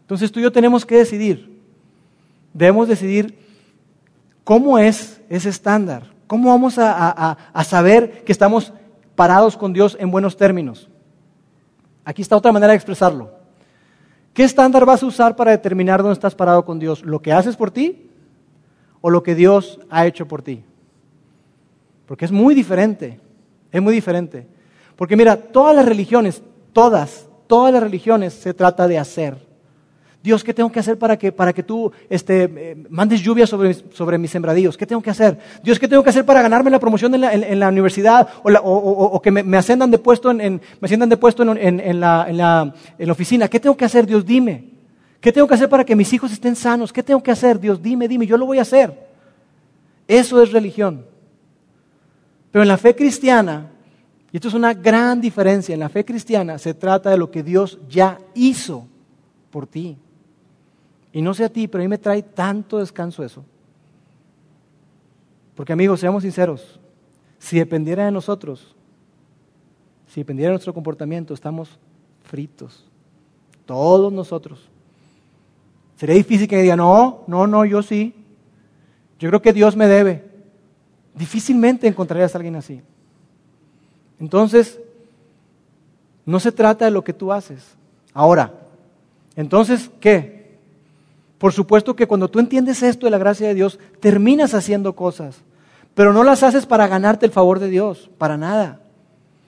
Entonces 0.01 0.31
tú 0.31 0.39
y 0.39 0.43
yo 0.43 0.51
tenemos 0.51 0.85
que 0.85 0.97
decidir. 0.97 1.61
Debemos 2.53 2.87
decidir 2.87 3.37
cómo 4.43 4.77
es 4.79 5.21
ese 5.29 5.49
estándar. 5.49 6.16
¿Cómo 6.27 6.49
vamos 6.49 6.75
a, 6.77 7.37
saber 7.63 8.23
que 8.25 8.33
estamos 8.33 8.73
parados 9.15 9.55
con 9.55 9.71
Dios 9.71 9.95
en 9.99 10.11
buenos 10.11 10.35
términos? 10.35 10.89
Aquí 12.03 12.21
está 12.21 12.35
otra 12.35 12.51
manera 12.51 12.71
de 12.71 12.75
expresarlo. 12.75 13.31
¿Qué 14.33 14.43
estándar 14.43 14.85
vas 14.85 15.01
a 15.01 15.05
usar 15.05 15.35
para 15.35 15.51
determinar 15.51 16.01
dónde 16.01 16.13
estás 16.13 16.35
parado 16.35 16.63
con 16.65 16.79
Dios? 16.79 17.01
¿Lo 17.03 17.21
que 17.21 17.31
haces 17.31 17.55
por 17.55 17.71
ti 17.71 18.09
o 19.01 19.09
lo 19.09 19.23
que 19.23 19.35
Dios 19.35 19.79
ha 19.89 20.05
hecho 20.05 20.27
por 20.27 20.41
ti? 20.41 20.63
Porque 22.05 22.25
es 22.25 22.31
muy 22.31 22.53
diferente, 22.53 23.19
es 23.71 23.81
muy 23.81 23.93
diferente. 23.93 24.47
Porque 24.97 25.15
mira, 25.15 25.37
todas 25.37 25.75
las 25.75 25.85
religiones, 25.85 26.43
todas, 26.73 27.27
todas 27.47 27.73
las 27.73 27.81
religiones 27.81 28.33
se 28.33 28.53
trata 28.53 28.87
de 28.87 28.99
hacer. 28.99 29.46
Dios, 30.23 30.43
¿qué 30.43 30.53
tengo 30.53 30.71
que 30.71 30.79
hacer 30.79 30.97
para 30.97 31.17
que, 31.17 31.31
para 31.31 31.53
que 31.53 31.63
tú 31.63 31.91
este, 32.09 32.43
eh, 32.43 32.85
mandes 32.89 33.21
lluvia 33.21 33.47
sobre, 33.47 33.73
sobre, 33.73 34.17
mis 34.17 34.31
sembradíos? 34.31 34.75
¿Qué 34.75 34.85
tengo 34.85 35.01
que 35.01 35.09
hacer? 35.09 35.37
Dios, 35.63 35.79
¿qué 35.79 35.87
tengo 35.87 36.03
que 36.03 36.09
hacer 36.09 36.25
para 36.25 36.41
ganarme 36.41 36.69
la 36.69 36.79
promoción 36.79 37.13
en 37.15 37.21
la, 37.21 37.33
en, 37.33 37.59
la 37.59 37.69
universidad 37.69 38.27
o, 38.43 38.51
o, 38.51 39.21
que 39.21 39.31
me, 39.31 39.57
ascendan 39.57 39.91
de 39.91 39.99
puesto, 39.99 40.31
en, 40.31 40.37
me 40.81 40.85
asciendan 40.85 41.09
de 41.09 41.17
puesto 41.17 41.43
en, 41.43 41.99
la, 41.99 42.27
la, 42.31 43.11
oficina? 43.11 43.47
¿Qué 43.47 43.59
tengo 43.59 43.77
que 43.77 43.85
hacer? 43.85 44.05
Dios, 44.05 44.25
dime. 44.25 44.65
¿Qué 45.21 45.31
tengo 45.31 45.47
que 45.47 45.53
hacer 45.53 45.69
para 45.69 45.85
que 45.85 45.95
mis 45.95 46.11
hijos 46.11 46.31
estén 46.31 46.55
sanos? 46.55 46.91
¿Qué 46.91 47.03
tengo 47.03 47.21
que 47.21 47.31
hacer? 47.31 47.59
Dios, 47.59 47.81
dime, 47.81 48.07
dime, 48.07 48.27
yo 48.27 48.37
lo 48.37 48.45
voy 48.45 48.59
a 48.59 48.63
hacer. 48.63 49.07
Eso 50.07 50.41
es 50.41 50.51
religión. 50.51 51.05
Pero 52.51 52.63
en 52.63 52.67
la 52.67 52.77
fe 52.77 52.95
cristiana, 52.95 53.71
y 54.31 54.37
esto 54.37 54.47
es 54.47 54.53
una 54.53 54.73
gran 54.73 55.21
diferencia. 55.21 55.73
En 55.73 55.79
la 55.79 55.89
fe 55.89 56.03
cristiana 56.03 56.57
se 56.57 56.73
trata 56.73 57.09
de 57.09 57.17
lo 57.17 57.31
que 57.31 57.43
Dios 57.43 57.79
ya 57.87 58.17
hizo 58.33 58.87
por 59.51 59.67
ti. 59.67 59.97
Y 61.17 61.21
no 61.23 61.33
sé 61.33 61.45
a 61.45 61.49
ti, 61.49 61.67
pero 61.67 61.81
a 61.81 61.85
mí 61.85 61.87
me 61.87 61.97
trae 61.97 62.21
tanto 62.21 62.77
descanso 62.77 63.23
eso. 63.23 63.43
Porque 65.55 65.73
amigos, 65.73 65.99
seamos 65.99 66.21
sinceros, 66.21 66.79
si 67.39 67.57
dependiera 67.57 68.05
de 68.05 68.11
nosotros, 68.11 68.75
si 70.09 70.21
dependiera 70.21 70.51
de 70.51 70.57
nuestro 70.57 70.75
comportamiento, 70.75 71.33
estamos 71.33 71.79
fritos. 72.21 72.85
Todos 73.65 74.13
nosotros. 74.13 74.69
Sería 75.95 76.13
difícil 76.13 76.47
que 76.47 76.57
me 76.57 76.61
diga, 76.61 76.75
no, 76.75 77.23
no, 77.25 77.47
no, 77.47 77.65
yo 77.65 77.81
sí. 77.81 78.13
Yo 79.17 79.29
creo 79.29 79.41
que 79.41 79.53
Dios 79.53 79.75
me 79.75 79.87
debe. 79.87 80.23
Difícilmente 81.15 81.87
encontrarías 81.87 82.35
a 82.35 82.37
alguien 82.37 82.57
así. 82.57 82.79
Entonces, 84.19 84.79
no 86.27 86.39
se 86.39 86.51
trata 86.51 86.85
de 86.85 86.91
lo 86.91 87.03
que 87.03 87.13
tú 87.13 87.33
haces. 87.33 87.75
Ahora, 88.13 88.53
entonces, 89.35 89.89
¿qué? 89.99 90.36
Por 91.37 91.53
supuesto 91.53 91.95
que 91.95 92.07
cuando 92.07 92.29
tú 92.29 92.39
entiendes 92.39 92.81
esto 92.81 93.05
de 93.05 93.11
la 93.11 93.17
gracia 93.17 93.47
de 93.47 93.53
Dios, 93.53 93.79
terminas 93.99 94.53
haciendo 94.53 94.93
cosas, 94.93 95.41
pero 95.93 96.13
no 96.13 96.23
las 96.23 96.43
haces 96.43 96.65
para 96.65 96.87
ganarte 96.87 97.25
el 97.25 97.31
favor 97.31 97.59
de 97.59 97.69
Dios, 97.69 98.09
para 98.17 98.37
nada. 98.37 98.81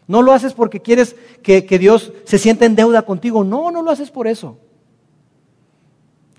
No 0.08 0.24
lo 0.24 0.34
haces 0.34 0.54
porque 0.54 0.80
quieres 0.80 1.16
que, 1.44 1.62
Dios 1.62 2.12
se 2.26 2.40
sienta 2.40 2.66
en 2.66 2.76
deuda 2.76 3.04
contigo. 3.04 3.44
No, 3.44 3.70
no 3.70 3.84
lo 3.84 3.92
haces 3.92 4.10
por 4.10 4.28
eso. 4.28 4.58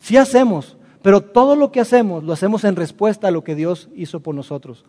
Sí 0.03 0.17
hacemos, 0.17 0.77
pero 1.03 1.21
todo 1.21 1.55
lo 1.55 1.71
que 1.71 1.81
hacemos 1.81 2.25
lo 2.25 2.33
hacemos 2.33 2.65
en 2.65 2.75
respuesta 2.75 3.29
a 3.29 3.31
lo 3.31 3.45
que 3.45 3.55
Dios 3.55 3.89
hizo 3.95 4.19
por 4.19 4.35
nosotros. 4.35 4.85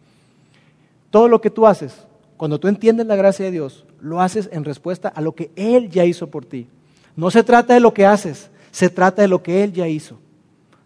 Todo 1.11 1.27
lo 1.27 1.41
que 1.41 1.51
tú 1.51 1.67
haces, 1.67 2.07
cuando 2.37 2.59
tú 2.59 2.67
entiendes 2.67 3.05
la 3.05 3.15
gracia 3.15 3.45
de 3.45 3.51
Dios, 3.51 3.85
lo 3.99 4.19
haces 4.19 4.49
en 4.51 4.65
respuesta 4.65 5.09
a 5.09 5.21
lo 5.21 5.35
que 5.35 5.51
Él 5.55 5.91
ya 5.91 6.05
hizo 6.05 6.31
por 6.31 6.45
ti. 6.45 6.67
No 7.15 7.29
se 7.29 7.43
trata 7.43 7.75
de 7.75 7.79
lo 7.79 7.93
que 7.93 8.07
haces, 8.07 8.49
se 8.71 8.89
trata 8.89 9.21
de 9.21 9.27
lo 9.27 9.43
que 9.43 9.63
Él 9.63 9.73
ya 9.73 9.87
hizo. 9.87 10.17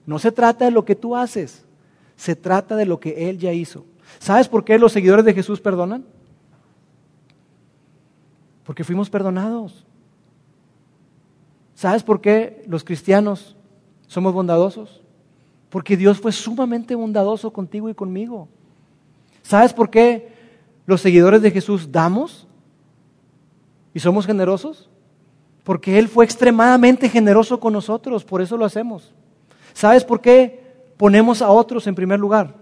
No 0.06 0.20
se 0.20 0.32
trata 0.32 0.66
de 0.66 0.72
lo 0.72 0.86
que 0.86 0.96
tú 0.96 1.16
haces, 1.16 1.66
se 2.16 2.36
trata 2.36 2.76
de 2.76 2.86
lo 2.86 3.00
que 3.00 3.30
Él 3.30 3.40
ya 3.40 3.52
hizo. 3.52 3.86
¿Sabes 4.20 4.48
por 4.48 4.64
qué 4.64 4.78
los 4.78 4.92
seguidores 4.92 5.26
de 5.26 5.34
Jesús 5.34 5.60
perdonan? 5.60 6.06
Porque 8.64 8.84
fuimos 8.84 9.10
perdonados. 9.10 9.86
¿Sabes 11.74 12.04
por 12.04 12.22
qué 12.22 12.64
los 12.68 12.84
cristianos 12.84 13.56
somos 14.08 14.34
bondadosos? 14.34 15.02
Porque 15.70 15.98
Dios 15.98 16.20
fue 16.20 16.32
sumamente 16.32 16.96
bondadoso 16.96 17.52
contigo 17.52 17.90
y 17.90 17.94
conmigo. 17.94 18.48
¿Sabes 19.42 19.74
por 19.74 19.90
qué 19.90 20.34
los 20.86 21.02
seguidores 21.02 21.42
de 21.42 21.52
Jesús 21.52 21.92
damos 21.92 22.48
y 23.94 24.00
somos 24.00 24.26
generosos? 24.26 24.90
Porque 25.64 26.00
Él 26.00 26.08
fue 26.08 26.26
extremadamente 26.26 27.10
generoso 27.10 27.60
con 27.60 27.74
nosotros, 27.74 28.24
por 28.24 28.42
eso 28.42 28.56
lo 28.56 28.66
hacemos. 28.66 29.14
¿Sabes 29.76 30.06
por 30.06 30.22
qué 30.22 30.64
ponemos 30.96 31.42
a 31.42 31.52
otros 31.52 31.86
en 31.86 31.96
primer 31.96 32.18
lugar? 32.18 32.56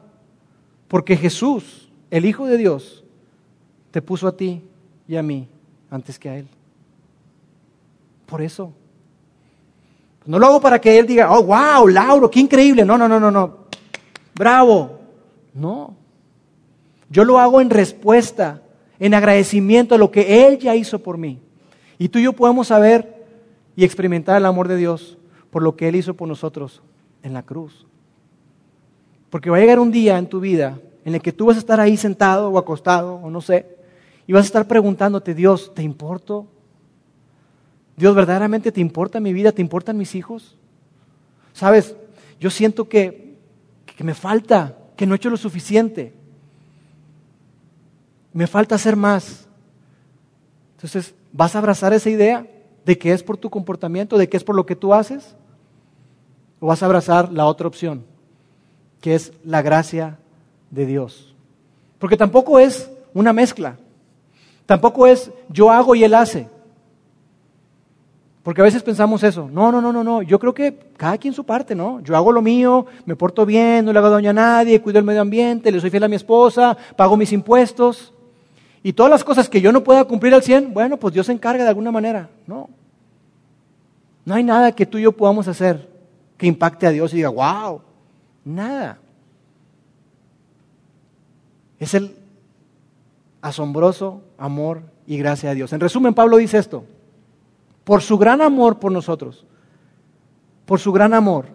Porque 0.87 1.15
Jesús, 1.15 1.91
el 2.09 2.25
Hijo 2.25 2.47
de 2.47 2.57
Dios, 2.57 3.03
te 3.91 4.01
puso 4.01 4.27
a 4.27 4.35
ti 4.35 4.63
y 5.07 5.15
a 5.15 5.21
mí 5.21 5.47
antes 5.91 6.17
que 6.17 6.29
a 6.29 6.37
Él. 6.37 6.47
Por 8.25 8.41
eso. 8.41 8.73
No 10.25 10.39
lo 10.39 10.47
hago 10.47 10.59
para 10.59 10.81
que 10.81 10.97
Él 10.97 11.05
diga, 11.05 11.31
oh, 11.31 11.43
wow, 11.43 11.87
Lauro, 11.87 12.31
qué 12.31 12.39
increíble. 12.39 12.83
No, 12.83 12.97
no, 12.97 13.07
no, 13.07 13.19
no, 13.19 13.29
no. 13.29 13.57
Bravo. 14.33 14.99
No. 15.53 15.95
Yo 17.11 17.25
lo 17.25 17.37
hago 17.37 17.61
en 17.61 17.69
respuesta, 17.69 18.63
en 18.97 19.13
agradecimiento 19.13 19.93
a 19.93 19.99
lo 19.99 20.09
que 20.09 20.47
Él 20.47 20.57
ya 20.57 20.75
hizo 20.75 20.97
por 20.97 21.19
mí. 21.19 21.39
Y 21.99 22.09
tú 22.09 22.17
y 22.17 22.23
yo 22.23 22.33
podemos 22.33 22.69
saber 22.69 23.23
y 23.75 23.85
experimentar 23.85 24.35
el 24.37 24.47
amor 24.47 24.67
de 24.67 24.77
Dios 24.77 25.19
por 25.51 25.61
lo 25.61 25.75
que 25.75 25.89
Él 25.89 25.95
hizo 25.95 26.15
por 26.15 26.27
nosotros 26.27 26.81
en 27.23 27.33
la 27.33 27.43
cruz. 27.43 27.85
Porque 29.29 29.49
va 29.49 29.57
a 29.57 29.59
llegar 29.59 29.79
un 29.79 29.91
día 29.91 30.17
en 30.17 30.27
tu 30.27 30.39
vida 30.39 30.77
en 31.05 31.15
el 31.15 31.21
que 31.21 31.33
tú 31.33 31.47
vas 31.47 31.57
a 31.57 31.59
estar 31.59 31.79
ahí 31.79 31.97
sentado 31.97 32.49
o 32.49 32.57
acostado 32.57 33.15
o 33.15 33.29
no 33.29 33.41
sé, 33.41 33.65
y 34.25 34.31
vas 34.31 34.43
a 34.43 34.45
estar 34.45 34.67
preguntándote, 34.67 35.33
Dios, 35.33 35.73
¿te 35.73 35.83
importo? 35.83 36.47
Dios, 37.97 38.15
¿verdaderamente 38.15 38.71
te 38.71 38.79
importa 38.79 39.19
mi 39.19 39.33
vida? 39.33 39.51
¿Te 39.51 39.61
importan 39.61 39.97
mis 39.97 40.15
hijos? 40.15 40.55
Sabes, 41.51 41.95
yo 42.39 42.49
siento 42.49 42.87
que, 42.87 43.35
que 43.97 44.03
me 44.03 44.13
falta, 44.13 44.77
que 44.95 45.05
no 45.05 45.13
he 45.13 45.17
hecho 45.17 45.29
lo 45.29 45.37
suficiente 45.37 46.13
me 48.33 48.47
falta 48.47 48.75
hacer 48.75 48.95
más. 48.95 49.47
Entonces, 50.75 51.13
¿vas 51.31 51.55
a 51.55 51.59
abrazar 51.59 51.93
esa 51.93 52.09
idea 52.09 52.47
de 52.83 52.97
que 52.97 53.13
es 53.13 53.23
por 53.23 53.37
tu 53.37 53.49
comportamiento, 53.49 54.17
de 54.17 54.27
que 54.27 54.35
es 54.35 54.43
por 54.43 54.55
lo 54.55 54.65
que 54.65 54.75
tú 54.75 54.93
haces? 54.93 55.35
¿O 56.63 56.67
vas 56.67 56.81
a 56.81 56.85
abrazar 56.85 57.29
la 57.33 57.45
otra 57.45 57.67
opción, 57.67 58.05
que 59.01 59.15
es 59.15 59.33
la 59.43 59.61
gracia 59.61 60.17
de 60.71 60.85
Dios? 60.85 61.35
Porque 61.99 62.15
tampoco 62.15 62.57
es 62.57 62.89
una 63.13 63.33
mezcla. 63.33 63.75
Tampoco 64.65 65.05
es 65.05 65.29
yo 65.49 65.69
hago 65.69 65.93
y 65.93 66.05
Él 66.05 66.13
hace. 66.13 66.47
Porque 68.43 68.61
a 68.61 68.63
veces 68.63 68.81
pensamos 68.81 69.23
eso. 69.23 69.49
No, 69.51 69.73
no, 69.73 69.81
no, 69.81 69.91
no, 69.91 70.05
no. 70.05 70.21
Yo 70.21 70.39
creo 70.39 70.53
que 70.53 70.73
cada 70.95 71.17
quien 71.17 71.33
su 71.33 71.43
parte, 71.43 71.75
¿no? 71.75 71.99
Yo 71.99 72.15
hago 72.15 72.31
lo 72.31 72.41
mío, 72.41 72.85
me 73.05 73.17
porto 73.17 73.45
bien, 73.45 73.83
no 73.83 73.91
le 73.91 73.99
hago 73.99 74.09
daño 74.09 74.29
a 74.29 74.33
nadie, 74.33 74.81
cuido 74.81 74.99
el 74.99 75.05
medio 75.05 75.19
ambiente, 75.19 75.69
le 75.69 75.81
soy 75.81 75.89
fiel 75.89 76.05
a 76.05 76.07
mi 76.07 76.15
esposa, 76.15 76.77
pago 76.95 77.17
mis 77.17 77.33
impuestos. 77.33 78.13
Y 78.83 78.93
todas 78.93 79.09
las 79.09 79.25
cosas 79.25 79.49
que 79.49 79.59
yo 79.59 79.73
no 79.73 79.83
pueda 79.83 80.05
cumplir 80.05 80.33
al 80.33 80.43
100, 80.43 80.73
bueno, 80.73 80.95
pues 80.95 81.13
Dios 81.13 81.25
se 81.25 81.33
encarga 81.33 81.63
de 81.63 81.69
alguna 81.71 81.91
manera. 81.91 82.29
No. 82.47 82.69
No 84.23 84.33
hay 84.33 84.45
nada 84.45 84.71
que 84.71 84.85
tú 84.85 84.97
y 84.97 85.01
yo 85.01 85.11
podamos 85.11 85.49
hacer 85.49 85.91
que 86.37 86.47
impacte 86.47 86.87
a 86.87 86.91
Dios 86.91 87.13
y 87.13 87.17
diga, 87.17 87.29
wow, 87.29 87.81
nada. 88.43 88.99
Es 91.79 91.93
el 91.93 92.15
asombroso 93.41 94.21
amor 94.37 94.83
y 95.05 95.17
gracia 95.17 95.49
de 95.49 95.55
Dios. 95.55 95.73
En 95.73 95.79
resumen, 95.79 96.13
Pablo 96.13 96.37
dice 96.37 96.57
esto, 96.57 96.85
por 97.83 98.01
su 98.01 98.17
gran 98.17 98.41
amor 98.41 98.79
por 98.79 98.91
nosotros, 98.91 99.45
por 100.65 100.79
su 100.79 100.91
gran 100.91 101.13
amor, 101.13 101.47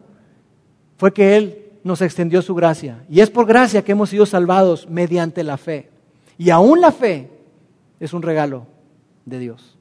fue 0.97 1.13
que 1.13 1.37
Él 1.37 1.65
nos 1.83 2.03
extendió 2.03 2.43
su 2.43 2.55
gracia. 2.55 3.05
Y 3.09 3.21
es 3.21 3.31
por 3.31 3.47
gracia 3.47 3.83
que 3.83 3.93
hemos 3.93 4.11
sido 4.11 4.27
salvados 4.27 4.89
mediante 4.89 5.43
la 5.43 5.57
fe. 5.57 5.91
Y 6.37 6.51
aún 6.51 6.81
la 6.81 6.93
fe 6.93 7.31
es 7.99 8.13
un 8.13 8.23
regalo 8.23 8.67
de 9.25 9.39
Dios. 9.39 9.77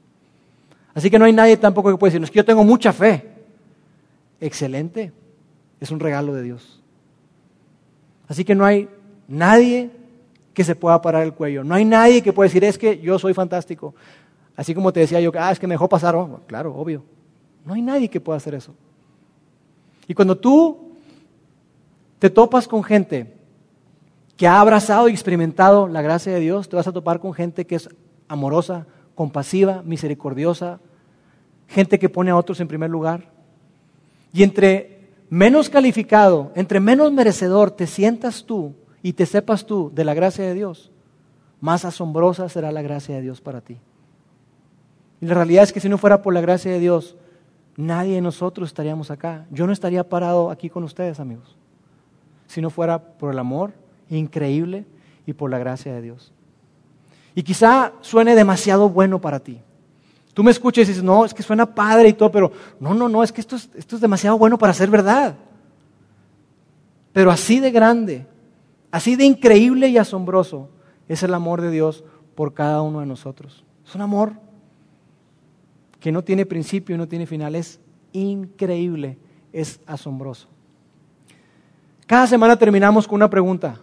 Así 0.94 1.10
que 1.10 1.18
no 1.18 1.26
hay 1.26 1.32
nadie 1.32 1.56
tampoco 1.56 1.90
que 1.90 1.96
pueda 1.98 2.12
decir, 2.12 2.30
que 2.30 2.36
yo 2.36 2.44
tengo 2.44 2.64
mucha 2.64 2.92
fe. 2.92 3.37
Excelente, 4.40 5.12
es 5.80 5.90
un 5.90 6.00
regalo 6.00 6.34
de 6.34 6.42
Dios. 6.42 6.82
Así 8.28 8.44
que 8.44 8.54
no 8.54 8.64
hay 8.64 8.88
nadie 9.26 9.90
que 10.54 10.64
se 10.64 10.74
pueda 10.74 11.00
parar 11.00 11.22
el 11.22 11.34
cuello. 11.34 11.64
No 11.64 11.74
hay 11.74 11.84
nadie 11.84 12.22
que 12.22 12.32
pueda 12.32 12.48
decir, 12.48 12.64
es 12.64 12.78
que 12.78 12.98
yo 12.98 13.18
soy 13.18 13.32
fantástico. 13.32 13.94
Así 14.56 14.74
como 14.74 14.92
te 14.92 15.00
decía 15.00 15.20
yo, 15.20 15.30
ah, 15.38 15.52
es 15.52 15.58
que 15.58 15.66
me 15.66 15.74
dejó 15.74 15.88
pasar. 15.88 16.16
Oh, 16.16 16.40
claro, 16.46 16.74
obvio. 16.74 17.04
No 17.64 17.74
hay 17.74 17.82
nadie 17.82 18.08
que 18.08 18.20
pueda 18.20 18.38
hacer 18.38 18.54
eso. 18.54 18.74
Y 20.08 20.14
cuando 20.14 20.36
tú 20.36 20.96
te 22.18 22.28
topas 22.28 22.66
con 22.66 22.82
gente 22.82 23.36
que 24.36 24.46
ha 24.46 24.60
abrazado 24.60 25.08
y 25.08 25.12
experimentado 25.12 25.86
la 25.86 26.02
gracia 26.02 26.32
de 26.32 26.40
Dios, 26.40 26.68
te 26.68 26.76
vas 26.76 26.88
a 26.88 26.92
topar 26.92 27.20
con 27.20 27.32
gente 27.32 27.66
que 27.66 27.76
es 27.76 27.88
amorosa, 28.26 28.86
compasiva, 29.14 29.82
misericordiosa, 29.84 30.80
gente 31.68 31.98
que 31.98 32.08
pone 32.08 32.30
a 32.30 32.36
otros 32.36 32.60
en 32.60 32.68
primer 32.68 32.90
lugar. 32.90 33.30
Y 34.32 34.42
entre 34.42 34.98
menos 35.30 35.68
calificado, 35.68 36.52
entre 36.54 36.80
menos 36.80 37.12
merecedor 37.12 37.70
te 37.70 37.86
sientas 37.86 38.44
tú 38.44 38.74
y 39.02 39.12
te 39.12 39.26
sepas 39.26 39.66
tú 39.66 39.90
de 39.94 40.04
la 40.04 40.14
gracia 40.14 40.44
de 40.44 40.54
Dios, 40.54 40.90
más 41.60 41.84
asombrosa 41.84 42.48
será 42.48 42.72
la 42.72 42.82
gracia 42.82 43.16
de 43.16 43.22
Dios 43.22 43.40
para 43.40 43.60
ti. 43.60 43.78
Y 45.20 45.26
la 45.26 45.34
realidad 45.34 45.64
es 45.64 45.72
que 45.72 45.80
si 45.80 45.88
no 45.88 45.98
fuera 45.98 46.22
por 46.22 46.32
la 46.32 46.40
gracia 46.40 46.70
de 46.70 46.78
Dios, 46.78 47.16
nadie 47.76 48.14
de 48.14 48.20
nosotros 48.20 48.68
estaríamos 48.68 49.10
acá. 49.10 49.46
Yo 49.50 49.66
no 49.66 49.72
estaría 49.72 50.08
parado 50.08 50.50
aquí 50.50 50.70
con 50.70 50.84
ustedes, 50.84 51.20
amigos, 51.20 51.56
si 52.46 52.60
no 52.60 52.70
fuera 52.70 52.98
por 52.98 53.32
el 53.32 53.38
amor 53.38 53.72
increíble 54.10 54.84
y 55.26 55.32
por 55.32 55.50
la 55.50 55.58
gracia 55.58 55.92
de 55.92 56.02
Dios. 56.02 56.32
Y 57.34 57.42
quizá 57.42 57.92
suene 58.00 58.34
demasiado 58.34 58.88
bueno 58.88 59.20
para 59.20 59.40
ti. 59.40 59.60
Tú 60.38 60.44
me 60.44 60.52
escuchas 60.52 60.84
y 60.84 60.92
dices, 60.92 61.02
no, 61.02 61.24
es 61.24 61.34
que 61.34 61.42
suena 61.42 61.66
padre 61.66 62.10
y 62.10 62.12
todo, 62.12 62.30
pero 62.30 62.52
no, 62.78 62.94
no, 62.94 63.08
no, 63.08 63.24
es 63.24 63.32
que 63.32 63.40
esto 63.40 63.56
es, 63.56 63.68
esto 63.74 63.96
es 63.96 64.00
demasiado 64.00 64.38
bueno 64.38 64.56
para 64.56 64.72
ser 64.72 64.88
verdad. 64.88 65.34
Pero 67.12 67.32
así 67.32 67.58
de 67.58 67.72
grande, 67.72 68.24
así 68.92 69.16
de 69.16 69.24
increíble 69.24 69.88
y 69.88 69.98
asombroso 69.98 70.68
es 71.08 71.24
el 71.24 71.34
amor 71.34 71.60
de 71.60 71.72
Dios 71.72 72.04
por 72.36 72.54
cada 72.54 72.82
uno 72.82 73.00
de 73.00 73.06
nosotros. 73.06 73.64
Es 73.84 73.96
un 73.96 74.02
amor 74.02 74.34
que 75.98 76.12
no 76.12 76.22
tiene 76.22 76.46
principio 76.46 76.94
y 76.94 76.98
no 76.98 77.08
tiene 77.08 77.26
final, 77.26 77.56
es 77.56 77.80
increíble, 78.12 79.18
es 79.52 79.80
asombroso. 79.86 80.46
Cada 82.06 82.28
semana 82.28 82.56
terminamos 82.56 83.08
con 83.08 83.16
una 83.16 83.28
pregunta. 83.28 83.80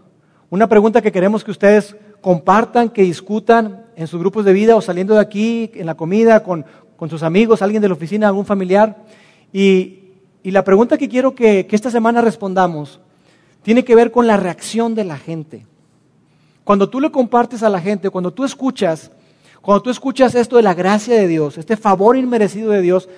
Una 0.49 0.69
pregunta 0.69 1.01
que 1.01 1.11
queremos 1.11 1.43
que 1.43 1.51
ustedes 1.51 1.97
compartan, 2.21 2.87
que 2.87 3.01
discutan 3.01 3.84
en 3.95 4.07
sus 4.07 4.19
grupos 4.19 4.45
de 4.45 4.53
vida 4.53 4.75
o 4.75 4.81
saliendo 4.81 5.15
de 5.15 5.21
aquí, 5.21 5.71
en 5.75 5.85
la 5.85 5.95
comida, 5.95 6.43
con, 6.43 6.65
sus 7.09 7.23
amigos, 7.23 7.61
alguien 7.61 7.81
de 7.81 7.87
la 7.87 7.93
oficina, 7.93 8.27
algún 8.27 8.45
familiar. 8.45 8.97
Y, 9.51 10.01
la 10.43 10.63
pregunta 10.63 10.97
que 10.97 11.09
quiero 11.09 11.33
que, 11.33 11.65
que 11.65 11.75
esta 11.75 11.89
semana 11.89 12.21
respondamos 12.21 12.99
tiene 13.63 13.83
que 13.83 13.95
ver 13.95 14.11
con 14.11 14.27
la 14.27 14.37
reacción 14.37 14.93
de 14.93 15.03
la 15.03 15.17
gente. 15.17 15.65
Cuando 16.63 16.87
tú 16.87 17.01
le 17.01 17.11
compartes 17.11 17.63
a 17.63 17.69
la 17.69 17.81
gente, 17.81 18.11
cuando 18.11 18.31
tú 18.31 18.43
escuchas, 18.43 19.11
cuando 19.59 19.81
tú 19.81 19.89
escuchas 19.89 20.35
esto 20.35 20.57
de 20.57 20.61
la 20.61 20.75
gracia 20.75 21.15
de 21.15 21.27
Dios, 21.27 21.57
este 21.57 21.75
favor 21.75 22.15
inmerecido 22.15 22.69
de 22.69 22.81
Dios, 22.81 23.09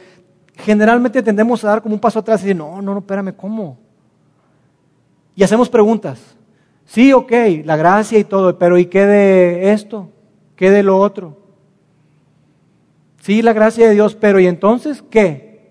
generalmente 0.55 1.21
tendemos 1.21 1.63
a 1.63 1.67
dar 1.67 1.81
como 1.81 1.95
un 1.95 1.99
paso 1.99 2.19
atrás 2.19 2.41
y 2.41 2.45
decir, 2.45 2.55
no, 2.55 2.81
no, 2.81 2.93
no, 2.93 2.99
espérame, 2.99 3.35
¿cómo? 3.35 3.77
Y 5.35 5.43
hacemos 5.43 5.67
preguntas. 5.67 6.19
Sí, 6.85 7.11
ok, 7.11 7.31
la 7.65 7.75
gracia 7.75 8.17
y 8.17 8.23
todo, 8.23 8.57
pero 8.57 8.77
¿y 8.77 8.85
qué 8.85 9.05
de 9.05 9.71
esto? 9.73 10.09
¿Qué 10.57 10.71
de 10.71 10.83
lo 10.83 10.97
otro? 10.97 11.37
Sí, 13.21 13.41
la 13.41 13.53
gracia 13.53 13.87
de 13.87 13.93
Dios, 13.93 14.15
pero 14.15 14.39
¿y 14.39 14.47
entonces 14.47 15.03
qué? 15.09 15.61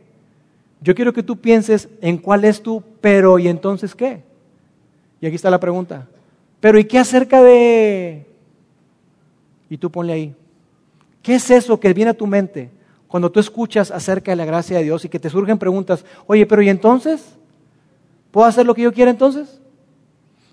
Yo 0.81 0.95
quiero 0.95 1.13
que 1.13 1.23
tú 1.23 1.37
pienses 1.37 1.89
en 2.01 2.19
cuál 2.19 2.45
es 2.45 2.63
tu 2.63 2.83
pero 3.01 3.39
¿y 3.39 3.49
entonces 3.49 3.95
qué? 3.95 4.23
Y 5.21 5.27
aquí 5.27 5.37
está 5.37 5.51
la 5.51 5.61
pregunta. 5.61 6.07
Pero 6.61 6.79
¿y 6.79 6.85
qué 6.85 6.99
acerca 6.99 7.43
de... 7.43 8.27
Y 9.69 9.77
tú 9.77 9.91
ponle 9.91 10.13
ahí. 10.13 10.35
¿Qué 11.21 11.35
es 11.35 11.51
eso 11.51 11.81
que 11.81 11.93
viene 11.93 12.13
a 12.13 12.17
tu 12.17 12.27
mente 12.27 12.71
cuando 13.09 13.33
tú 13.33 13.41
escuchas 13.41 13.91
acerca 13.91 14.31
de 14.31 14.37
la 14.37 14.45
gracia 14.45 14.79
de 14.79 14.85
Dios 14.85 15.05
y 15.05 15.09
que 15.09 15.19
te 15.19 15.31
surgen 15.31 15.59
preguntas? 15.59 16.05
Oye, 16.29 16.47
pero 16.47 16.63
¿y 16.63 16.69
entonces? 16.69 17.37
¿Puedo 18.31 18.47
hacer 18.47 18.65
lo 18.65 18.75
que 18.75 18.83
yo 18.83 18.93
quiera 18.93 19.11
entonces? 19.11 19.61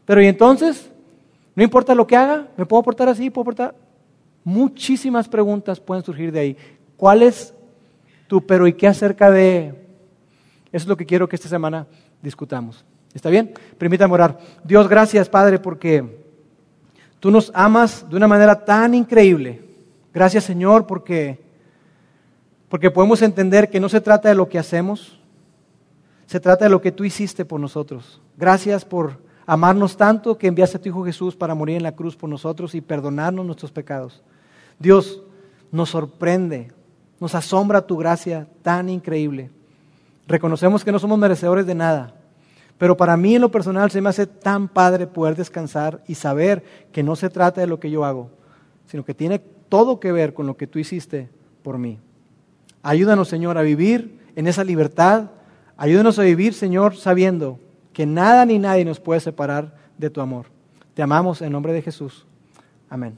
Pero 0.06 0.24
¿y 0.24 0.26
entonces? 0.26 0.90
No 1.56 1.62
importa 1.62 1.94
lo 1.94 2.08
que 2.08 2.16
haga, 2.16 2.48
¿me 2.58 2.66
puedo 2.66 2.82
portar 2.82 3.10
así? 3.10 3.30
¿Puedo 3.30 3.46
portar? 3.46 3.83
Muchísimas 4.44 5.28
preguntas 5.28 5.80
pueden 5.80 6.04
surgir 6.04 6.32
de 6.32 6.40
ahí. 6.40 6.58
¿Cuál 6.98 7.24
es 7.24 7.54
tu 8.28 8.46
pero 8.46 8.68
y 8.68 8.74
qué 8.74 8.88
acerca 8.88 9.32
de? 9.32 9.70
Eso 10.72 10.84
es 10.84 10.88
lo 10.88 10.98
que 10.98 11.06
quiero 11.06 11.30
que 11.30 11.36
esta 11.36 11.50
semana 11.50 11.88
discutamos. 12.22 12.84
¿Está 13.14 13.30
bien? 13.30 13.54
Permítame 13.78 14.14
orar. 14.14 14.40
Dios, 14.64 14.88
gracias, 14.88 15.30
Padre, 15.30 15.60
porque 15.60 16.20
tú 17.20 17.30
nos 17.30 17.52
amas 17.54 18.10
de 18.10 18.16
una 18.16 18.28
manera 18.28 18.66
tan 18.66 18.96
increíble. 18.96 19.62
Gracias, 20.14 20.44
Señor, 20.44 20.88
porque, 20.88 21.40
porque 22.70 22.92
podemos 22.92 23.22
entender 23.22 23.70
que 23.70 23.80
no 23.80 23.88
se 23.88 24.02
trata 24.02 24.30
de 24.30 24.36
lo 24.36 24.50
que 24.50 24.60
hacemos, 24.60 25.20
se 26.26 26.40
trata 26.40 26.66
de 26.66 26.72
lo 26.72 26.82
que 26.82 26.92
tú 26.92 27.04
hiciste 27.04 27.46
por 27.46 27.60
nosotros. 27.60 28.20
Gracias 28.36 28.84
por 28.84 29.22
amarnos 29.46 29.96
tanto 29.96 30.38
que 30.38 30.48
enviaste 30.48 30.78
a 30.78 30.82
tu 30.82 30.90
Hijo 30.90 31.06
Jesús 31.06 31.36
para 31.36 31.54
morir 31.54 31.78
en 31.78 31.84
la 31.84 31.96
cruz 31.96 32.16
por 32.16 32.30
nosotros 32.30 32.74
y 32.74 32.82
perdonarnos 32.82 33.46
nuestros 33.46 33.72
pecados. 33.72 34.24
Dios, 34.84 35.24
nos 35.72 35.92
sorprende, 35.92 36.74
nos 37.22 37.36
asombra 37.36 37.88
tu 37.88 37.96
gracia 37.96 38.50
tan 38.64 38.90
increíble. 38.90 39.50
Reconocemos 40.28 40.84
que 40.84 40.92
no 40.92 41.00
somos 41.00 41.18
merecedores 41.18 41.66
de 41.66 41.74
nada, 41.74 42.14
pero 42.78 42.98
para 42.98 43.16
mí 43.16 43.36
en 43.36 43.42
lo 43.42 43.50
personal 43.50 43.92
se 43.92 44.02
me 44.02 44.10
hace 44.10 44.28
tan 44.28 44.68
padre 44.68 45.08
poder 45.08 45.38
descansar 45.38 46.04
y 46.06 46.16
saber 46.16 46.66
que 46.92 47.02
no 47.02 47.16
se 47.16 47.30
trata 47.30 47.62
de 47.62 47.68
lo 47.68 47.80
que 47.80 47.90
yo 47.90 48.04
hago, 48.04 48.30
sino 48.86 49.06
que 49.06 49.14
tiene 49.14 49.40
todo 49.40 50.02
que 50.02 50.12
ver 50.12 50.34
con 50.34 50.48
lo 50.48 50.58
que 50.58 50.68
tú 50.68 50.80
hiciste 50.80 51.30
por 51.64 51.78
mí. 51.78 51.98
Ayúdanos, 52.82 53.30
Señor, 53.30 53.58
a 53.58 53.62
vivir 53.62 54.20
en 54.36 54.48
esa 54.48 54.66
libertad. 54.66 55.30
Ayúdanos 55.78 56.20
a 56.20 56.24
vivir, 56.24 56.54
Señor, 56.54 56.98
sabiendo 56.98 57.58
que 57.94 58.06
nada 58.06 58.46
ni 58.46 58.60
nadie 58.60 58.84
nos 58.84 59.00
puede 59.00 59.22
separar 59.22 59.78
de 59.98 60.10
tu 60.10 60.20
amor. 60.20 60.48
Te 60.94 61.02
amamos 61.02 61.42
en 61.42 61.54
nombre 61.54 61.72
de 61.72 61.82
Jesús. 61.82 62.26
Amén. 62.90 63.18